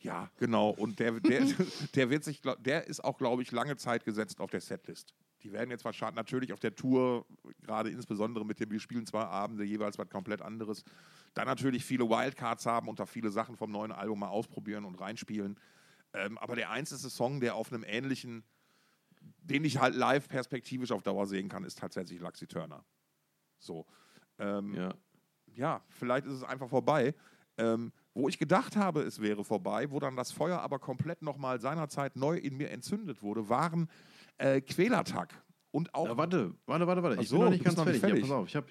Ja, 0.00 0.30
genau. 0.38 0.70
Und 0.70 0.98
der, 0.98 1.20
der, 1.20 1.42
der 1.94 2.10
wird 2.10 2.24
sich, 2.24 2.40
der 2.60 2.86
ist 2.86 3.04
auch, 3.04 3.18
glaube 3.18 3.42
ich, 3.42 3.52
lange 3.52 3.76
Zeit 3.76 4.04
gesetzt 4.04 4.40
auf 4.40 4.50
der 4.50 4.60
Setlist. 4.60 5.14
Die 5.42 5.52
werden 5.52 5.70
jetzt 5.70 5.84
wahrscheinlich 5.84 6.16
natürlich 6.16 6.52
auf 6.52 6.60
der 6.60 6.74
Tour, 6.74 7.26
gerade 7.62 7.90
insbesondere 7.90 8.44
mit 8.44 8.60
dem, 8.60 8.70
wir 8.70 8.80
spielen 8.80 9.06
zwei 9.06 9.22
Abende, 9.22 9.64
jeweils 9.64 9.98
was 9.98 10.08
komplett 10.10 10.42
anderes, 10.42 10.84
dann 11.34 11.46
natürlich 11.46 11.84
viele 11.84 12.08
Wildcards 12.08 12.66
haben 12.66 12.88
und 12.88 12.98
da 12.98 13.06
viele 13.06 13.30
Sachen 13.30 13.56
vom 13.56 13.70
neuen 13.70 13.92
Album 13.92 14.20
mal 14.20 14.28
ausprobieren 14.28 14.84
und 14.84 14.96
reinspielen. 14.96 15.58
Ähm, 16.12 16.38
aber 16.38 16.56
der 16.56 16.70
einzige 16.70 17.08
Song, 17.08 17.40
der 17.40 17.54
auf 17.54 17.72
einem 17.72 17.84
ähnlichen, 17.84 18.44
den 19.42 19.64
ich 19.64 19.78
halt 19.78 19.94
live 19.94 20.28
perspektivisch 20.28 20.92
auf 20.92 21.02
Dauer 21.02 21.26
sehen 21.26 21.48
kann, 21.48 21.64
ist 21.64 21.78
tatsächlich 21.78 22.20
Luxy 22.20 22.46
Turner. 22.46 22.84
So. 23.58 23.86
Ähm, 24.38 24.74
Ja. 24.74 24.94
ja, 25.54 25.82
vielleicht 25.88 26.26
ist 26.26 26.32
es 26.32 26.42
einfach 26.42 26.68
vorbei. 26.68 27.14
Ähm, 27.58 27.92
wo 28.14 28.28
ich 28.28 28.38
gedacht 28.38 28.76
habe, 28.76 29.02
es 29.02 29.20
wäre 29.20 29.44
vorbei, 29.44 29.90
wo 29.90 30.00
dann 30.00 30.16
das 30.16 30.32
Feuer 30.32 30.60
aber 30.60 30.78
komplett 30.78 31.22
nochmal 31.22 31.60
seinerzeit 31.60 32.16
neu 32.16 32.36
in 32.36 32.56
mir 32.56 32.70
entzündet 32.70 33.22
wurde, 33.22 33.48
waren 33.48 33.88
äh, 34.38 34.60
Quälertag. 34.60 35.34
Und 35.70 35.94
auch 35.94 36.06
Ja, 36.06 36.16
warte, 36.16 36.54
warte, 36.66 36.86
warte, 36.86 37.02
warte. 37.02 37.16
Ach 37.18 37.22
Ich 37.22 37.28
so, 37.28 37.36
bin 37.36 37.44
noch 37.44 37.50
nicht 37.52 37.64
ganz 37.64 37.76
noch 37.76 37.84
fertig. 37.84 38.00
fertig. 38.00 38.18
Ja, 38.24 38.28
pass 38.28 38.36
auf, 38.36 38.48
ich 38.48 38.56
habe 38.56 38.66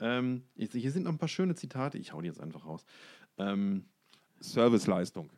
ähm, 0.00 0.44
hier 0.56 0.90
sind 0.90 1.04
noch 1.04 1.12
ein 1.12 1.18
paar 1.18 1.28
schöne 1.28 1.54
Zitate. 1.54 1.98
Ich 1.98 2.12
hau 2.12 2.20
die 2.20 2.28
jetzt 2.28 2.40
einfach 2.40 2.66
raus. 2.66 2.84
Ähm, 3.38 3.84
Serviceleistung. 4.40 5.30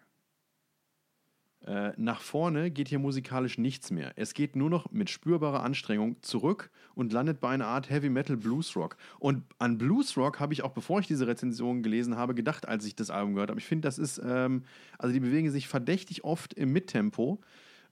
Äh, 1.65 1.93
nach 1.97 2.21
vorne 2.21 2.73
geht 2.73 2.89
hier 2.89 2.99
musikalisch 2.99 3.57
nichts 3.57 3.93
mehr. 3.93 4.13
Es 4.17 4.35
geht 4.35 4.57
nur 4.57 4.69
noch 4.69 4.91
mit 4.91 5.11
spürbarer 5.11 5.63
Anstrengung 5.63 6.21
zurück 6.21 6.71
und 6.97 7.13
landet 7.13 7.39
bei 7.39 7.51
einer 7.51 7.67
Art 7.69 7.89
Heavy 7.89 8.09
Metal 8.09 8.37
Blues 8.37 8.75
Rock. 8.75 8.97
Und 9.21 9.45
an 9.59 9.79
Blues 9.79 10.17
Rock 10.17 10.41
habe 10.41 10.53
ich 10.55 10.63
auch, 10.63 10.73
bevor 10.73 10.99
ich 10.99 11.07
diese 11.07 11.29
Rezension 11.29 11.85
gelesen 11.85 12.17
habe, 12.17 12.35
gedacht, 12.35 12.67
als 12.67 12.85
ich 12.85 12.97
das 12.97 13.11
Album 13.11 13.35
gehört 13.35 13.51
habe. 13.51 13.61
Ich 13.61 13.67
finde, 13.67 13.87
das 13.87 13.99
ist, 13.99 14.21
ähm, 14.25 14.65
also 14.99 15.13
die 15.13 15.21
bewegen 15.21 15.51
sich 15.53 15.69
verdächtig 15.69 16.25
oft 16.25 16.53
im 16.55 16.73
Mittempo, 16.73 17.41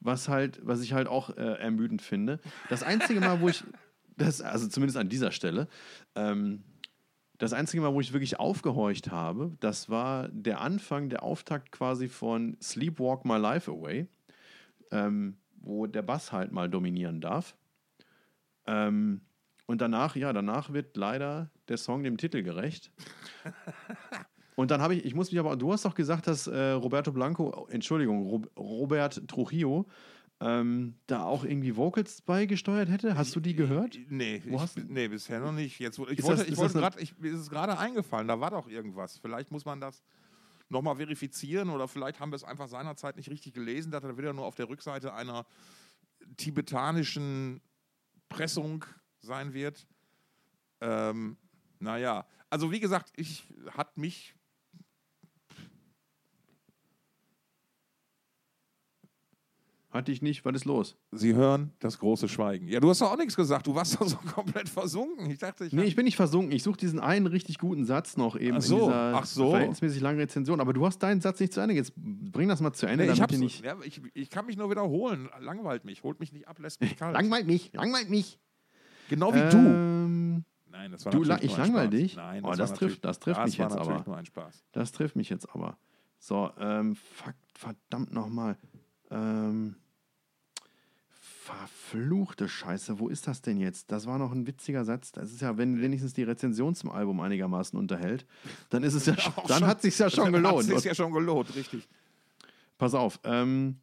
was 0.01 0.29
halt, 0.29 0.61
was 0.63 0.83
ich 0.83 0.93
halt 0.93 1.07
auch 1.07 1.31
äh, 1.37 1.59
ermüdend 1.59 2.03
finde. 2.03 2.41
Das 2.69 2.83
einzige 2.83 3.21
Mal, 3.21 3.41
wo 3.41 3.49
ich, 3.49 3.65
das, 4.17 4.41
also 4.41 4.67
zumindest 4.69 4.99
an 4.99 5.09
dieser 5.09 5.31
Stelle, 5.31 5.69
ähm, 6.15 6.65
das 7.39 7.53
einzige 7.55 7.83
Mal, 7.83 7.95
wo 7.95 8.01
ich 8.01 8.13
wirklich 8.13 8.39
aufgehorcht 8.39 9.11
habe, 9.11 9.57
das 9.61 9.89
war 9.89 10.29
der 10.29 10.61
Anfang, 10.61 11.09
der 11.09 11.23
Auftakt 11.23 11.73
quasi 11.73 12.09
von 12.09 12.57
Sleepwalk 12.63 13.25
My 13.25 13.39
Life 13.39 13.71
Away, 13.71 14.09
ähm, 14.91 15.39
wo 15.57 15.87
der 15.87 16.03
Bass 16.03 16.33
halt 16.33 16.53
mal 16.53 16.69
dominieren 16.69 17.21
darf. 17.21 17.57
Ähm, 18.67 19.23
und 19.67 19.81
danach, 19.81 20.17
ja, 20.17 20.33
danach 20.33 20.73
wird 20.73 20.97
leider 20.97 21.51
der 21.69 21.77
Song 21.77 22.03
dem 22.03 22.19
Titel 22.19 22.43
gerecht. 22.43 22.91
Und 24.61 24.71
dann 24.71 24.83
habe 24.83 24.95
ich, 24.95 25.07
ich 25.07 25.15
muss 25.15 25.31
mich 25.33 25.41
aber, 25.41 25.57
du 25.57 25.73
hast 25.73 25.87
doch 25.87 25.95
gesagt, 25.95 26.27
dass 26.27 26.47
äh, 26.47 26.73
Roberto 26.73 27.13
Blanco, 27.13 27.67
Entschuldigung, 27.71 28.27
Rob, 28.27 28.51
Robert 28.59 29.27
Trujillo, 29.27 29.87
ähm, 30.39 30.97
da 31.07 31.25
auch 31.25 31.45
irgendwie 31.45 31.77
Vocals 31.77 32.21
beigesteuert 32.21 32.91
hätte. 32.91 33.17
Hast 33.17 33.35
du 33.35 33.41
die 33.41 33.55
gehört? 33.55 33.99
Nee, 34.11 34.43
Wo 34.47 34.63
ich, 34.63 34.77
nee 34.87 35.09
bisher 35.09 35.41
noch 35.41 35.53
nicht. 35.53 35.79
Jetzt, 35.79 35.99
ich 35.99 36.19
Ist 36.19 36.25
wollte, 36.25 36.43
das- 36.43 36.51
ich 36.51 36.59
wollte 36.59 37.01
ich, 37.01 37.19
mir 37.19 37.33
ist 37.33 37.41
es 37.41 37.49
gerade 37.49 37.79
eingefallen, 37.79 38.29
da 38.29 38.39
war 38.39 38.51
doch 38.51 38.69
irgendwas. 38.69 39.17
Vielleicht 39.17 39.51
muss 39.51 39.65
man 39.65 39.81
das 39.81 40.03
nochmal 40.69 40.97
verifizieren 40.97 41.71
oder 41.71 41.89
vielleicht 41.89 42.21
haben 42.21 42.31
wir 42.31 42.37
es 42.37 42.45
einfach 42.45 42.69
seinerzeit 42.69 43.17
nicht 43.17 43.31
richtig 43.31 43.55
gelesen, 43.55 43.91
dass 43.91 44.05
er 44.05 44.19
wieder 44.19 44.35
nur 44.35 44.45
auf 44.45 44.57
der 44.57 44.69
Rückseite 44.69 45.15
einer 45.15 45.47
tibetanischen 46.37 47.63
Pressung 48.29 48.85
sein 49.21 49.55
wird. 49.55 49.87
Ähm, 50.83 51.39
naja, 51.79 52.27
also 52.51 52.71
wie 52.71 52.81
gesagt, 52.81 53.11
ich 53.17 53.45
hat 53.71 53.97
mich 53.97 54.35
Hatte 59.91 60.13
ich 60.13 60.23
nicht, 60.23 60.45
was 60.45 60.55
ist 60.55 60.67
los? 60.67 60.97
Sie 61.11 61.35
hören 61.35 61.73
das 61.81 61.99
große 61.99 62.29
Schweigen. 62.29 62.69
Ja, 62.69 62.79
du 62.79 62.89
hast 62.91 63.01
doch 63.01 63.11
auch 63.11 63.17
nichts 63.17 63.35
gesagt. 63.35 63.67
Du 63.67 63.75
warst 63.75 64.01
doch 64.01 64.07
so 64.07 64.17
komplett 64.35 64.69
versunken. 64.69 65.29
Ich 65.31 65.39
dachte, 65.41 65.65
ich 65.65 65.73
Nee, 65.73 65.83
ich 65.83 65.97
bin 65.97 66.05
nicht 66.05 66.15
versunken. 66.15 66.53
Ich 66.53 66.63
suche 66.63 66.77
diesen 66.77 67.01
einen 67.01 67.27
richtig 67.27 67.59
guten 67.59 67.85
Satz 67.85 68.17
noch 68.17 68.37
eben 68.39 68.59
Ach 68.59 68.63
so, 68.63 68.77
in 68.77 68.85
dieser 68.85 69.15
ach 69.17 69.25
so. 69.27 69.51
verhältnismäßig 69.51 70.01
langen 70.01 70.21
Rezension. 70.21 70.61
Aber 70.61 70.73
du 70.73 70.87
hast 70.87 71.01
deinen 71.03 71.21
Satz 71.21 71.41
nicht 71.41 71.53
zu 71.53 71.61
Ende. 71.61 71.75
Jetzt 71.75 71.93
bring 71.97 72.49
das 72.49 72.61
mal 72.61 72.73
zu 72.73 72.87
Ende, 72.87 73.05
Nee, 73.05 73.11
ich, 73.13 73.19
damit 73.19 73.33
hab's, 73.33 73.33
ihr 73.33 73.39
nicht. 73.45 73.65
ja, 73.65 73.77
ich, 73.85 74.01
ich 74.15 74.31
kann 74.31 74.47
mich 74.47 74.57
nur 74.57 74.71
wiederholen. 74.71 75.29
Langweilt 75.41 75.85
mich. 75.85 76.05
Holt 76.05 76.21
mich 76.21 76.33
nicht 76.33 76.47
ab, 76.47 76.61
lässt 76.61 76.81
mich 76.81 76.97
kalt. 76.97 77.15
Langweilt 77.15 77.49
mich, 77.49 77.73
langweilt 77.73 78.11
mich. 78.11 78.39
genau 79.09 79.35
wie 79.35 79.41
du. 79.51 79.57
Ähm, 79.57 80.45
Nein, 80.71 80.93
das 80.93 81.05
war 81.05 81.11
du, 81.11 81.25
natürlich 81.25 81.29
la- 81.29 81.43
ich 81.43 81.51
nur 81.51 81.59
ein 81.59 81.73
langweil 81.73 81.87
Spaß. 81.89 82.01
dich? 82.01 82.17
Nein, 82.17 82.45
Oh, 82.45 82.49
das, 82.51 82.59
das 82.59 82.71
war 82.71 82.77
trifft- 82.77 82.81
natürlich- 82.83 83.01
das 83.01 83.19
trifft 83.19 83.45
mich 83.45 83.59
war 83.59 83.67
jetzt 83.67 83.75
natürlich 83.77 83.99
aber. 84.01 84.07
nur 84.09 84.17
ein 84.19 84.27
Spaß. 84.27 84.65
das 84.71 84.93
trifft 84.93 85.17
mich 85.17 85.29
jetzt 85.31 85.51
aber. 85.53 85.77
So, 86.23 86.51
ähm, 86.61 86.95
fuck, 86.97 87.35
verdammt 87.55 88.13
nochmal. 88.13 88.57
Ähm, 89.11 89.77
verfluchte 91.11 92.49
Scheiße, 92.49 92.99
wo 92.99 93.09
ist 93.09 93.27
das 93.27 93.43
denn 93.43 93.59
jetzt? 93.59 93.91
Das 93.91 94.07
war 94.07 94.19
noch 94.19 94.33
ein 94.33 94.47
witziger 94.47 94.85
Satz. 94.85 95.13
Das 95.13 95.33
ist 95.33 95.41
ja, 95.43 95.59
wenn 95.59 95.81
wenigstens 95.81 96.13
die 96.13 96.23
Rezension 96.23 96.75
zum 96.75 96.91
Album 96.91 97.21
einigermaßen 97.21 97.79
unterhält, 97.79 98.27
dann 98.69 98.83
ist 98.83 98.95
es 98.95 99.07
ja 99.07 99.19
schon, 99.19 99.33
dann 99.49 99.67
hat 99.67 99.83
sich 99.83 99.99
ja 99.99 100.11
schon 100.11 100.27
Hat 100.27 100.33
gelohnt. 100.33 100.65
sich 100.65 100.77
Und, 100.77 100.85
ja 100.85 100.95
schon 100.95 101.13
gelohnt, 101.13 101.55
richtig. 101.57 101.89
pass 102.79 102.95
auf, 102.95 103.19
ähm, 103.25 103.81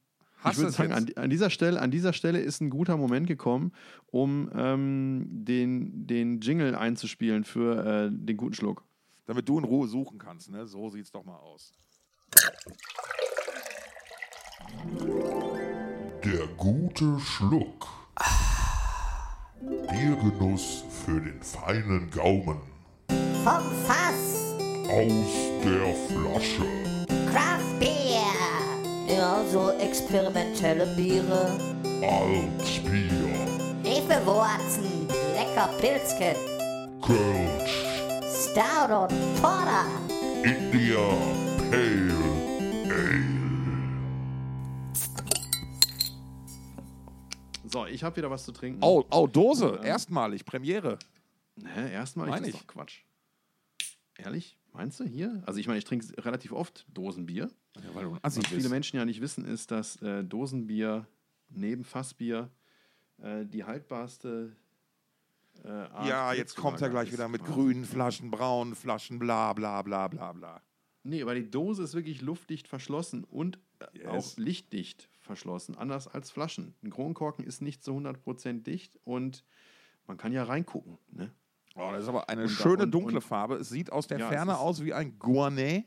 ich 0.50 0.58
würde 0.58 0.72
sagen, 0.72 0.94
an, 0.94 1.08
an, 1.16 1.30
dieser 1.30 1.50
Stelle, 1.50 1.82
an 1.82 1.92
dieser 1.92 2.14
Stelle 2.14 2.40
ist 2.40 2.62
ein 2.62 2.70
guter 2.70 2.96
Moment 2.96 3.28
gekommen, 3.28 3.74
um 4.08 4.50
ähm, 4.56 5.28
den, 5.30 6.08
den 6.08 6.40
Jingle 6.40 6.76
einzuspielen 6.76 7.44
für 7.44 7.86
äh, 7.86 8.10
den 8.12 8.38
guten 8.38 8.54
Schluck. 8.54 8.84
Damit 9.26 9.50
du 9.50 9.58
in 9.58 9.66
Ruhe 9.66 9.88
suchen 9.88 10.20
kannst. 10.20 10.50
Ne? 10.52 10.68
So 10.68 10.90
sieht's 10.90 11.12
doch 11.12 11.26
mal 11.26 11.36
aus. 11.38 11.74
Der 16.24 16.48
gute 16.58 17.20
Schluck. 17.20 17.88
Biergenuss 19.62 20.84
für 21.06 21.22
den 21.22 21.42
feinen 21.42 22.10
Gaumen. 22.12 22.62
Vom 23.44 23.64
Fass, 23.86 24.56
Aus 24.90 25.64
der 25.64 25.94
Flasche. 26.08 26.66
Craft 27.32 27.80
Beer. 27.80 29.16
Ja, 29.16 29.44
so 29.52 29.72
experimentelle 29.80 30.88
Biere. 30.96 31.52
Altbier. 32.02 33.30
Hefewurzen, 33.84 35.08
lecker 35.34 35.70
Pilzken, 35.80 36.36
Kölsch. 37.02 37.86
Stout 38.26 38.94
und 38.94 39.42
Porter. 39.42 39.86
India 40.44 40.98
Pale 41.70 42.38
Ale. 42.92 43.37
So, 47.78 47.86
ich 47.86 48.04
habe 48.04 48.16
wieder 48.16 48.32
was 48.32 48.44
zu 48.44 48.52
trinken. 48.52 48.80
Oh, 48.82 49.06
oh 49.12 49.28
Dose. 49.28 49.80
Erstmalig. 49.84 50.46
Premiere. 50.46 50.98
Hä, 51.64 51.92
erstmal, 51.94 52.28
ich 52.28 52.32
Meine 52.32 52.48
ist 52.48 52.56
ich. 52.56 52.60
doch 52.62 52.68
Quatsch. 52.68 53.02
Ehrlich? 54.18 54.58
Meinst 54.74 55.00
du 55.00 55.04
hier? 55.04 55.44
Also 55.46 55.60
ich 55.60 55.68
meine, 55.68 55.78
ich 55.78 55.86
trinke 55.86 56.08
relativ 56.26 56.54
oft 56.54 56.88
Dosenbier. 56.92 57.52
Ja, 57.76 57.82
weil 57.94 58.06
du 58.06 58.14
ein 58.14 58.20
Assi 58.24 58.40
Was 58.42 58.48
viele 58.48 58.70
Menschen 58.70 58.98
ja 58.98 59.06
nicht 59.06 59.22
wissen, 59.22 59.46
ist, 59.46 59.70
dass 59.70 60.02
äh, 60.02 60.24
Dosenbier 60.24 61.06
neben 61.50 61.84
Fassbier 61.84 62.50
äh, 63.22 63.46
die 63.46 63.64
haltbarste 63.64 64.56
äh, 65.64 65.68
Art 65.70 66.08
Ja, 66.08 66.34
jetzt 66.34 66.56
kommt 66.56 66.82
er 66.82 66.90
gleich 66.90 67.12
wieder 67.12 67.28
mit 67.28 67.42
quasi. 67.42 67.54
grünen 67.54 67.86
Flaschen, 67.86 68.32
braunen 68.32 68.74
Flaschen, 68.74 69.20
bla 69.20 69.54
bla 69.54 69.84
bla 69.84 70.08
bla 70.08 70.34
bla. 70.34 70.62
Nee, 71.04 71.22
aber 71.22 71.36
die 71.36 71.50
Dose 71.50 71.84
ist 71.84 71.94
wirklich 71.94 72.22
luftdicht 72.22 72.68
verschlossen 72.68 73.24
und 73.24 73.60
äh, 73.80 74.00
Yes. 74.00 74.08
auch 74.08 74.38
lichtdicht 74.38 75.10
verschlossen, 75.28 75.78
anders 75.78 76.08
als 76.08 76.32
Flaschen. 76.32 76.74
Ein 76.84 76.90
Kronkorken 76.90 77.46
ist 77.46 77.62
nicht 77.62 77.84
zu 77.84 77.92
100% 77.92 78.64
dicht 78.64 78.98
und 79.04 79.44
man 80.08 80.18
kann 80.18 80.32
ja 80.34 80.44
reingucken. 80.44 80.98
Ne? 81.12 81.32
Oh, 81.76 81.90
das 81.92 82.04
ist 82.04 82.10
aber 82.10 82.28
eine 82.30 82.44
Und 82.44 82.50
schöne 82.50 82.84
und- 82.84 82.92
dunkle 82.92 83.18
und- 83.18 83.22
Farbe. 83.24 83.56
Es 83.58 83.70
sieht 83.70 83.92
aus 83.92 84.08
der 84.08 84.20
Ja, 84.20 84.30
Ferne 84.30 84.58
aus 84.58 84.84
wie 84.84 84.94
ein 84.94 85.20
Gournay. 85.20 85.86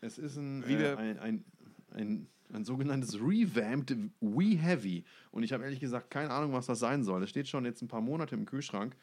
Es 0.00 0.16
ist 0.16 0.36
ein, 0.36 0.62
äh, 0.62 0.94
ein, 0.96 1.18
ein, 1.18 1.44
ein, 1.92 2.26
ein 2.54 2.64
sogenanntes 2.64 3.14
Revamped 3.20 3.94
We 4.20 4.56
Heavy. 4.56 5.04
Und 5.30 5.42
ich 5.42 5.52
habe 5.52 5.64
ehrlich 5.64 5.80
gesagt 5.80 6.10
keine 6.10 6.30
Ahnung, 6.30 6.52
was 6.54 6.66
das 6.66 6.78
sein 6.78 7.04
soll. 7.04 7.22
Es 7.22 7.28
steht 7.30 7.48
schon 7.48 7.66
jetzt 7.66 7.82
ein 7.82 7.88
paar 7.88 8.00
Monate 8.00 8.34
im 8.34 8.46
Kühlschrank. 8.46 8.96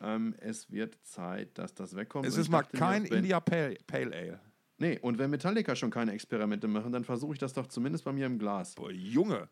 Ähm, 0.00 0.34
es 0.38 0.70
wird 0.70 0.96
Zeit, 1.04 1.58
dass 1.58 1.74
das 1.74 1.94
wegkommt. 1.96 2.24
Es 2.24 2.36
ist 2.38 2.48
mal 2.48 2.62
kein 2.62 3.04
India 3.04 3.40
Pale, 3.40 3.76
Pale 3.86 4.14
Ale. 4.16 4.40
Nee, 4.78 4.98
und 5.00 5.18
wenn 5.18 5.30
Metallica 5.30 5.74
schon 5.74 5.90
keine 5.90 6.12
Experimente 6.12 6.68
machen, 6.68 6.92
dann 6.92 7.04
versuche 7.04 7.32
ich 7.32 7.38
das 7.38 7.52
doch 7.52 7.66
zumindest 7.66 8.04
bei 8.04 8.12
mir 8.12 8.26
im 8.26 8.38
Glas. 8.38 8.76
Boah, 8.76 8.90
Junge. 8.90 9.48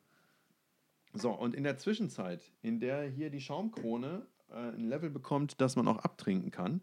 So, 1.12 1.32
und 1.32 1.54
in 1.54 1.64
der 1.64 1.78
Zwischenzeit, 1.78 2.52
in 2.62 2.78
der 2.78 3.08
hier 3.08 3.30
die 3.30 3.40
Schaumkrone 3.40 4.26
äh, 4.50 4.54
ein 4.54 4.88
Level 4.88 5.10
bekommt, 5.10 5.60
das 5.60 5.74
man 5.74 5.88
auch 5.88 5.98
abtrinken 5.98 6.50
kann, 6.50 6.82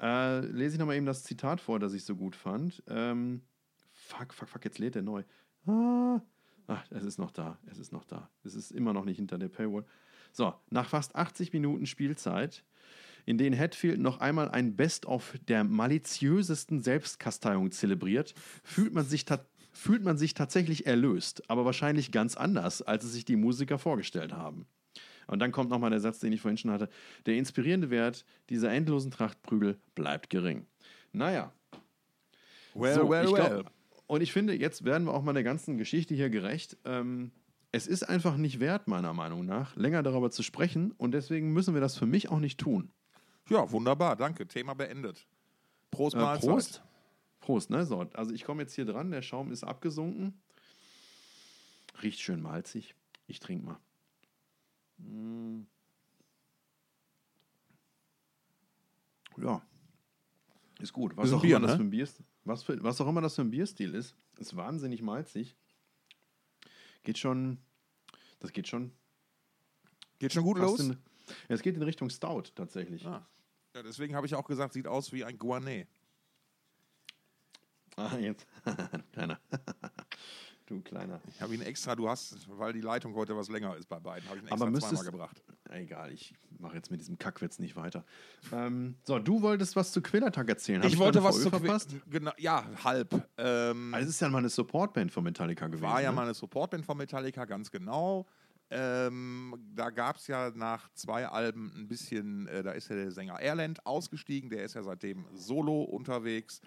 äh, 0.00 0.40
lese 0.40 0.74
ich 0.74 0.78
nochmal 0.78 0.96
eben 0.96 1.06
das 1.06 1.24
Zitat 1.24 1.60
vor, 1.60 1.80
das 1.80 1.92
ich 1.92 2.04
so 2.04 2.14
gut 2.14 2.36
fand. 2.36 2.82
Ähm, 2.86 3.42
fuck, 3.92 4.32
fuck, 4.34 4.48
fuck, 4.48 4.64
jetzt 4.64 4.78
lädt 4.78 4.96
er 4.96 5.02
neu. 5.02 5.24
Ah, 5.66 6.20
ach, 6.68 6.84
es 6.90 7.04
ist 7.04 7.18
noch 7.18 7.32
da, 7.32 7.58
es 7.66 7.78
ist 7.78 7.92
noch 7.92 8.04
da. 8.04 8.30
Es 8.44 8.54
ist 8.54 8.70
immer 8.70 8.92
noch 8.92 9.04
nicht 9.04 9.16
hinter 9.16 9.38
der 9.38 9.48
Paywall. 9.48 9.84
So, 10.32 10.54
nach 10.68 10.88
fast 10.88 11.16
80 11.16 11.52
Minuten 11.52 11.86
Spielzeit, 11.86 12.64
in 13.30 13.38
denen 13.38 13.58
Hatfield 13.58 14.00
noch 14.00 14.18
einmal 14.18 14.50
ein 14.50 14.74
Best-of 14.76 15.34
der 15.46 15.64
maliziösesten 15.64 16.80
Selbstkasteiung 16.80 17.70
zelebriert, 17.70 18.34
fühlt 18.64 18.92
man 18.92 19.04
sich 19.04 19.24
ta- 19.24 19.46
fühlt 19.72 20.02
man 20.02 20.18
sich 20.18 20.34
tatsächlich 20.34 20.84
erlöst, 20.86 21.48
aber 21.48 21.64
wahrscheinlich 21.64 22.10
ganz 22.10 22.36
anders, 22.36 22.82
als 22.82 23.04
es 23.04 23.12
sich 23.12 23.24
die 23.24 23.36
Musiker 23.36 23.78
vorgestellt 23.78 24.32
haben. 24.32 24.66
Und 25.28 25.38
dann 25.38 25.52
kommt 25.52 25.70
nochmal 25.70 25.90
der 25.90 26.00
Satz, 26.00 26.18
den 26.18 26.32
ich 26.32 26.40
vorhin 26.40 26.58
schon 26.58 26.72
hatte. 26.72 26.88
Der 27.24 27.36
inspirierende 27.36 27.88
Wert 27.88 28.24
dieser 28.48 28.72
endlosen 28.72 29.12
Trachtprügel 29.12 29.78
bleibt 29.94 30.28
gering. 30.28 30.66
Naja. 31.12 31.52
Well, 32.74 32.94
so, 32.94 33.08
well, 33.08 33.26
glaub, 33.26 33.50
well. 33.50 33.64
Und 34.08 34.22
ich 34.22 34.32
finde, 34.32 34.54
jetzt 34.54 34.84
werden 34.84 35.04
wir 35.06 35.14
auch 35.14 35.22
mal 35.22 35.34
der 35.34 35.44
ganzen 35.44 35.78
Geschichte 35.78 36.16
hier 36.16 36.30
gerecht. 36.30 36.76
Ähm, 36.84 37.30
es 37.70 37.86
ist 37.86 38.02
einfach 38.02 38.36
nicht 38.36 38.58
wert, 38.58 38.88
meiner 38.88 39.14
Meinung 39.14 39.46
nach, 39.46 39.76
länger 39.76 40.02
darüber 40.02 40.32
zu 40.32 40.42
sprechen. 40.42 40.90
Und 40.98 41.12
deswegen 41.12 41.52
müssen 41.52 41.74
wir 41.74 41.80
das 41.80 41.96
für 41.96 42.06
mich 42.06 42.28
auch 42.28 42.40
nicht 42.40 42.58
tun. 42.58 42.90
Ja, 43.50 43.70
wunderbar, 43.70 44.16
danke. 44.16 44.46
Thema 44.46 44.74
beendet. 44.74 45.26
Prost, 45.90 46.14
Äh, 46.14 46.20
Mahlzeit. 46.20 46.48
Prost. 46.50 46.82
Prost, 47.40 47.70
ne? 47.70 47.84
So, 47.84 48.06
also 48.14 48.32
ich 48.32 48.44
komme 48.44 48.62
jetzt 48.62 48.74
hier 48.74 48.84
dran, 48.84 49.10
der 49.10 49.22
Schaum 49.22 49.50
ist 49.50 49.64
abgesunken. 49.64 50.40
Riecht 52.02 52.20
schön 52.20 52.40
malzig. 52.40 52.94
Ich 53.26 53.40
trinke 53.40 53.66
mal. 53.66 53.80
Mm. 54.98 55.66
Ja. 59.38 59.62
Ist 60.78 60.92
gut. 60.92 61.16
Was 61.16 61.28
Ist 61.28 61.34
auch, 61.34 61.42
Bier, 61.42 61.56
immer 61.56 61.66
das 61.66 61.72
ne? 61.72 61.76
für 61.78 61.84
ein 61.84 61.90
Bier 61.90 62.04
ist, 62.04 62.22
was, 62.44 62.62
für, 62.62 62.82
was 62.82 63.00
auch 63.00 63.08
immer 63.08 63.20
das 63.20 63.34
für 63.34 63.42
ein 63.42 63.50
Bierstil 63.50 63.94
ist, 63.94 64.14
ist 64.38 64.56
wahnsinnig 64.56 65.02
malzig. 65.02 65.56
Geht 67.02 67.18
schon. 67.18 67.58
Das 68.38 68.52
geht 68.52 68.68
schon. 68.68 68.92
Geht 70.18 70.32
schon 70.32 70.44
gut 70.44 70.58
los? 70.58 70.80
In, 70.80 70.96
es 71.48 71.62
geht 71.62 71.76
in 71.76 71.82
Richtung 71.82 72.10
Stout 72.10 72.52
tatsächlich. 72.54 73.06
Ah. 73.06 73.26
Ja, 73.74 73.82
deswegen 73.82 74.16
habe 74.16 74.26
ich 74.26 74.34
auch 74.34 74.46
gesagt, 74.46 74.72
sieht 74.72 74.86
aus 74.88 75.12
wie 75.12 75.24
ein 75.24 75.38
Gournay. 75.38 75.86
Ah, 77.96 78.16
jetzt. 78.18 78.46
Kleiner. 79.12 79.38
du 80.66 80.80
Kleiner. 80.80 81.20
Ich 81.28 81.40
habe 81.40 81.54
ihn 81.54 81.62
extra, 81.62 81.94
du 81.94 82.08
hast, 82.08 82.48
weil 82.58 82.72
die 82.72 82.80
Leitung 82.80 83.14
heute 83.14 83.36
was 83.36 83.48
länger 83.48 83.76
ist 83.76 83.88
bei 83.88 84.00
beiden, 84.00 84.28
habe 84.28 84.38
ich 84.38 84.44
ihn 84.44 84.48
Aber 84.52 84.66
extra 84.68 84.80
zweimal 84.80 84.90
müsstest- 84.90 85.04
gebracht. 85.10 85.42
Egal, 85.70 86.12
ich 86.12 86.34
mache 86.58 86.74
jetzt 86.74 86.90
mit 86.90 87.00
diesem 87.00 87.16
Kackwitz 87.16 87.60
nicht 87.60 87.76
weiter. 87.76 88.04
Ähm, 88.52 88.96
so, 89.04 89.20
du 89.20 89.40
wolltest 89.40 89.76
was 89.76 89.92
zu 89.92 90.02
Quillertag 90.02 90.48
erzählen. 90.48 90.82
Hab 90.82 90.88
Ich 90.90 90.98
wollte 90.98 91.18
deine 91.20 91.28
was 91.28 91.40
zu 91.40 91.48
verpasst? 91.50 91.94
Genau, 92.08 92.32
ja, 92.38 92.64
halb. 92.82 93.14
Ähm, 93.38 93.94
Also, 93.94 94.08
es 94.08 94.14
ist 94.16 94.20
ja 94.20 94.28
mal 94.30 94.38
eine 94.38 94.48
Supportband 94.48 95.12
von 95.12 95.22
Metallica 95.22 95.68
gewesen. 95.68 95.82
war 95.82 96.02
ja 96.02 96.10
ne? 96.10 96.16
mal 96.16 96.22
eine 96.22 96.34
Supportband 96.34 96.84
von 96.84 96.96
Metallica, 96.96 97.44
ganz 97.44 97.70
genau. 97.70 98.26
Ähm, 98.70 99.54
da 99.74 99.90
gab 99.90 100.16
es 100.16 100.28
ja 100.28 100.50
nach 100.54 100.88
zwei 100.94 101.26
Alben 101.26 101.72
ein 101.76 101.88
bisschen, 101.88 102.46
äh, 102.46 102.62
da 102.62 102.70
ist 102.72 102.88
ja 102.88 102.96
der 102.96 103.10
Sänger 103.10 103.40
Erland 103.40 103.84
ausgestiegen, 103.84 104.48
der 104.48 104.64
ist 104.64 104.74
ja 104.74 104.82
seitdem 104.84 105.26
solo 105.34 105.82
unterwegs 105.82 106.60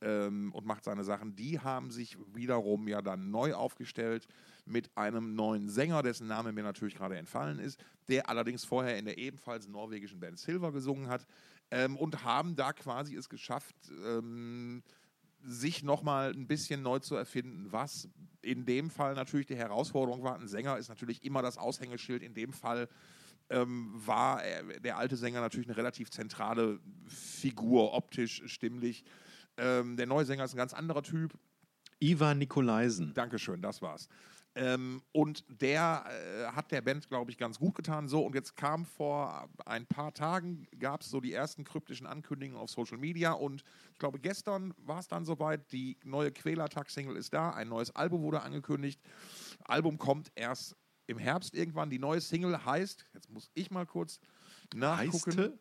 ähm, 0.00 0.52
und 0.54 0.64
macht 0.64 0.84
seine 0.84 1.04
Sachen. 1.04 1.36
Die 1.36 1.60
haben 1.60 1.90
sich 1.90 2.16
wiederum 2.32 2.88
ja 2.88 3.02
dann 3.02 3.30
neu 3.30 3.52
aufgestellt 3.52 4.26
mit 4.64 4.96
einem 4.96 5.34
neuen 5.34 5.68
Sänger, 5.68 6.02
dessen 6.02 6.26
Name 6.26 6.52
mir 6.52 6.62
natürlich 6.62 6.94
gerade 6.94 7.18
entfallen 7.18 7.58
ist, 7.58 7.78
der 8.08 8.28
allerdings 8.30 8.64
vorher 8.64 8.96
in 8.98 9.04
der 9.04 9.18
ebenfalls 9.18 9.68
norwegischen 9.68 10.18
Band 10.20 10.38
Silver 10.38 10.72
gesungen 10.72 11.08
hat 11.08 11.26
ähm, 11.70 11.96
und 11.96 12.24
haben 12.24 12.56
da 12.56 12.72
quasi 12.72 13.16
es 13.16 13.28
geschafft, 13.28 13.76
ähm, 14.04 14.82
sich 15.42 15.82
nochmal 15.82 16.32
ein 16.32 16.46
bisschen 16.46 16.82
neu 16.82 16.98
zu 16.98 17.14
erfinden, 17.14 17.66
was 17.70 18.08
in 18.42 18.64
dem 18.64 18.90
Fall 18.90 19.14
natürlich 19.14 19.46
die 19.46 19.56
Herausforderung 19.56 20.22
war. 20.22 20.38
Ein 20.38 20.48
Sänger 20.48 20.78
ist 20.78 20.88
natürlich 20.88 21.24
immer 21.24 21.42
das 21.42 21.58
Aushängeschild. 21.58 22.22
In 22.22 22.34
dem 22.34 22.52
Fall 22.52 22.88
ähm, 23.50 23.92
war 23.94 24.42
er, 24.42 24.80
der 24.80 24.96
alte 24.96 25.16
Sänger 25.16 25.40
natürlich 25.40 25.68
eine 25.68 25.76
relativ 25.76 26.10
zentrale 26.10 26.80
Figur, 27.06 27.92
optisch, 27.94 28.42
stimmlich. 28.46 29.04
Ähm, 29.56 29.96
der 29.96 30.06
neue 30.06 30.24
Sänger 30.24 30.44
ist 30.44 30.54
ein 30.54 30.58
ganz 30.58 30.72
anderer 30.72 31.02
Typ. 31.02 31.34
Ivan 31.98 32.38
Nikolaisen. 32.38 33.12
Dankeschön, 33.12 33.60
das 33.60 33.82
war's. 33.82 34.08
Ähm, 34.56 35.02
und 35.12 35.44
der 35.48 36.04
äh, 36.08 36.46
hat 36.52 36.72
der 36.72 36.80
Band, 36.80 37.08
glaube 37.08 37.30
ich, 37.30 37.38
ganz 37.38 37.58
gut 37.58 37.74
getan. 37.76 38.08
So, 38.08 38.26
und 38.26 38.34
jetzt 38.34 38.56
kam 38.56 38.84
vor 38.84 39.48
ein 39.64 39.86
paar 39.86 40.12
Tagen, 40.12 40.66
gab 40.78 41.02
es 41.02 41.10
so 41.10 41.20
die 41.20 41.32
ersten 41.32 41.62
kryptischen 41.62 42.06
Ankündigungen 42.06 42.60
auf 42.60 42.70
Social 42.70 42.98
Media. 42.98 43.32
Und 43.32 43.62
ich 43.92 43.98
glaube, 43.98 44.18
gestern 44.18 44.74
war 44.78 44.98
es 44.98 45.06
dann 45.06 45.24
soweit, 45.24 45.70
die 45.72 45.98
neue 46.04 46.32
Quälertag-Single 46.32 47.16
ist 47.16 47.32
da, 47.32 47.50
ein 47.50 47.68
neues 47.68 47.94
Album 47.94 48.22
wurde 48.22 48.42
angekündigt. 48.42 49.00
Album 49.64 49.98
kommt 49.98 50.32
erst 50.34 50.76
im 51.06 51.18
Herbst 51.18 51.54
irgendwann. 51.54 51.90
Die 51.90 51.98
neue 51.98 52.20
Single 52.20 52.64
heißt, 52.64 53.06
jetzt 53.14 53.30
muss 53.30 53.50
ich 53.54 53.70
mal 53.70 53.86
kurz 53.86 54.18
nachgucken. 54.74 55.38
Heiste? 55.38 55.58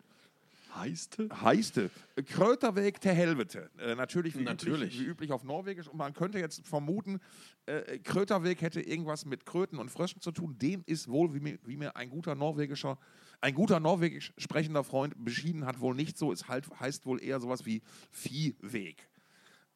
Heiste? 0.76 1.30
Heiste. 1.42 1.90
Kröterweg 2.26 3.02
der 3.02 3.14
Helvete. 3.14 3.70
Äh, 3.80 3.96
natürlich, 3.96 4.38
wie, 4.38 4.44
Natürlich. 4.44 4.94
Üblich, 4.94 5.00
wie 5.00 5.06
üblich 5.06 5.32
auf 5.32 5.44
Norwegisch. 5.44 5.88
Und 5.88 5.98
man 5.98 6.14
könnte 6.14 6.40
jetzt 6.40 6.66
vermuten, 6.68 7.20
äh, 7.66 8.00
Kröterweg 8.00 8.62
hätte 8.62 8.82
irgendwas 8.82 9.26
mit 9.26 9.46
Kröten 9.46 9.80
und 9.80 9.90
Fröschen 9.90 10.22
zu 10.22 10.32
tun. 10.32 10.58
Dem 10.58 10.84
ist 10.86 11.08
wohl, 11.08 11.34
wie 11.34 11.40
mir, 11.40 11.60
wie 11.64 11.78
mir 11.78 11.96
ein 11.96 12.10
guter 12.10 12.36
norwegischer, 12.36 12.98
ein 13.42 13.54
guter 13.54 13.80
norwegisch 13.80 14.34
sprechender 14.38 14.84
Freund 14.84 15.14
beschieden 15.24 15.66
hat, 15.66 15.80
wohl 15.80 15.96
nicht 15.96 16.18
so. 16.18 16.32
Es 16.32 16.48
halt, 16.48 16.70
heißt 16.80 17.06
wohl 17.06 17.22
eher 17.22 17.40
sowas 17.40 17.66
wie 17.66 17.82
Viehweg. 18.12 19.10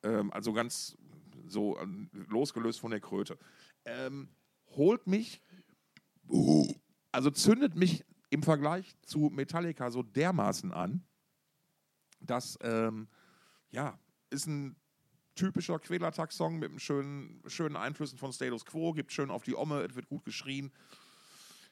Ähm, 0.03 0.32
also 0.32 0.53
ganz 0.53 0.97
so 1.47 1.79
ähm, 1.79 2.10
losgelöst 2.29 2.79
von 2.79 2.91
der 2.91 2.99
Kröte. 2.99 3.38
Ähm, 3.86 4.29
holt 4.75 5.08
mich, 5.08 5.41
also 7.12 7.32
zündet 7.32 7.75
mich 7.75 8.06
im 8.34 8.41
Vergleich 8.41 8.96
zu 9.04 9.30
Metallica 9.32 9.91
so 9.91 10.02
dermaßen 10.02 10.72
an, 10.72 11.06
dass, 12.19 12.58
ähm, 12.62 13.08
ja, 13.69 14.00
ist 14.32 14.48
ein 14.48 14.76
typischer 15.36 15.78
Quälertag-Song 15.78 16.58
mit 16.58 16.72
einem 16.72 16.80
schönen, 16.80 17.43
schönen 17.46 17.76
Einflüssen 17.76 18.17
von 18.17 18.34
Status 18.34 18.65
Quo, 18.65 18.93
gibt 18.93 19.12
schön 19.12 19.30
auf 19.30 19.43
die 19.43 19.56
Omme, 19.56 19.82
es 19.82 19.93
wird 19.93 20.08
gut 20.08 20.26
geschrien. 20.26 20.72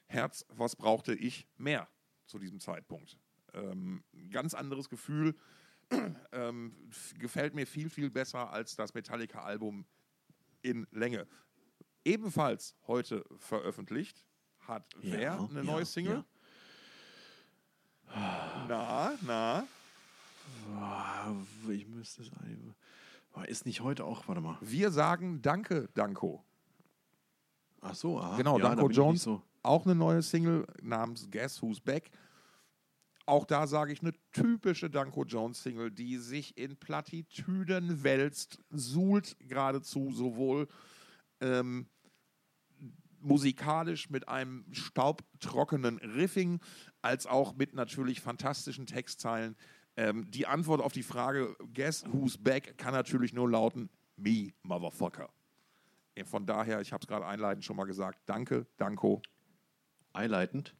Herz, 0.06 0.46
was 0.50 0.76
brauchte 0.76 1.14
ich 1.14 1.48
mehr 1.56 1.88
zu 2.26 2.38
diesem 2.38 2.60
Zeitpunkt? 2.60 3.18
Ähm, 3.54 4.04
ganz 4.30 4.54
anderes 4.54 4.88
Gefühl, 4.88 5.34
ähm, 6.32 6.76
gefällt 7.18 7.54
mir 7.54 7.66
viel, 7.66 7.90
viel 7.90 8.08
besser 8.08 8.50
als 8.52 8.76
das 8.76 8.94
Metallica-Album 8.94 9.84
in 10.62 10.86
Länge. 10.92 11.26
Ebenfalls 12.04 12.76
heute 12.86 13.24
veröffentlicht 13.36 14.24
hat 14.60 14.94
wer 15.00 15.20
Ja, 15.20 15.38
eine 15.38 15.58
ja, 15.58 15.64
neue 15.64 15.84
Single? 15.84 16.24
Na, 18.68 19.12
na. 19.22 19.66
Ah, 20.76 21.32
Ich 21.70 21.86
müsste 21.86 22.22
es 22.22 22.30
eigentlich. 22.40 22.74
Ist 23.48 23.66
nicht 23.66 23.80
heute 23.80 24.04
auch, 24.04 24.28
warte 24.28 24.40
mal. 24.40 24.58
Wir 24.60 24.90
sagen 24.90 25.40
Danke, 25.42 25.88
Danko. 25.94 26.44
Ach 27.80 27.94
so, 27.94 28.20
aha. 28.20 28.36
Genau, 28.36 28.58
ja, 28.58 28.62
da 28.64 28.68
Danko 28.70 28.88
nicht 28.88 28.96
Jones. 28.96 29.22
So. 29.22 29.42
Auch 29.62 29.86
eine 29.86 29.94
neue 29.94 30.22
Single 30.22 30.66
namens 30.82 31.28
Guess 31.30 31.62
Who's 31.62 31.80
Back. 31.80 32.10
Auch 33.24 33.44
da 33.44 33.66
sage 33.66 33.92
ich 33.92 34.02
eine 34.02 34.12
typische 34.32 34.90
Danko 34.90 35.24
Jones 35.24 35.62
Single, 35.62 35.90
die 35.90 36.18
sich 36.18 36.56
in 36.58 36.76
Plattitüden 36.76 38.02
wälzt, 38.02 38.58
suhlt 38.70 39.36
geradezu 39.40 40.12
sowohl 40.12 40.68
ähm, 41.40 41.86
musikalisch 43.22 44.10
mit 44.10 44.28
einem 44.28 44.64
staubtrockenen 44.72 45.98
Riffing, 45.98 46.60
als 47.00 47.26
auch 47.26 47.54
mit 47.54 47.74
natürlich 47.74 48.20
fantastischen 48.20 48.86
Textzeilen. 48.86 49.56
Ähm, 49.96 50.30
die 50.30 50.46
Antwort 50.46 50.80
auf 50.80 50.92
die 50.92 51.02
Frage, 51.02 51.56
Guess 51.74 52.04
who's 52.12 52.38
back, 52.38 52.78
kann 52.78 52.94
natürlich 52.94 53.32
nur 53.32 53.50
lauten, 53.50 53.90
me, 54.16 54.52
motherfucker. 54.62 55.28
Äh, 56.14 56.24
Von 56.24 56.46
daher, 56.46 56.80
ich 56.80 56.92
habe 56.92 57.02
es 57.02 57.06
gerade 57.06 57.26
einleitend 57.26 57.64
schon 57.64 57.76
mal 57.76 57.84
gesagt, 57.84 58.20
danke, 58.26 58.66
Danko. 58.76 59.22
Eileitend. 60.12 60.74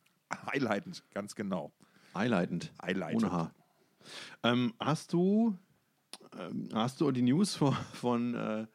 Highlightend, 0.46 1.04
ganz 1.14 1.34
genau. 1.34 1.72
Eileitend. 2.14 2.72
Eileitend. 2.78 3.24
Ohne 3.24 3.32
H. 3.32 3.54
Ähm, 4.42 4.74
hast 4.80 5.12
du 5.12 5.56
ähm, 6.38 6.68
hast 6.72 7.00
du 7.00 7.10
die 7.10 7.22
News 7.22 7.54
von, 7.54 7.74
von 7.92 8.34
äh, 8.34 8.66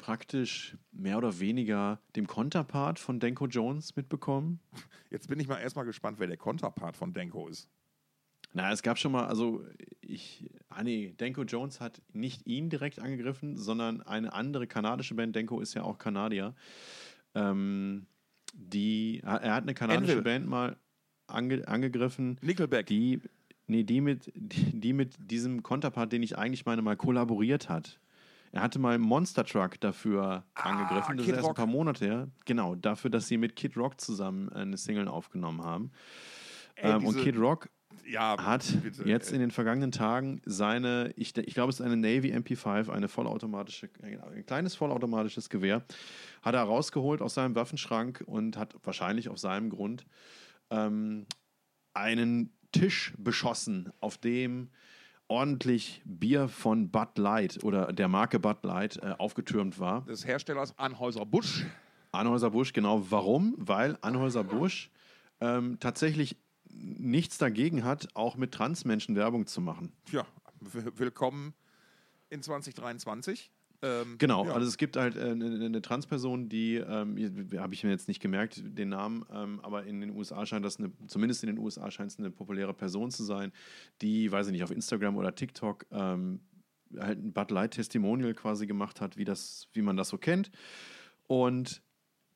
praktisch 0.00 0.76
mehr 0.92 1.18
oder 1.18 1.38
weniger 1.38 2.00
dem 2.16 2.26
Konterpart 2.26 2.98
von 2.98 3.20
Denko 3.20 3.46
Jones 3.46 3.94
mitbekommen? 3.96 4.58
Jetzt 5.10 5.28
bin 5.28 5.38
ich 5.38 5.46
mal 5.46 5.58
erstmal 5.58 5.84
gespannt, 5.84 6.18
wer 6.18 6.26
der 6.26 6.38
Konterpart 6.38 6.96
von 6.96 7.12
Denko 7.12 7.48
ist. 7.48 7.68
Na, 8.52 8.72
es 8.72 8.82
gab 8.82 8.98
schon 8.98 9.12
mal, 9.12 9.26
also 9.26 9.64
ich, 10.00 10.50
ah 10.70 10.82
nee, 10.82 11.14
Denko 11.20 11.42
Jones 11.42 11.80
hat 11.80 12.02
nicht 12.12 12.46
ihn 12.46 12.70
direkt 12.70 12.98
angegriffen, 12.98 13.56
sondern 13.56 14.02
eine 14.02 14.32
andere 14.32 14.66
kanadische 14.66 15.14
Band, 15.14 15.36
Denko 15.36 15.60
ist 15.60 15.74
ja 15.74 15.82
auch 15.82 15.98
Kanadier, 15.98 16.54
ähm, 17.34 18.06
die, 18.54 19.20
er 19.22 19.54
hat 19.54 19.62
eine 19.62 19.74
kanadische 19.74 20.12
Anvil. 20.12 20.22
Band 20.22 20.48
mal 20.48 20.76
ange, 21.28 21.68
angegriffen, 21.68 22.38
Nickelback. 22.40 22.86
die, 22.86 23.20
nee, 23.68 23.84
die 23.84 24.00
mit, 24.00 24.32
die, 24.34 24.80
die 24.80 24.92
mit 24.94 25.14
diesem 25.30 25.62
Konterpart, 25.62 26.10
den 26.10 26.22
ich 26.22 26.36
eigentlich 26.36 26.64
meine, 26.64 26.82
mal 26.82 26.96
kollaboriert 26.96 27.68
hat. 27.68 28.00
Er 28.52 28.62
hatte 28.62 28.78
mal 28.78 28.98
Monster 28.98 29.44
Truck 29.44 29.78
dafür 29.80 30.44
angegriffen, 30.54 31.16
das 31.16 31.26
Kid 31.26 31.34
ist 31.34 31.36
erst 31.36 31.48
Rock. 31.48 31.50
ein 31.50 31.54
paar 31.54 31.66
Monate 31.66 32.04
her. 32.04 32.28
Genau, 32.46 32.74
dafür, 32.74 33.10
dass 33.10 33.28
sie 33.28 33.36
mit 33.36 33.54
Kid 33.54 33.76
Rock 33.76 34.00
zusammen 34.00 34.48
eine 34.50 34.76
Single 34.76 35.08
aufgenommen 35.08 35.62
haben. 35.62 35.92
Ey, 36.74 36.92
ähm, 36.92 37.06
und 37.06 37.16
Kid 37.18 37.38
Rock 37.38 37.68
ja, 38.06 38.36
hat 38.42 38.82
bitte, 38.82 39.04
jetzt 39.04 39.30
äh, 39.30 39.34
in 39.34 39.40
den 39.40 39.50
vergangenen 39.50 39.92
Tagen 39.92 40.40
seine, 40.44 41.12
ich, 41.16 41.36
ich 41.36 41.54
glaube, 41.54 41.70
es 41.70 41.80
ist 41.80 41.86
eine 41.86 41.96
Navy 41.96 42.32
MP5, 42.32 42.90
eine 42.90 43.08
vollautomatische, 43.08 43.88
ein 44.02 44.46
kleines 44.46 44.74
vollautomatisches 44.74 45.48
Gewehr, 45.48 45.84
hat 46.42 46.54
er 46.54 46.62
rausgeholt 46.62 47.22
aus 47.22 47.34
seinem 47.34 47.54
Waffenschrank 47.54 48.22
und 48.26 48.56
hat 48.56 48.74
wahrscheinlich 48.82 49.28
auf 49.28 49.38
seinem 49.38 49.70
Grund 49.70 50.06
ähm, 50.70 51.26
einen 51.94 52.52
Tisch 52.72 53.12
beschossen, 53.18 53.92
auf 54.00 54.18
dem 54.18 54.70
ordentlich 55.30 56.02
Bier 56.04 56.48
von 56.48 56.90
Bud 56.90 57.16
Light 57.16 57.62
oder 57.62 57.92
der 57.92 58.08
Marke 58.08 58.40
Bud 58.40 58.64
Light 58.64 58.96
äh, 58.96 59.14
aufgetürmt 59.16 59.78
war. 59.78 60.02
des 60.02 60.26
Herstellers 60.26 60.76
Anhäuser-Busch. 60.76 61.66
Anhäuser-Busch, 62.12 62.72
genau. 62.72 63.10
Warum? 63.10 63.54
Weil 63.56 63.96
Anhäuser-Busch 64.00 64.90
ähm, 65.40 65.78
tatsächlich 65.78 66.36
nichts 66.68 67.38
dagegen 67.38 67.84
hat, 67.84 68.08
auch 68.14 68.36
mit 68.36 68.52
Transmenschen 68.52 69.14
Werbung 69.14 69.46
zu 69.46 69.60
machen. 69.60 69.92
Ja, 70.10 70.26
willkommen 70.60 71.54
in 72.28 72.42
2023. 72.42 73.52
Ähm, 73.82 74.16
Genau, 74.18 74.44
ja. 74.46 74.52
also 74.52 74.66
es 74.66 74.76
gibt 74.76 74.96
halt 74.96 75.16
äh, 75.16 75.30
eine, 75.30 75.64
eine 75.64 75.82
Transperson, 75.82 76.48
die, 76.48 76.76
ähm, 76.76 77.16
habe 77.56 77.74
ich 77.74 77.84
mir 77.84 77.90
jetzt 77.90 78.08
nicht 78.08 78.20
gemerkt, 78.20 78.62
den 78.64 78.90
Namen, 78.90 79.24
ähm, 79.32 79.60
aber 79.60 79.84
in 79.84 80.00
den 80.00 80.10
USA 80.10 80.44
scheint 80.44 80.64
das, 80.64 80.78
eine, 80.78 80.92
zumindest 81.06 81.42
in 81.42 81.48
den 81.48 81.58
USA 81.58 81.90
scheint 81.90 82.10
es 82.10 82.18
eine 82.18 82.30
populäre 82.30 82.74
Person 82.74 83.10
zu 83.10 83.24
sein, 83.24 83.52
die, 84.02 84.30
weiß 84.30 84.46
ich 84.48 84.52
nicht, 84.52 84.64
auf 84.64 84.70
Instagram 84.70 85.16
oder 85.16 85.34
TikTok 85.34 85.86
ähm, 85.90 86.40
halt 86.98 87.18
ein 87.18 87.32
Bud 87.32 87.50
Light 87.50 87.72
Testimonial 87.72 88.34
quasi 88.34 88.66
gemacht 88.66 89.00
hat, 89.00 89.16
wie, 89.16 89.24
das, 89.24 89.68
wie 89.72 89.82
man 89.82 89.96
das 89.96 90.08
so 90.08 90.18
kennt. 90.18 90.50
Und 91.26 91.82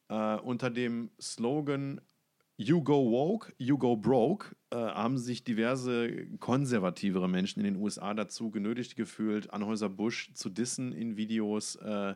äh, 0.08 0.36
unter 0.36 0.70
dem 0.70 1.10
Slogan 1.20 2.00
You 2.56 2.82
go 2.82 3.10
woke, 3.10 3.52
you 3.58 3.76
go 3.76 3.96
broke, 3.96 4.54
äh, 4.70 4.76
haben 4.76 5.18
sich 5.18 5.42
diverse 5.42 6.26
konservativere 6.38 7.28
Menschen 7.28 7.58
in 7.60 7.64
den 7.64 7.82
USA 7.82 8.14
dazu 8.14 8.50
genötigt 8.50 8.94
gefühlt, 8.94 9.52
Anhäuser-Busch 9.52 10.32
zu 10.34 10.50
dissen 10.50 10.92
in 10.92 11.16
Videos 11.16 11.74
äh, 11.76 12.14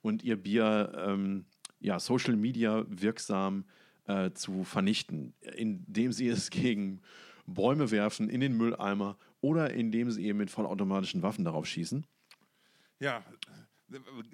und 0.00 0.22
ihr 0.22 0.36
Bier 0.36 0.92
ähm, 1.04 1.46
ja, 1.80 1.98
Social 1.98 2.36
Media 2.36 2.84
wirksam 2.88 3.64
äh, 4.06 4.30
zu 4.30 4.62
vernichten, 4.62 5.34
indem 5.56 6.12
sie 6.12 6.28
es 6.28 6.50
gegen 6.50 7.00
Bäume 7.46 7.90
werfen, 7.90 8.28
in 8.28 8.40
den 8.40 8.56
Mülleimer 8.56 9.18
oder 9.40 9.72
indem 9.72 10.12
sie 10.12 10.24
eben 10.26 10.38
mit 10.38 10.50
vollautomatischen 10.50 11.22
Waffen 11.22 11.44
darauf 11.44 11.66
schießen. 11.66 12.06
Ja, 13.00 13.24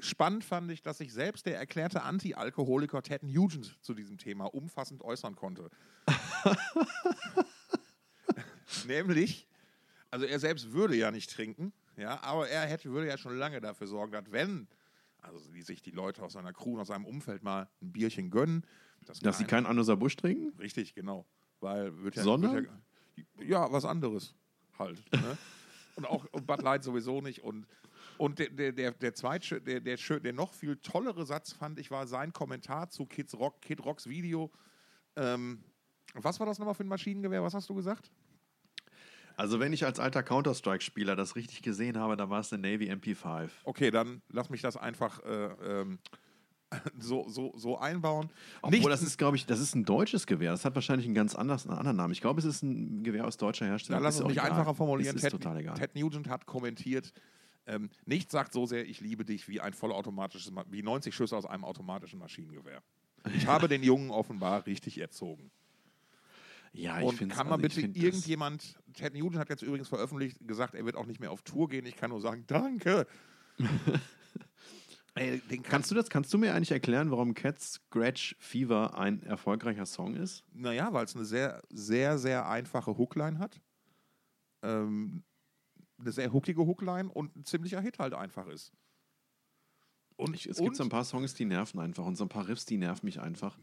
spannend 0.01 0.45
fand 0.45 0.71
ich, 0.71 0.83
dass 0.83 0.99
sich 0.99 1.13
selbst 1.13 1.47
der 1.47 1.57
erklärte 1.59 2.03
Anti-Alkoholiker 2.03 3.03
Ted 3.03 3.23
Nugent 3.23 3.77
zu 3.83 3.95
diesem 3.95 4.19
Thema 4.19 4.47
umfassend 4.55 5.03
äußern 5.03 5.37
konnte. 5.37 5.71
Nämlich, 8.87 9.47
also 10.11 10.27
er 10.27 10.39
selbst 10.39 10.73
würde 10.73 10.97
ja 10.97 11.11
nicht 11.11 11.31
trinken, 11.31 11.73
ja, 11.97 12.23
aber 12.23 12.49
er 12.49 12.63
hätte, 12.67 12.91
würde 12.91 13.09
ja 13.09 13.19
schon 13.19 13.37
lange 13.37 13.61
dafür 13.61 13.87
sorgen, 13.87 14.13
dass 14.13 14.31
wenn, 14.31 14.69
also 15.21 15.39
die 15.53 15.63
sich 15.63 15.83
die 15.83 15.91
Leute 15.91 16.23
aus 16.23 16.35
seiner 16.35 16.53
Crew, 16.53 16.79
aus 16.79 16.89
seinem 16.89 17.07
Umfeld 17.07 17.43
mal 17.43 17.69
ein 17.83 17.93
Bierchen 17.93 18.31
gönnen, 18.31 18.65
dass, 19.05 19.21
Dass 19.21 19.39
sie 19.39 19.45
kein- 19.45 19.65
keinen 19.65 19.71
Anhäuser-Busch 19.71 20.17
trinken? 20.17 20.57
Richtig, 20.59 20.95
genau. 20.95 21.27
Weil 21.61 21.97
wird 22.03 22.17
ja, 22.17 22.23
Sondern? 22.23 22.55
Wird 22.55 22.69
ja, 23.39 23.45
ja, 23.45 23.73
was 23.73 23.85
anderes 23.85 24.35
halt. 24.79 25.03
Ne? 25.13 25.37
und 25.97 26.07
auch 26.07 26.25
und 26.33 26.47
Bud 26.47 26.63
Light 26.63 26.85
sowieso 26.85 27.21
nicht. 27.21 27.43
Und, 27.43 27.67
und 28.19 28.39
der, 28.39 28.51
der, 28.51 28.73
der, 28.73 28.93
der 28.93 29.15
zweite, 29.15 29.61
der, 29.61 29.81
der, 29.81 29.97
der 29.97 30.33
noch 30.33 30.53
viel 30.53 30.77
tollere 30.77 31.25
Satz 31.25 31.53
fand 31.53 31.79
ich, 31.79 31.91
war 31.91 32.07
sein 32.07 32.33
Kommentar 32.33 32.91
zu 32.91 33.07
Kids 33.07 33.35
Rock, 33.35 33.63
Kid 33.63 33.85
Rocks 33.85 34.09
Video. 34.09 34.51
Ähm, 35.17 35.63
was 36.15 36.39
war 36.41 36.47
das 36.47 36.59
nochmal 36.59 36.75
für 36.75 36.85
ein 36.85 36.89
Maschinengewehr? 36.89 37.43
Was 37.43 37.55
hast 37.55 37.69
du 37.69 37.75
gesagt? 37.75 38.11
Also 39.37 39.61
wenn 39.61 39.73
ich 39.73 39.85
als 39.85 40.01
alter 40.01 40.23
Counter-Strike-Spieler 40.25 41.15
das 41.15 41.37
richtig 41.37 41.63
gesehen 41.63 41.97
habe, 41.97 42.17
dann 42.17 42.29
war 42.29 42.41
es 42.41 42.53
eine 42.53 42.61
Navy 42.61 42.91
MP5. 42.91 43.51
Okay, 43.65 43.91
dann 43.93 44.21
lass 44.31 44.51
mich 44.51 44.63
das 44.63 44.77
einfach 44.77 45.21
äh, 45.25 45.81
ähm, 45.81 46.01
so, 46.99 47.29
so, 47.29 47.53
so 47.57 47.79
einbauen. 47.79 48.31
Obwohl, 48.63 48.79
Nicht- 48.79 48.91
das 48.91 49.03
ist, 49.03 49.17
glaube 49.17 49.37
ich, 49.37 49.47
das 49.47 49.61
ist 49.61 49.77
ein 49.77 49.85
deutsches 49.85 50.27
Gewehr. 50.27 50.51
Das 50.51 50.65
hat 50.65 50.75
wahrscheinlich 50.75 51.07
einen 51.07 51.15
ganz 51.15 51.37
anders, 51.37 51.67
einen 51.69 51.79
anderen 51.79 51.97
Namen. 51.97 52.13
Ich 52.13 52.21
glaube, 52.21 52.41
es 52.41 52.45
ist 52.47 52.63
ein 52.63 53.05
Gewehr 53.05 53.27
aus 53.27 53.37
deutscher 53.37 53.67
Herstellung. 53.67 53.99
Dann 53.99 54.03
lass 54.05 54.17
Ist 54.17 54.23
auch 54.23 54.27
mich 54.29 54.39
egal. 54.39 54.51
einfacher 54.51 54.75
formulieren. 54.75 55.17
Es 55.17 55.23
ist 55.23 55.31
Ted, 55.31 55.41
total 55.41 55.59
egal. 55.59 55.75
Ted 55.77 55.95
Nugent 55.95 56.29
hat 56.29 56.45
kommentiert, 56.47 57.13
ähm, 57.69 57.91
nichts 58.07 58.33
sagt 58.33 58.53
so 58.53 58.67
sehr, 58.67 58.85
ich 58.87 59.01
liebe 59.01 59.25
dich, 59.25 59.47
wie 59.49 59.61
ein 59.61 59.73
vollautomatisches, 59.75 60.51
Ma- 60.51 60.65
wie 60.69 60.83
90 60.83 61.15
Schüsse 61.15 61.37
aus 61.37 61.47
einem 61.47 61.65
automatischen 61.65 62.19
Maschinengewehr. 62.19 62.83
Ich 63.35 63.47
habe 63.47 63.69
den 63.69 63.83
Jungen 63.83 64.11
offenbar 64.11 64.67
richtig 64.67 64.99
erzogen. 64.99 65.51
ja, 66.73 66.99
ich 67.01 67.07
Und 67.07 67.29
kann 67.29 67.49
man 67.49 67.63
also 67.63 67.81
bitte 67.81 67.81
irgendjemand, 67.99 68.79
Ted 68.95 69.15
Nugent 69.15 69.39
hat 69.39 69.51
jetzt 69.51 69.63
übrigens 69.63 69.89
veröffentlicht, 69.89 70.39
gesagt, 70.47 70.75
er 70.75 70.85
wird 70.85 70.97
auch 70.97 71.07
nicht 71.07 71.21
mehr 71.21 71.31
auf 71.31 71.43
Tour 71.43 71.69
gehen. 71.69 71.87
Ich 71.87 71.97
kann 71.97 72.11
nur 72.11 72.21
sagen, 72.21 72.45
danke. 72.47 73.07
Ey, 75.15 75.41
den 75.41 75.63
Kannst 75.65 75.91
du 75.91 75.97
das, 75.97 76.09
kannst 76.11 76.33
du 76.33 76.39
mir 76.39 76.55
eigentlich 76.55 76.71
erklären, 76.71 77.11
warum 77.11 77.35
Cat 77.35 77.61
Scratch 77.61 78.37
Fever 78.39 78.97
ein 78.97 79.21
erfolgreicher 79.25 79.85
Song 79.85 80.15
ist? 80.15 80.45
Naja, 80.53 80.93
weil 80.93 81.05
es 81.07 81.17
eine 81.17 81.25
sehr, 81.25 81.61
sehr, 81.71 82.19
sehr 82.19 82.49
einfache 82.49 82.97
Hookline 82.97 83.39
hat. 83.41 83.61
Ähm, 84.63 85.25
eine 85.99 86.13
sehr 86.13 86.33
hookige 86.33 86.67
Hookline 86.67 87.11
und 87.11 87.35
ein 87.37 87.45
ziemlicher 87.45 87.81
Hit 87.81 87.99
halt 87.99 88.15
einfach 88.15 88.47
ist. 88.47 88.73
Und, 90.17 90.35
Ich, 90.35 90.47
es 90.47 90.59
gibt 90.59 90.75
so 90.75 90.83
ein 90.83 90.89
paar 90.89 91.05
Songs, 91.05 91.35
die 91.35 91.45
nerven 91.45 91.79
einfach 91.79 92.05
und 92.05 92.17
so 92.17 92.25
ein 92.25 92.29
paar 92.29 92.49
Riffs, 92.49 92.65
die 92.65 92.77
nerven 92.77 93.07
mich 93.07 93.21
einfach. 93.21 93.57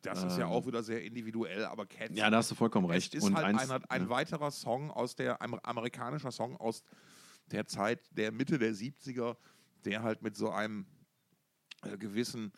das 0.00 0.24
ist 0.24 0.38
ja 0.38 0.46
ähm, 0.46 0.52
auch 0.52 0.66
wieder 0.66 0.82
sehr 0.82 1.02
individuell, 1.04 1.66
aber 1.66 1.84
Cats 1.84 2.16
Ja, 2.16 2.30
da 2.30 2.38
hast 2.38 2.50
du 2.50 2.54
vollkommen 2.54 2.86
es 2.86 2.92
recht. 2.92 3.14
ist 3.14 3.24
und 3.24 3.36
halt 3.36 3.46
eins, 3.46 3.70
einer, 3.70 3.82
ein 3.90 4.04
ne? 4.04 4.08
weiterer 4.08 4.50
Song 4.50 4.90
aus 4.90 5.14
der, 5.14 5.42
ein 5.42 5.58
amerikanischer 5.62 6.32
Song 6.32 6.56
aus 6.56 6.82
der 7.50 7.66
Zeit 7.66 8.00
der 8.16 8.32
Mitte 8.32 8.58
der 8.58 8.72
70er, 8.72 9.36
der 9.84 10.02
halt 10.02 10.22
mit 10.22 10.36
so 10.36 10.50
einem 10.50 10.86
äh, 11.82 11.98
gewissen, 11.98 12.52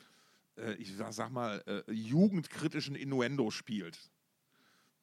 äh, 0.56 0.74
ich 0.74 0.94
sag, 0.94 1.12
sag 1.12 1.32
mal, 1.32 1.64
äh, 1.66 1.92
jugendkritischen 1.92 2.94
Innuendo 2.94 3.50
spielt. 3.50 4.12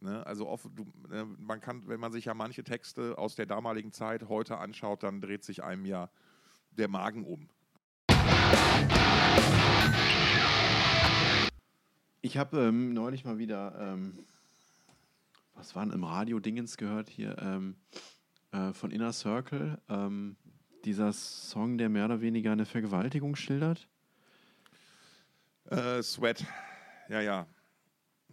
Ne? 0.01 0.25
Also 0.25 0.47
oft, 0.47 0.65
du, 0.75 0.85
äh, 1.11 1.25
man 1.25 1.59
kann, 1.59 1.87
wenn 1.87 1.99
man 1.99 2.11
sich 2.11 2.25
ja 2.25 2.33
manche 2.33 2.63
Texte 2.63 3.17
aus 3.17 3.35
der 3.35 3.45
damaligen 3.45 3.91
Zeit 3.91 4.29
heute 4.29 4.57
anschaut, 4.57 5.03
dann 5.03 5.19
dreht 5.21 5.43
sich 5.43 5.63
einem 5.63 5.85
ja 5.85 6.09
der 6.71 6.87
Magen 6.87 7.25
um. 7.25 7.49
Ich 12.21 12.37
habe 12.37 12.59
ähm, 12.59 12.93
neulich 12.93 13.25
mal 13.25 13.37
wieder, 13.37 13.75
ähm, 13.79 14.19
was 15.55 15.75
war 15.75 15.85
denn 15.85 15.93
im 15.93 16.03
Radio 16.03 16.39
Dingens 16.39 16.77
gehört 16.77 17.09
hier, 17.09 17.37
ähm, 17.39 17.75
äh, 18.51 18.73
von 18.73 18.91
Inner 18.91 19.13
Circle, 19.13 19.79
ähm, 19.89 20.35
dieser 20.85 21.11
Song, 21.11 21.77
der 21.77 21.89
mehr 21.89 22.05
oder 22.05 22.21
weniger 22.21 22.51
eine 22.51 22.65
Vergewaltigung 22.65 23.35
schildert. 23.35 23.87
Äh, 25.65 26.01
Sweat. 26.01 26.45
Ja, 27.09 27.21
ja. 27.21 27.47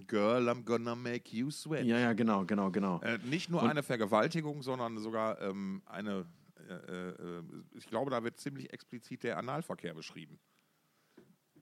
Girl, 0.07 0.49
I'm 0.49 0.63
gonna 0.65 0.95
make 0.95 1.35
you 1.35 1.51
sweat. 1.51 1.85
Ja, 1.87 1.99
ja, 1.99 2.13
genau, 2.13 2.45
genau, 2.45 2.71
genau. 2.71 3.01
Äh, 3.01 3.19
nicht 3.25 3.49
nur 3.51 3.63
Und- 3.63 3.71
eine 3.71 3.83
Vergewaltigung, 3.83 4.63
sondern 4.63 4.99
sogar 4.99 5.41
ähm, 5.41 5.83
eine, 5.87 6.27
äh, 6.69 6.73
äh, 7.11 7.43
ich 7.75 7.87
glaube, 7.87 8.11
da 8.11 8.23
wird 8.23 8.39
ziemlich 8.39 8.73
explizit 8.73 9.23
der 9.23 9.39
Analverkehr 9.39 9.95
beschrieben. 9.95 10.39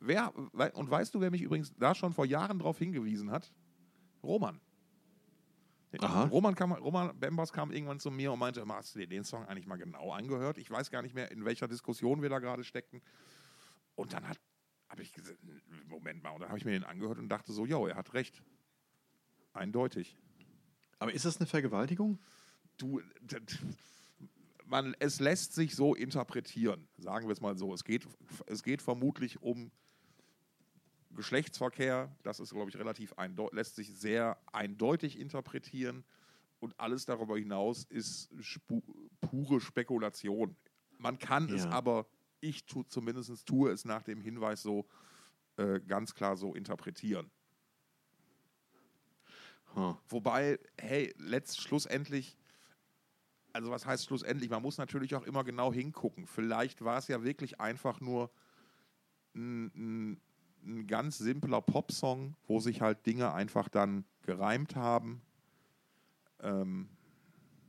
wer, 0.01 0.35
und 0.37 0.91
weißt 0.91 1.15
du, 1.15 1.21
wer 1.21 1.31
mich 1.31 1.41
übrigens 1.43 1.73
da 1.77 1.95
schon 1.95 2.13
vor 2.13 2.27
Jahren 2.27 2.59
darauf 2.59 2.79
hingewiesen 2.79 3.31
hat? 3.31 3.53
Roman. 4.23 4.61
Aha. 6.01 6.25
Roman, 6.25 6.55
kam, 6.57 6.73
Roman 6.73 7.19
Bembers 7.19 7.53
kam 7.53 7.71
irgendwann 7.71 8.01
zu 8.01 8.11
mir 8.11 8.33
und 8.33 8.39
meinte, 8.41 8.65
hast 8.69 8.95
du 8.95 8.99
dir 8.99 9.07
den 9.07 9.23
Song 9.25 9.47
eigentlich 9.47 9.67
mal 9.67 9.77
genau 9.77 10.11
angehört? 10.13 10.59
Ich 10.59 10.69
weiß 10.71 10.91
gar 10.91 11.03
nicht 11.03 11.15
mehr, 11.15 11.31
in 11.31 11.45
welcher 11.45 11.69
Diskussion 11.69 12.21
wir 12.21 12.29
da 12.29 12.41
gerade 12.41 12.65
steckten. 12.65 13.01
Und 13.95 14.13
dann 14.13 14.29
hat 14.29 14.39
habe 14.95 15.03
ich 15.03 15.13
gesagt, 15.13 15.41
Moment 15.89 16.23
mal, 16.23 16.31
und 16.31 16.41
dann 16.41 16.51
habe 16.51 16.59
ich 16.59 16.65
mir 16.65 16.71
den 16.71 16.85
angehört 16.85 17.19
und 17.19 17.29
dachte 17.29 17.53
so, 17.53 17.67
jo, 17.67 17.89
er 17.89 17.97
hat 17.97 18.15
recht. 18.15 18.45
Eindeutig. 19.53 20.17
Aber 21.01 21.13
ist 21.13 21.25
das 21.25 21.39
eine 21.39 21.47
Vergewaltigung? 21.49 22.21
Du, 22.77 23.01
man, 24.67 24.95
es 25.01 25.19
lässt 25.19 25.53
sich 25.53 25.75
so 25.75 25.97
interpretieren, 25.97 26.87
sagen 26.97 27.27
wir 27.27 27.33
es 27.33 27.41
mal 27.41 27.59
so. 27.59 27.75
Es 27.75 27.83
geht, 27.83 28.07
es 28.47 28.63
geht 28.63 28.83
vermutlich 28.83 29.43
um 29.43 29.73
Geschlechtsverkehr. 31.11 32.15
Das 32.23 32.39
ist, 32.39 32.53
glaube 32.53 32.71
ich, 32.71 32.77
relativ 32.77 33.15
lässt 33.51 33.75
sich 33.75 33.95
sehr 33.97 34.39
eindeutig 34.53 35.19
interpretieren. 35.19 36.05
Und 36.61 36.79
alles 36.79 37.05
darüber 37.05 37.37
hinaus 37.37 37.83
ist 37.85 38.31
spu 38.41 38.81
pure 39.21 39.61
Spekulation. 39.61 40.57
Man 40.99 41.19
kann 41.19 41.53
es 41.53 41.65
Ja. 41.65 41.71
aber, 41.71 42.07
ich 42.45 42.65
tu, 42.67 42.83
zumindest 42.85 43.47
tue 43.47 43.71
es 43.71 43.85
nach 43.85 44.03
dem 44.03 44.21
Hinweis 44.21 44.63
so 44.63 44.87
äh, 45.57 45.81
ganz 45.81 46.15
klar 46.15 46.37
so 46.37 46.55
interpretieren. 46.55 47.31
Huh. 49.75 49.97
Wobei, 50.09 50.59
hey, 50.79 51.13
letzt, 51.19 51.61
schlussendlich, 51.61 52.37
also 53.53 53.71
was 53.71 53.87
heißt 53.87 54.05
schlussendlich? 54.05 54.51
Man 54.51 54.63
muss 54.63 54.79
natürlich 54.79 55.15
auch 55.15 55.25
immer 55.25 55.43
genau 55.43 55.73
hingucken. 55.73 56.27
Vielleicht 56.27 56.85
war 56.85 56.99
es 56.99 57.09
ja 57.09 57.23
wirklich 57.23 57.61
einfach 57.61 58.01
nur 58.01 58.31
ein, 59.35 60.21
ganz 60.87 61.19
simpler 61.19 61.61
Popsong, 61.61 62.37
wo 62.47 62.61
sich 62.61 62.81
halt 62.81 63.05
Dinge 63.05 63.33
einfach 63.33 63.69
dann 63.69 64.05
gereimt 64.23 64.77
haben. 64.77 65.21
Ähm, 66.41 66.89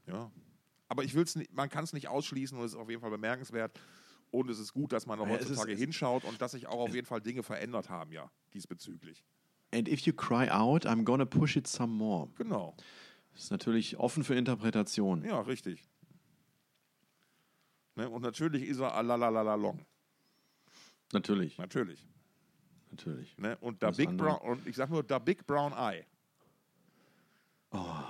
ja. 0.06 0.32
Aber 0.88 1.04
ich 1.04 1.14
will 1.14 1.24
es 1.24 1.36
nicht, 1.36 1.52
man 1.54 1.70
kann 1.70 1.84
es 1.84 1.94
nicht 1.94 2.08
ausschließen 2.08 2.58
und 2.58 2.64
es 2.64 2.74
ist 2.74 2.78
auf 2.78 2.90
jeden 2.90 3.02
Fall 3.02 3.12
bemerkenswert. 3.12 3.80
Und 4.32 4.50
es 4.50 4.60
ist 4.60 4.74
gut, 4.74 4.92
dass 4.92 5.06
man 5.06 5.20
Ja, 5.20 5.26
ist- 5.36 5.42
heutzutage 5.50 5.74
es- 5.74 5.80
hinschaut 5.80 6.24
und 6.26 6.42
dass 6.42 6.52
sich 6.52 6.68
auch 6.68 6.80
auf 6.80 6.94
jeden 6.94 7.06
Fall 7.08 7.22
Dinge 7.22 7.42
verändert 7.44 7.90
haben, 7.90 8.12
ja, 8.12 8.30
diesbezüglich. 8.54 9.24
And 9.74 9.88
if 9.88 10.02
you 10.02 10.14
cry 10.14 10.50
out, 10.50 10.86
I'm 10.86 11.04
gonna 11.04 11.26
push 11.26 11.56
it 11.56 11.68
some 11.68 11.94
more. 11.94 12.30
Genau. 12.38 12.76
Das 13.34 13.44
ist 13.46 13.52
natürlich 13.52 13.98
offen 13.98 14.24
für 14.24 14.36
Interpretation. 14.36 15.24
Ja, 15.26 15.42
richtig. 15.42 15.88
Ne? 17.96 18.10
Und 18.10 18.22
natürlich 18.22 18.64
ist 18.64 18.80
er 18.80 18.94
alalalala 18.94 19.56
long. 19.56 19.86
Natürlich, 21.14 21.58
Natürlich. 21.58 22.06
natürlich. 22.92 23.38
Ne? 23.38 23.58
Und 23.62 23.82
da 23.84 23.92
Big 23.92 24.10
andere- 24.10 24.30
Brown, 24.38 24.52
und 24.52 24.68
ich 24.68 24.76
sag 24.76 24.90
nur, 24.90 25.04
da 25.04 25.20
Big 25.20 25.46
Brown 25.46 25.72
Eye. 25.74 26.06
Toll. 27.72 28.06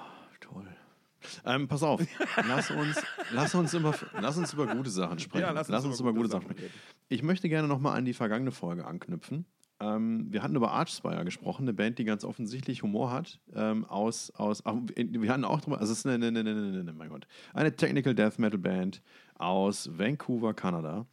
Ähm, 1.46 1.68
pass 1.68 1.84
auf, 1.84 2.02
lass 2.48 2.72
uns, 2.72 3.02
lass, 3.32 3.56
uns 3.56 3.74
immer, 3.74 3.94
lass 4.20 4.38
uns 4.38 4.54
über 4.54 4.68
gute 4.68 4.90
Sachen 4.90 5.20
sprechen. 5.20 5.42
Ja, 5.44 5.52
lass 5.52 5.86
uns 5.86 6.00
über 6.00 6.14
gute 6.14 6.30
Sachen 6.30 6.44
sprechen. 6.44 6.72
Ich 7.08 7.24
möchte 7.24 7.50
gerne 7.50 7.68
nochmal 7.68 7.98
an 7.98 8.06
die 8.06 8.14
vergangene 8.14 8.52
Folge 8.52 8.86
anknüpfen. 8.86 9.46
Ähm, 9.80 10.28
wir 10.32 10.42
hatten 10.42 10.56
über 10.56 10.72
Archspire 10.72 11.26
gesprochen, 11.26 11.64
eine 11.64 11.74
Band, 11.74 12.00
die 12.00 12.06
ganz 12.06 12.24
offensichtlich 12.24 12.82
Humor 12.84 13.12
hat. 13.12 13.40
Ähm, 13.54 13.84
aus, 13.86 14.32
aus, 14.32 14.64
wir 14.66 15.32
hatten 15.32 15.44
auch 15.44 15.60
drüber, 15.60 15.80
also 15.80 15.92
es 15.92 16.00
ist 16.00 16.06
eine, 16.06 16.28
eine, 16.28 16.40
eine, 16.40 16.50
eine, 16.50 16.80
eine, 16.80 16.94
mein 16.94 17.10
Gott, 17.10 17.28
eine 17.54 17.76
Technical 17.76 18.16
Death 18.16 18.40
Metal 18.40 18.58
Band 18.58 19.02
aus 19.38 19.90
Vancouver, 19.98 20.54
Kanada. 20.54 21.06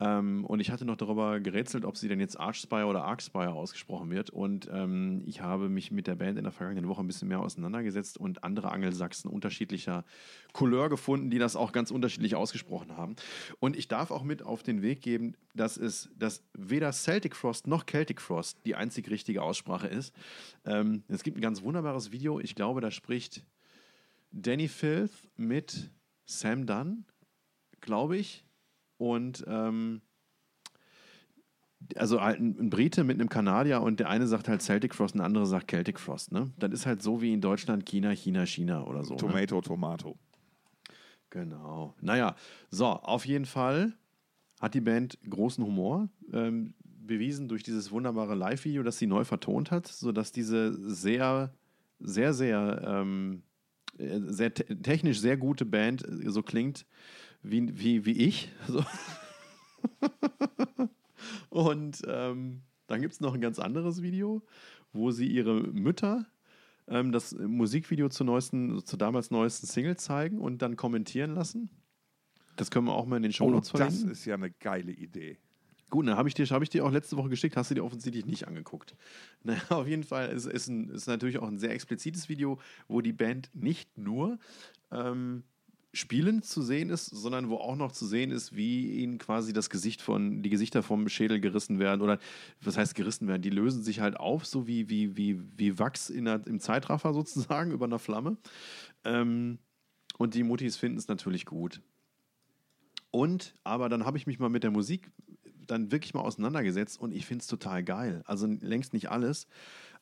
Ähm, 0.00 0.44
und 0.44 0.60
ich 0.60 0.70
hatte 0.70 0.84
noch 0.84 0.96
darüber 0.96 1.40
gerätselt, 1.40 1.84
ob 1.84 1.96
sie 1.96 2.08
denn 2.08 2.20
jetzt 2.20 2.38
Archspire 2.38 2.86
oder 2.86 3.04
Arcspire 3.04 3.52
ausgesprochen 3.52 4.10
wird. 4.10 4.30
Und 4.30 4.68
ähm, 4.72 5.22
ich 5.26 5.40
habe 5.40 5.68
mich 5.68 5.90
mit 5.90 6.06
der 6.06 6.14
Band 6.14 6.38
in 6.38 6.44
der 6.44 6.52
vergangenen 6.52 6.88
Woche 6.88 7.02
ein 7.02 7.06
bisschen 7.06 7.28
mehr 7.28 7.40
auseinandergesetzt 7.40 8.18
und 8.18 8.44
andere 8.44 8.70
Angelsachsen 8.70 9.28
unterschiedlicher 9.28 10.04
Couleur 10.52 10.88
gefunden, 10.88 11.30
die 11.30 11.38
das 11.38 11.56
auch 11.56 11.72
ganz 11.72 11.90
unterschiedlich 11.90 12.36
ausgesprochen 12.36 12.96
haben. 12.96 13.16
Und 13.58 13.76
ich 13.76 13.88
darf 13.88 14.10
auch 14.10 14.22
mit 14.22 14.42
auf 14.44 14.62
den 14.62 14.82
Weg 14.82 15.02
geben, 15.02 15.34
dass 15.54 15.76
es 15.76 16.10
dass 16.16 16.44
weder 16.52 16.92
Celtic 16.92 17.34
Frost 17.34 17.66
noch 17.66 17.84
Celtic 17.84 18.20
Frost 18.20 18.58
die 18.64 18.76
einzig 18.76 19.10
richtige 19.10 19.42
Aussprache 19.42 19.88
ist. 19.88 20.14
Ähm, 20.64 21.02
es 21.08 21.24
gibt 21.24 21.38
ein 21.38 21.42
ganz 21.42 21.62
wunderbares 21.62 22.12
Video. 22.12 22.38
Ich 22.38 22.54
glaube, 22.54 22.80
da 22.80 22.90
spricht 22.92 23.44
Danny 24.30 24.68
Filth 24.68 25.12
mit 25.36 25.90
Sam 26.26 26.66
Dunn, 26.66 27.04
glaube 27.80 28.16
ich. 28.16 28.44
Und 28.98 29.44
ähm, 29.48 30.02
also 31.96 32.18
ein, 32.18 32.70
Brite 32.70 33.04
mit 33.04 33.18
einem 33.18 33.28
Kanadier 33.28 33.80
und 33.80 34.00
der 34.00 34.08
eine 34.08 34.26
sagt 34.26 34.48
halt 34.48 34.62
Celtic 34.62 34.94
Frost 34.94 35.14
und 35.14 35.18
der 35.18 35.26
andere 35.26 35.46
sagt 35.46 35.70
Celtic 35.70 35.98
Frost. 35.98 36.32
Ne? 36.32 36.50
Das 36.58 36.72
ist 36.72 36.86
halt 36.86 37.02
so 37.02 37.22
wie 37.22 37.32
in 37.32 37.40
Deutschland 37.40 37.86
China, 37.86 38.10
China, 38.10 38.44
China 38.44 38.84
oder 38.84 39.04
so. 39.04 39.14
Ne? 39.14 39.20
Tomato, 39.20 39.60
Tomato. 39.60 40.18
Genau. 41.30 41.94
Naja, 42.00 42.36
so, 42.70 42.86
auf 42.86 43.26
jeden 43.26 43.44
Fall 43.44 43.94
hat 44.60 44.74
die 44.74 44.80
Band 44.80 45.18
großen 45.28 45.64
Humor, 45.64 46.08
ähm, 46.32 46.74
bewiesen 46.82 47.48
durch 47.48 47.62
dieses 47.62 47.90
wunderbare 47.90 48.34
Live-Video, 48.34 48.82
das 48.82 48.98
sie 48.98 49.06
neu 49.06 49.24
vertont 49.24 49.70
hat, 49.70 49.86
sodass 49.86 50.32
diese 50.32 50.72
sehr, 50.90 51.54
sehr, 52.00 52.34
sehr, 52.34 52.82
ähm, 52.86 53.42
äh, 53.98 54.20
sehr 54.26 54.52
te 54.52 54.64
technisch 54.82 55.20
sehr 55.20 55.36
gute 55.36 55.64
Band 55.64 56.06
äh, 56.06 56.30
so 56.30 56.42
klingt 56.42 56.86
wie, 57.50 57.78
wie, 57.78 58.04
wie 58.06 58.12
ich. 58.12 58.50
So. 58.68 58.84
Und 61.50 62.02
ähm, 62.06 62.62
dann 62.86 63.00
gibt 63.00 63.14
es 63.14 63.20
noch 63.20 63.34
ein 63.34 63.40
ganz 63.40 63.58
anderes 63.58 64.02
Video, 64.02 64.42
wo 64.92 65.10
sie 65.10 65.26
ihre 65.26 65.54
Mütter 65.62 66.26
ähm, 66.88 67.12
das 67.12 67.32
Musikvideo 67.34 68.08
zur, 68.08 68.26
neuesten, 68.26 68.84
zur 68.84 68.98
damals 68.98 69.30
neuesten 69.30 69.66
Single 69.66 69.96
zeigen 69.96 70.38
und 70.38 70.62
dann 70.62 70.76
kommentieren 70.76 71.34
lassen. 71.34 71.70
Das 72.56 72.70
können 72.70 72.86
wir 72.86 72.94
auch 72.94 73.06
mal 73.06 73.16
in 73.16 73.22
den 73.22 73.32
Show 73.32 73.46
Oh, 73.46 73.50
Notes 73.50 73.70
das 73.70 73.80
verlinken. 73.80 74.10
ist 74.10 74.24
ja 74.24 74.34
eine 74.34 74.50
geile 74.50 74.92
Idee. 74.92 75.38
Gut, 75.90 76.06
dann 76.06 76.16
habe 76.16 76.28
ich, 76.28 76.34
dir- 76.34 76.46
hab 76.50 76.62
ich 76.62 76.68
dir 76.70 76.84
auch 76.84 76.90
letzte 76.92 77.16
Woche 77.16 77.30
geschickt, 77.30 77.56
hast 77.56 77.70
du 77.70 77.74
dir 77.74 77.84
offensichtlich 77.84 78.26
nicht 78.26 78.46
angeguckt. 78.46 78.94
Naja, 79.42 79.62
auf 79.70 79.86
jeden 79.86 80.04
Fall 80.04 80.28
ist 80.30 80.44
es 80.46 80.68
ein, 80.68 80.90
ist 80.90 81.06
natürlich 81.06 81.38
auch 81.38 81.48
ein 81.48 81.58
sehr 81.58 81.70
explizites 81.72 82.28
Video, 82.28 82.58
wo 82.88 83.00
die 83.00 83.12
Band 83.12 83.50
nicht 83.54 83.96
nur 83.96 84.38
ähm, 84.90 85.44
spielend 85.92 86.44
zu 86.44 86.62
sehen 86.62 86.90
ist, 86.90 87.06
sondern 87.06 87.48
wo 87.48 87.56
auch 87.56 87.76
noch 87.76 87.92
zu 87.92 88.06
sehen 88.06 88.30
ist, 88.30 88.54
wie 88.54 89.02
ihnen 89.02 89.18
quasi 89.18 89.52
das 89.52 89.70
Gesicht 89.70 90.02
von, 90.02 90.42
die 90.42 90.50
Gesichter 90.50 90.82
vom 90.82 91.08
Schädel 91.08 91.40
gerissen 91.40 91.78
werden 91.78 92.02
oder 92.02 92.18
was 92.60 92.76
heißt 92.76 92.94
gerissen 92.94 93.26
werden? 93.26 93.42
Die 93.42 93.50
lösen 93.50 93.82
sich 93.82 94.00
halt 94.00 94.16
auf, 94.16 94.44
so 94.44 94.66
wie, 94.66 94.88
wie, 94.90 95.16
wie, 95.16 95.40
wie 95.56 95.78
Wachs 95.78 96.10
in 96.10 96.26
der, 96.26 96.46
im 96.46 96.60
Zeitraffer 96.60 97.14
sozusagen 97.14 97.72
über 97.72 97.86
einer 97.86 97.98
Flamme. 97.98 98.36
Ähm, 99.04 99.58
und 100.18 100.34
die 100.34 100.42
Muttis 100.42 100.76
finden 100.76 100.98
es 100.98 101.08
natürlich 101.08 101.46
gut. 101.46 101.80
Und, 103.10 103.54
aber 103.64 103.88
dann 103.88 104.04
habe 104.04 104.18
ich 104.18 104.26
mich 104.26 104.38
mal 104.38 104.50
mit 104.50 104.64
der 104.64 104.70
Musik 104.70 105.10
dann 105.66 105.92
wirklich 105.92 106.14
mal 106.14 106.20
auseinandergesetzt 106.22 106.98
und 107.00 107.12
ich 107.12 107.26
finde 107.26 107.42
es 107.42 107.46
total 107.46 107.84
geil. 107.84 108.22
Also 108.26 108.46
längst 108.46 108.92
nicht 108.92 109.10
alles, 109.10 109.46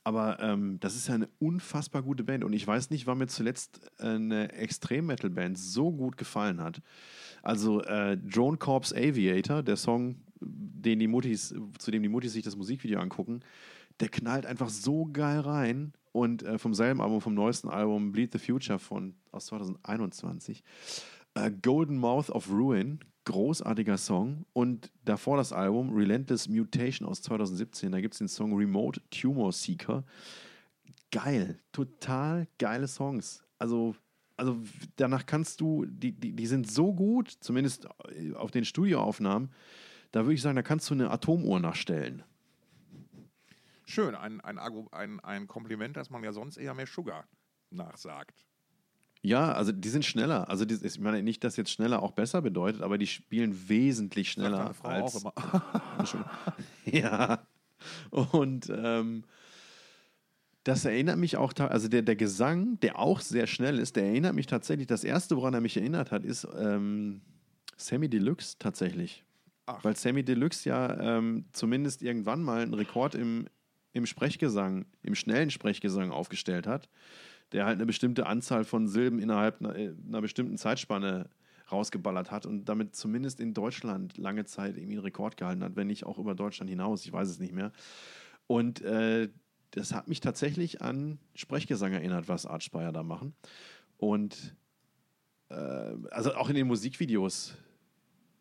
aber 0.07 0.39
ähm, 0.39 0.79
das 0.79 0.95
ist 0.95 1.09
ja 1.09 1.15
eine 1.15 1.29
unfassbar 1.41 2.01
gute 2.01 2.23
Band 2.23 2.45
und 2.45 2.53
ich 2.53 2.65
weiß 2.65 2.91
nicht, 2.91 3.09
wann 3.09 3.19
mir 3.19 3.27
zuletzt 3.27 3.81
eine 4.01 4.53
Extrem-Metal-Band 4.53 5.59
so 5.59 5.91
gut 5.91 6.17
gefallen 6.17 6.63
hat. 6.63 6.81
Also 7.43 7.83
äh, 7.83 8.17
Drone 8.17 8.57
Corps 8.57 8.93
Aviator, 8.95 9.65
der 9.65 9.75
Song, 9.75 10.15
den 10.39 11.01
die 11.01 11.09
Muttis, 11.09 11.53
zu 11.79 11.91
dem 11.91 12.05
die 12.05 12.09
Muttis 12.09 12.35
sich 12.35 12.45
das 12.45 12.55
Musikvideo 12.55 13.01
angucken, 13.01 13.41
der 13.99 14.09
knallt 14.09 14.47
einfach 14.47 14.69
so 14.69 15.09
geil 15.13 15.41
rein. 15.41 15.93
Und 16.13 16.45
äh, 16.45 16.57
vom 16.59 16.73
selben 16.73 17.01
Album, 17.01 17.21
vom 17.21 17.35
neuesten 17.35 17.69
Album 17.69 18.13
Bleed 18.13 18.31
the 18.31 18.39
Future 18.39 18.79
von, 18.79 19.17
aus 19.33 19.47
2021, 19.47 20.63
äh, 21.35 21.51
Golden 21.51 21.99
Mouth 21.99 22.31
of 22.31 22.49
Ruin, 22.49 23.01
großartiger 23.27 23.99
Song. 23.99 24.47
Und 24.55 24.91
davor 25.05 25.37
das 25.37 25.53
Album 25.53 25.95
Relentless 25.95 26.49
Mutation 26.49 27.07
aus 27.07 27.21
2017, 27.23 27.93
da 27.93 28.01
gibt 28.01 28.15
es 28.15 28.19
den 28.19 28.29
Song 28.29 28.57
Remote 28.57 29.03
Tumor 29.11 29.53
Seeker. 29.53 30.05
Geil, 31.13 31.61
total 31.73 32.49
geile 32.59 32.89
Songs. 32.89 33.45
Also, 33.59 33.95
also 34.37 34.59
danach 34.97 35.27
kannst 35.27 35.61
du, 35.61 35.85
die, 35.87 36.13
die, 36.13 36.33
die 36.33 36.47
sind 36.47 36.71
so 36.71 36.95
gut, 36.95 37.31
zumindest 37.41 37.87
auf 38.35 38.51
den 38.51 38.65
Studioaufnahmen, 38.65 39.51
da 40.13 40.25
würde 40.25 40.35
ich 40.35 40.43
sagen, 40.43 40.57
da 40.57 40.63
kannst 40.63 40.89
du 40.89 40.95
eine 40.95 41.11
Atomuhr 41.11 41.61
nachstellen. 41.61 42.23
Schön, 43.85 44.15
ein, 44.15 44.41
ein, 44.41 44.59
ein, 44.59 45.21
ein 45.21 45.47
Kompliment, 45.47 45.97
das 45.97 46.11
man 46.11 46.25
ja 46.25 46.33
sonst 46.33 46.57
eher 46.57 46.75
mehr 46.75 46.87
Sugar 46.87 47.29
nachsagt. 47.71 48.47
Ja, 49.23 49.53
also 49.53 49.73
die 49.73 49.89
sind 49.89 50.05
schneller. 50.05 50.49
Also 50.49 50.65
die, 50.65 50.79
ich 50.83 51.01
meine 51.01 51.23
nicht, 51.23 51.43
dass 51.43 51.57
jetzt 51.57 51.71
schneller 51.71 52.03
auch 52.03 52.13
besser 52.13 52.43
bedeutet, 52.43 52.83
aber 52.83 52.99
die 52.99 53.07
spielen 53.07 53.69
wesentlich 53.69 54.31
schneller 54.31 54.73
Frau 54.75 54.89
als. 54.89 55.25
auch 55.25 55.33
immer. 55.37 56.27
Ja. 56.85 57.47
Und 58.11 58.71
ähm, 58.71 59.25
das 60.67 60.85
erinnert 60.85 61.19
mich 61.19 61.37
auch, 61.37 61.53
also 61.59 61.89
der, 61.89 62.03
der 62.03 62.17
Gesang, 62.17 62.81
der 62.81 62.99
auch 62.99 63.21
sehr 63.21 63.47
schnell 63.47 63.79
ist, 63.79 63.97
der 63.97 64.05
erinnert 64.05 64.35
mich 64.35 64.47
tatsächlich, 64.47 64.87
das 64.89 65.05
erste, 65.05 65.37
woran 65.37 65.55
er 65.55 65.61
mich 65.61 65.77
erinnert 65.77 66.11
hat, 66.11 66.25
ist 66.25 66.47
ähm, 66.59 67.21
Sammy 67.77 68.09
Deluxe 68.09 68.57
tatsächlich. 68.59 69.25
Ach. 69.67 69.85
Weil 69.85 69.97
Sammy 69.97 70.25
Deluxe 70.25 70.69
ja 70.69 71.19
ähm, 71.19 71.45
zumindest 71.53 72.03
irgendwann 72.03 72.43
mal 72.43 72.63
einen 72.63 72.75
Rekord 72.75 73.15
im, 73.15 73.47
im 73.93 74.07
Sprechgesang, 74.07 74.87
im 75.03 75.15
schnellen 75.15 75.51
Sprechgesang 75.51 76.11
aufgestellt 76.11 76.67
hat, 76.67 76.89
der 77.53 77.65
halt 77.65 77.77
eine 77.77 77.87
bestimmte 77.87 78.27
Anzahl 78.27 78.65
von 78.65 78.89
Silben 78.89 79.19
innerhalb 79.19 79.61
einer, 79.61 79.77
äh, 79.77 79.95
einer 80.07 80.21
bestimmten 80.21 80.57
Zeitspanne 80.57 81.29
rausgeballert 81.71 82.31
hat 82.31 82.47
und 82.47 82.67
damit 82.67 82.95
zumindest 82.95 83.41
in 83.41 83.55
Deutschland 83.55 84.17
lange 84.19 84.45
Zeit 84.45 84.77
irgendwie 84.77 84.95
einen 84.95 85.03
Rekord 85.03 85.37
gehalten 85.37 85.65
hat, 85.65 85.77
wenn 85.77 85.89
nicht 85.89 86.07
auch 86.07 86.19
über 86.19 86.35
Deutschland 86.35 86.71
hinaus, 86.71 87.05
ich 87.05 87.13
weiß 87.13 87.29
es 87.29 87.41
nicht 87.41 87.53
mehr. 87.53 87.73
Und 88.47 88.83
äh, 88.83 89.29
das 89.73 89.93
hat 89.93 90.09
mich 90.09 90.21
tatsächlich 90.21 90.81
an 90.81 91.19
Sprechgesang 91.35 91.93
erinnert, 91.93 92.29
was 92.29 92.47
Art 92.47 92.63
Speyer 92.63 92.93
da 92.93 93.03
machen. 93.03 93.35
Und 93.99 94.55
äh, 95.49 95.93
also 96.11 96.35
auch 96.35 96.49
in 96.49 96.55
den 96.55 96.69
Musikvideos 96.69 97.57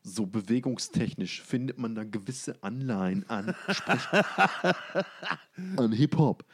so 0.03 0.27
bewegungstechnisch 0.27 1.41
findet 1.41 1.79
man 1.79 1.95
da 1.95 2.03
gewisse 2.03 2.61
Anleihen 2.61 3.27
an, 3.27 3.55
an 5.77 5.91
Hip-Hop. 5.91 6.45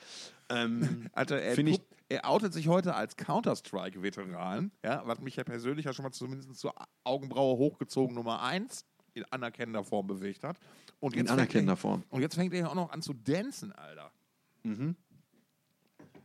Ähm, 0.51 1.09
Alter, 1.13 1.41
er, 1.41 1.57
ich- 1.57 1.81
er 2.09 2.29
outet 2.29 2.53
sich 2.53 2.67
heute 2.67 2.93
als 2.95 3.15
Counter-Strike-Veteran, 3.15 4.71
ja, 4.83 5.01
was 5.05 5.21
mich 5.21 5.35
ja 5.37 5.43
persönlich 5.43 5.85
ja 5.85 5.93
schon 5.93 6.03
mal 6.03 6.11
zumindest 6.11 6.55
zur 6.55 6.73
Augenbraue 7.03 7.57
hochgezogen 7.57 8.15
Nummer 8.15 8.41
1 8.43 8.85
in 9.13 9.23
anerkennender 9.31 9.83
Form 9.83 10.07
bewegt 10.07 10.43
hat. 10.43 10.57
Und 10.99 11.15
in 11.15 11.27
anerkennender 11.29 11.73
er, 11.73 11.77
Form. 11.77 12.03
Und 12.09 12.21
jetzt 12.21 12.35
fängt 12.35 12.53
er 12.53 12.59
ja 12.61 12.67
auch 12.67 12.75
noch 12.75 12.91
an 12.91 13.01
zu 13.01 13.13
dancen, 13.13 13.71
Alter. 13.71 14.11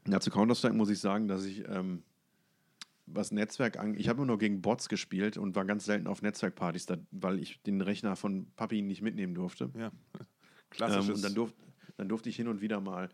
Ja, 0.08 0.20
zu 0.20 0.30
Counter-Strike 0.30 0.74
muss 0.76 0.90
ich 0.90 1.00
sagen, 1.00 1.26
dass 1.28 1.44
ich, 1.44 1.66
ähm, 1.68 2.02
was 3.06 3.30
Netzwerk 3.30 3.78
angeht, 3.78 4.00
ich 4.00 4.08
habe 4.08 4.18
immer 4.18 4.26
nur 4.26 4.38
gegen 4.38 4.62
Bots 4.62 4.88
gespielt 4.88 5.36
und 5.36 5.54
war 5.56 5.64
ganz 5.64 5.84
selten 5.84 6.06
auf 6.06 6.22
Netzwerkpartys, 6.22 6.86
da, 6.86 6.96
weil 7.12 7.38
ich 7.38 7.62
den 7.62 7.80
Rechner 7.80 8.16
von 8.16 8.50
Papi 8.56 8.82
nicht 8.82 9.02
mitnehmen 9.02 9.34
durfte. 9.34 9.70
Ja. 9.76 9.90
Ähm, 10.68 10.70
Klassisches. 10.70 11.14
und 11.16 11.22
dann, 11.22 11.34
durf, 11.34 11.54
dann 11.96 12.08
durfte 12.08 12.28
ich 12.28 12.34
hin 12.36 12.48
und 12.48 12.60
wieder 12.60 12.80
mal 12.80 13.08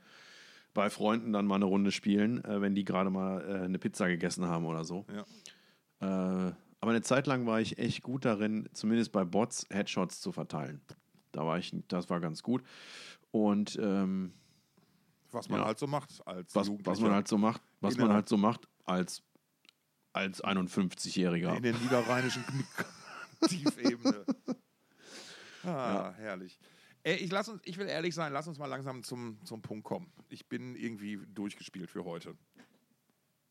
bei 0.74 0.88
Freunden 0.90 1.32
dann 1.32 1.46
mal 1.46 1.56
eine 1.56 1.64
Runde 1.66 1.92
spielen, 1.92 2.44
äh, 2.44 2.60
wenn 2.60 2.74
die 2.74 2.84
gerade 2.84 3.10
mal 3.10 3.40
äh, 3.42 3.64
eine 3.64 3.78
Pizza 3.78 4.08
gegessen 4.08 4.46
haben 4.46 4.64
oder 4.66 4.84
so. 4.84 5.04
ja. 5.12 5.24
Äh, 6.48 6.52
aber 6.80 6.90
eine 6.90 7.02
Zeit 7.02 7.28
lang 7.28 7.46
war 7.46 7.60
ich 7.60 7.78
echt 7.78 8.02
gut 8.02 8.24
darin, 8.24 8.68
zumindest 8.72 9.12
bei 9.12 9.24
Bots 9.24 9.66
Headshots 9.70 10.20
zu 10.20 10.32
verteilen. 10.32 10.80
Da 11.30 11.46
war 11.46 11.56
ich, 11.56 11.72
das 11.86 12.10
war 12.10 12.18
ganz 12.18 12.42
gut. 12.42 12.64
Und 13.30 13.78
ähm, 13.80 14.32
Was 15.30 15.48
man 15.48 15.60
Ja. 15.60 15.66
halt 15.66 15.78
so 15.78 15.86
macht 15.86 16.26
als 16.26 16.54
was, 16.56 16.66
Jugendlicher. 16.66 16.90
was 16.90 17.00
man 17.00 17.12
halt 17.12 17.28
so 17.28 17.38
macht, 17.38 17.62
was 17.80 17.96
man 17.96 18.12
halt 18.12 18.28
so 18.28 18.36
macht 18.36 18.66
als, 18.84 19.22
als 20.12 20.42
51-Jähriger. 20.42 21.56
in 21.56 21.62
der 21.62 21.74
niederrheinischen 21.74 22.44
Tiefebene. 23.48 24.24
Ah, 25.64 26.12
herrlich. 26.16 26.58
Äh, 27.04 27.14
ich, 27.14 27.30
lass 27.30 27.48
uns, 27.48 27.60
ich 27.64 27.78
will 27.78 27.86
ehrlich 27.88 28.14
sein, 28.14 28.32
lass 28.32 28.46
uns 28.48 28.58
mal 28.58 28.66
langsam 28.66 29.02
zum, 29.02 29.38
zum 29.44 29.62
Punkt 29.62 29.84
kommen. 29.84 30.10
Ich 30.28 30.46
bin 30.48 30.76
irgendwie 30.76 31.18
durchgespielt 31.34 31.90
für 31.90 32.04
heute. 32.04 32.34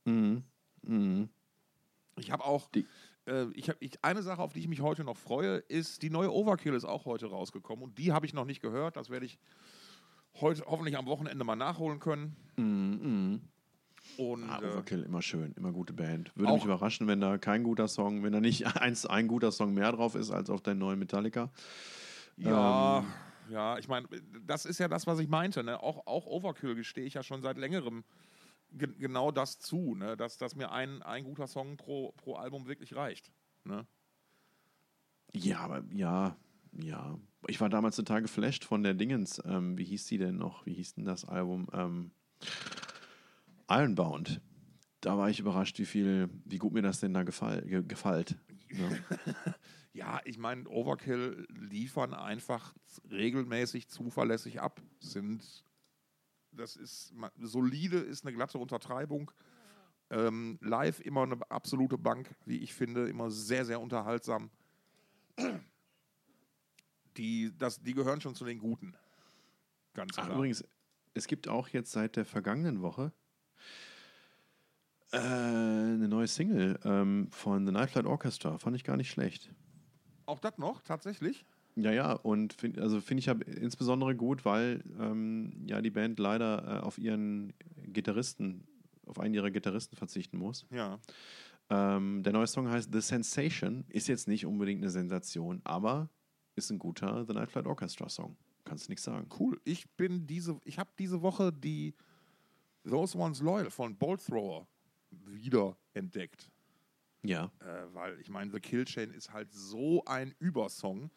Mhm. 0.06 0.43
Mhm. 0.84 1.30
Ich 2.18 2.32
habe 2.32 2.43
auch, 2.43 2.70
Die- 2.72 2.86
äh, 3.28 3.45
ich 3.54 3.70
hab, 3.70 3.78
ich, 3.82 4.04
eine 4.04 4.22
Sache, 4.24 4.41
auf 4.41 4.54
die 4.54 4.60
ich 4.60 4.68
mich 4.68 4.82
heute 4.82 5.04
noch 5.04 5.18
freue, 5.18 5.58
ist, 5.58 6.02
die 6.02 6.10
neue 6.10 6.32
Overkill 6.34 6.74
ist 6.74 6.86
auch 6.86 7.06
heute 7.06 7.28
rausgekommen 7.28 7.84
und 7.84 7.97
die 7.97 8.12
habe 8.12 8.26
ich 8.26 8.34
noch 8.34 8.45
nicht 8.45 8.62
gehört. 8.62 8.95
Das 8.97 9.10
werde 9.10 9.26
ich 9.26 9.39
heute 10.39 10.64
hoffentlich 10.66 10.97
am 10.97 11.06
Wochenende 11.08 11.43
mal 11.43 11.56
nachholen 11.56 11.99
können. 11.99 12.36
Mhm. 12.58 13.41
Und 14.18 14.49
Ah, 14.49 14.60
äh, 14.62 14.66
Overkill, 14.72 15.04
immer 15.04 15.22
schön, 15.22 15.54
immer 15.54 15.72
gute 15.72 15.93
Band. 15.93 16.32
Würde 16.36 16.54
mich 16.54 16.66
überraschen, 16.66 17.08
wenn 17.08 17.22
da 17.22 17.38
kein 17.38 17.64
guter 17.64 17.88
Song, 17.88 18.24
wenn 18.24 18.34
da 18.34 18.41
nicht 18.41 18.66
eins, 18.82 19.06
ein 19.06 19.28
guter 19.28 19.52
Song 19.52 19.74
mehr 19.74 19.91
drauf 19.91 20.16
ist 20.16 20.32
als 20.32 20.49
auf 20.49 20.62
deinem 20.62 20.80
neuen 20.80 20.99
Metallica. 20.99 21.52
Ja, 22.38 22.99
Ähm, 22.99 23.06
ja, 23.52 23.78
ich 23.78 23.88
meine, 23.88 24.08
das 24.45 24.66
ist 24.66 24.80
ja 24.80 24.88
das, 24.88 25.08
was 25.08 25.20
ich 25.20 25.28
meinte. 25.28 25.64
Ne? 25.64 25.82
Auch, 25.82 26.08
auch 26.08 26.26
Overkill 26.26 26.76
gestehe 26.76 27.06
ich 27.06 27.16
ja 27.16 27.24
schon 27.24 27.41
seit 27.41 27.58
längerem 27.58 28.04
ge 28.72 28.88
genau 28.97 29.32
das 29.32 29.60
zu, 29.60 29.95
ne? 29.95 30.16
dass, 30.16 30.38
dass 30.38 30.56
mir 30.56 30.72
ein, 30.72 31.02
ein 31.02 31.26
guter 31.26 31.47
Song 31.47 31.78
pro, 31.78 32.14
pro 32.14 32.36
Album 32.36 32.68
wirklich 32.68 32.95
reicht. 32.95 33.32
Ne? 33.66 33.86
Ja, 35.34 35.60
aber 35.60 35.84
ja, 35.91 36.38
ja. 36.72 37.20
Ich 37.47 37.60
war 37.60 37.70
damals 37.70 37.95
total 37.95 38.22
geflasht 38.22 38.64
von 38.64 38.84
der 38.84 38.93
Dingens. 38.93 39.41
Ähm, 39.45 39.78
wie 39.78 39.84
hieß 39.84 40.06
die 40.06 40.18
denn 40.18 40.38
noch? 40.38 40.66
Wie 40.66 40.74
hieß 40.74 40.95
denn 40.95 41.06
das 41.06 41.26
Album? 41.26 41.68
Ähm, 41.74 42.12
Ironbound. 43.70 44.41
Da 45.02 45.18
war 45.18 45.30
ich 45.30 45.39
überrascht, 45.39 45.80
wie 45.80 45.86
viel, 45.86 46.30
wie 46.45 46.60
gut 46.60 46.74
mir 46.74 46.84
das 46.84 46.99
denn 46.99 47.14
da 47.14 47.24
gefall, 47.24 47.64
ge, 47.64 47.84
gefällt. 47.84 48.38
Ne? 48.70 49.04
Ja, 49.94 50.22
ich 50.24 50.38
meine, 50.38 50.68
Overkill 50.70 51.46
liefern 51.50 52.14
einfach 52.14 52.74
regelmäßig 53.10 53.89
zuverlässig 53.89 54.62
ab. 54.62 54.82
Sind, 55.00 55.66
das 56.52 56.78
ist 56.78 57.14
solide, 57.39 57.98
ist 57.98 58.26
eine 58.26 58.34
glatte 58.34 58.58
Untertreibung. 58.58 59.32
Ähm, 60.10 60.58
live 60.62 61.00
immer 61.02 61.24
eine 61.24 61.39
absolute 61.50 61.98
Bank, 61.98 62.34
wie 62.46 62.60
ich 62.60 62.74
finde, 62.74 63.10
immer 63.10 63.32
sehr, 63.32 63.66
sehr 63.66 63.82
unterhaltsam. 63.82 64.50
Die, 67.18 67.52
das, 67.58 67.82
die 67.82 67.94
gehören 67.94 68.22
schon 68.22 68.36
zu 68.36 68.46
den 68.46 68.60
Guten. 68.60 68.96
Ganz 69.94 70.18
Ach, 70.18 70.26
klar. 70.26 70.38
übrigens, 70.38 70.64
es 71.14 71.28
gibt 71.28 71.48
auch 71.48 71.68
jetzt 71.68 71.92
seit 71.92 72.16
der 72.16 72.26
vergangenen 72.26 72.82
Woche 72.82 73.12
äh, 75.12 75.18
eine 75.18 76.08
neue 76.08 76.28
Single 76.28 76.80
ähm, 76.86 77.28
von 77.32 77.66
The 77.66 77.74
Night 77.74 77.92
Flight 77.92 78.06
Orchestra. 78.06 78.58
Fand 78.58 78.78
ich 78.78 78.86
gar 78.86 78.96
nicht 78.96 79.12
schlecht. 79.12 79.54
Auch 80.32 80.40
das 80.40 80.58
noch, 80.58 80.82
tatsächlich? 80.82 81.44
Ja, 81.76 81.92
ja, 81.92 82.14
und 82.14 82.54
find, 82.54 82.80
also 82.80 83.02
finde 83.02 83.20
ich 83.20 83.26
ja 83.26 83.34
insbesondere 83.34 84.16
gut, 84.16 84.46
weil 84.46 84.82
ähm, 84.98 85.52
ja 85.68 85.82
die 85.82 85.90
Band 85.90 86.20
leider 86.20 86.78
äh, 86.78 86.80
auf 86.80 86.98
ihren 86.98 87.52
Gitarristen, 87.84 88.66
auf 89.06 89.20
einen 89.20 89.34
ihrer 89.34 89.52
Gitarristen 89.52 89.98
verzichten 89.98 90.38
muss. 90.38 90.66
Ja. 90.72 91.00
Ähm, 91.70 92.24
der 92.24 92.32
neue 92.32 92.48
Song 92.48 92.70
heißt 92.70 92.94
The 92.94 93.02
Sensation, 93.02 93.84
ist 93.90 94.08
jetzt 94.08 94.30
nicht 94.30 94.46
unbedingt 94.46 94.82
eine 94.82 94.90
Sensation, 94.90 95.60
aber 95.66 96.10
ist 96.56 96.72
ein 96.72 96.80
guter 96.80 97.26
The 97.26 97.34
Night 97.34 97.52
Flight 97.52 97.68
Orchestra 97.68 98.08
Song. 98.08 98.38
Kannst 98.64 98.88
nichts 98.88 99.04
sagen. 99.04 99.28
Cool. 99.38 99.60
Ich 99.66 99.90
bin 99.98 100.26
diese, 100.28 100.58
ich 100.64 100.80
habe 100.80 100.92
diese 100.98 101.22
Woche 101.22 101.52
die 101.52 101.94
Those 102.88 103.18
Ones 103.18 103.42
Loyal 103.42 103.70
von 103.70 103.98
Bolt 103.98 104.26
Thrower 104.26 104.66
wieder 105.10 105.76
entdeckt. 105.94 106.50
Ja. 107.24 107.52
Äh, 107.60 107.94
weil 107.94 108.20
ich 108.20 108.30
meine, 108.30 108.52
The 108.52 108.60
Kill 108.60 108.86
Chain 108.86 109.12
ist 109.12 109.32
halt 109.32 109.52
so 109.52 110.04
ein 110.06 110.34
Übersong. 110.40 111.12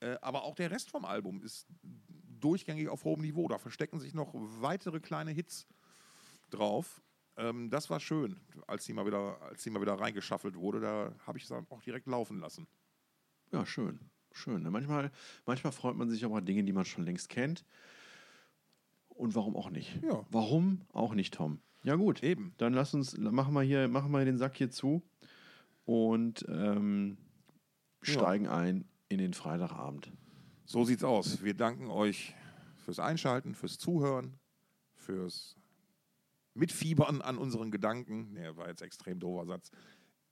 Äh, 0.00 0.16
aber 0.22 0.44
auch 0.44 0.54
der 0.54 0.70
Rest 0.70 0.90
vom 0.90 1.04
Album 1.04 1.42
ist 1.42 1.66
durchgängig 2.40 2.88
auf 2.88 3.04
hohem 3.04 3.20
Niveau. 3.20 3.48
Da 3.48 3.58
verstecken 3.58 4.00
sich 4.00 4.14
noch 4.14 4.30
weitere 4.34 5.00
kleine 5.00 5.30
Hits 5.30 5.66
drauf. 6.50 7.02
Ähm, 7.36 7.70
das 7.70 7.90
war 7.90 8.00
schön, 8.00 8.40
als 8.66 8.84
die 8.84 8.92
mal 8.92 9.06
wieder, 9.06 9.40
als 9.42 9.62
die 9.62 9.70
mal 9.70 9.80
wieder 9.80 9.94
reingeschaffelt 9.94 10.56
wurde. 10.56 10.80
Da 10.80 11.14
habe 11.26 11.38
ich 11.38 11.44
es 11.44 11.50
dann 11.50 11.66
auch 11.70 11.82
direkt 11.82 12.06
laufen 12.06 12.40
lassen. 12.40 12.66
Ja, 13.52 13.64
schön. 13.66 14.00
Schön. 14.32 14.62
ne? 14.62 14.70
Manchmal, 14.70 15.10
manchmal 15.44 15.72
freut 15.72 15.96
man 15.96 16.08
sich 16.08 16.24
auch 16.24 16.34
an 16.34 16.46
Dinge, 16.46 16.64
die 16.64 16.72
man 16.72 16.84
schon 16.84 17.04
längst 17.04 17.28
kennt. 17.28 17.64
Und 19.08 19.34
warum 19.34 19.56
auch 19.56 19.70
nicht? 19.70 20.02
Ja. 20.02 20.24
Warum 20.30 20.82
auch 20.92 21.14
nicht, 21.14 21.34
Tom? 21.34 21.60
Ja, 21.82 21.96
gut. 21.96 22.22
Eben. 22.22 22.54
Dann 22.58 22.72
lass 22.72 22.94
uns, 22.94 23.16
machen 23.18 23.54
wir 23.54 23.62
hier, 23.62 23.88
machen 23.88 24.12
wir 24.12 24.24
den 24.24 24.38
Sack 24.38 24.56
hier 24.56 24.70
zu 24.70 25.02
und 25.90 26.44
ähm, 26.48 27.16
Ja. 28.04 28.12
steigen 28.12 28.46
ein 28.46 28.84
in 29.08 29.18
den 29.18 29.34
Freitagabend. 29.34 30.12
So 30.64 30.84
sieht's 30.84 31.02
aus. 31.02 31.42
Wir 31.42 31.54
danken 31.54 31.88
euch 31.90 32.32
fürs 32.84 33.00
Einschalten, 33.00 33.56
fürs 33.56 33.76
Zuhören, 33.76 34.38
fürs 34.94 35.56
Mitfiebern 36.54 37.20
an 37.20 37.38
unseren 37.38 37.72
Gedanken. 37.72 38.32
Nee, 38.34 38.54
war 38.54 38.68
jetzt 38.68 38.82
extrem 38.82 39.18
doofer 39.18 39.46
Satz. 39.46 39.72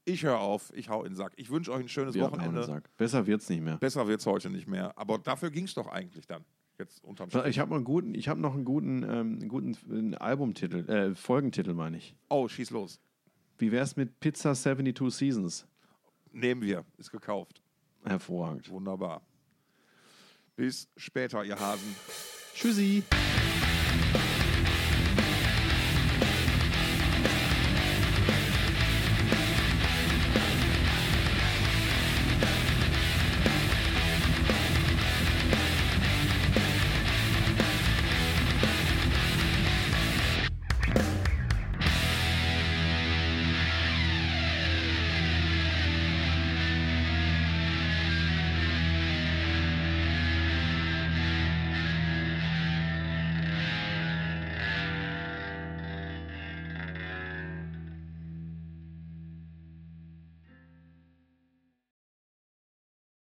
Ich 0.05 0.23
höre 0.23 0.39
auf, 0.39 0.73
ich 0.77 0.89
hau 0.89 1.03
in 1.03 1.11
den 1.11 1.17
Sack. 1.17 1.33
Ich 1.37 1.51
wünsche 1.51 1.73
euch 1.73 1.81
ein 1.81 1.89
schönes 1.89 2.15
Wir 2.15 2.23
Wochenende. 2.23 2.83
Besser 2.97 3.27
wird's 3.27 3.49
nicht 3.49 3.61
mehr. 3.63 3.79
Besser 3.79 4.07
wird's 4.07 4.27
heute 4.27 4.51
nicht 4.51 4.69
mehr. 4.69 4.97
Aber 4.97 5.19
dafür 5.19 5.51
ging's 5.51 5.75
doch 5.75 5.89
eigentlich 5.89 6.27
dann. 6.29 6.45
Jetzt 6.79 7.03
unterm 7.03 7.29
Strich. 7.31 7.47
Ich 7.49 7.59
habe 7.59 7.71
noch 7.71 7.77
einen 7.79 7.85
guten, 7.85 8.15
ich 8.15 8.29
habe 8.29 8.41
noch 8.41 8.55
einen 8.55 8.65
guten, 8.65 9.03
ähm, 9.03 9.39
einen 9.41 9.49
guten 9.49 10.15
Albumtitel, 10.15 10.89
äh, 10.89 11.15
Folgentitel 11.17 11.75
meine 11.75 11.97
ich. 11.97 12.15
Oh, 12.29 12.47
schieß 12.47 12.71
los. 12.71 13.01
Wie 13.59 13.73
wär's 13.73 13.97
mit 13.97 14.21
Pizza 14.21 14.55
72 14.55 15.13
Seasons? 15.13 15.67
Nehmen 16.33 16.63
wir. 16.63 16.85
Ist 16.97 17.11
gekauft. 17.11 17.61
Hervorragend. 18.05 18.69
Wunderbar. 18.71 19.23
Bis 20.57 20.89
später, 20.97 21.45
ihr 21.45 21.59
Hasen. 21.59 21.95
Tschüssi. 22.55 23.03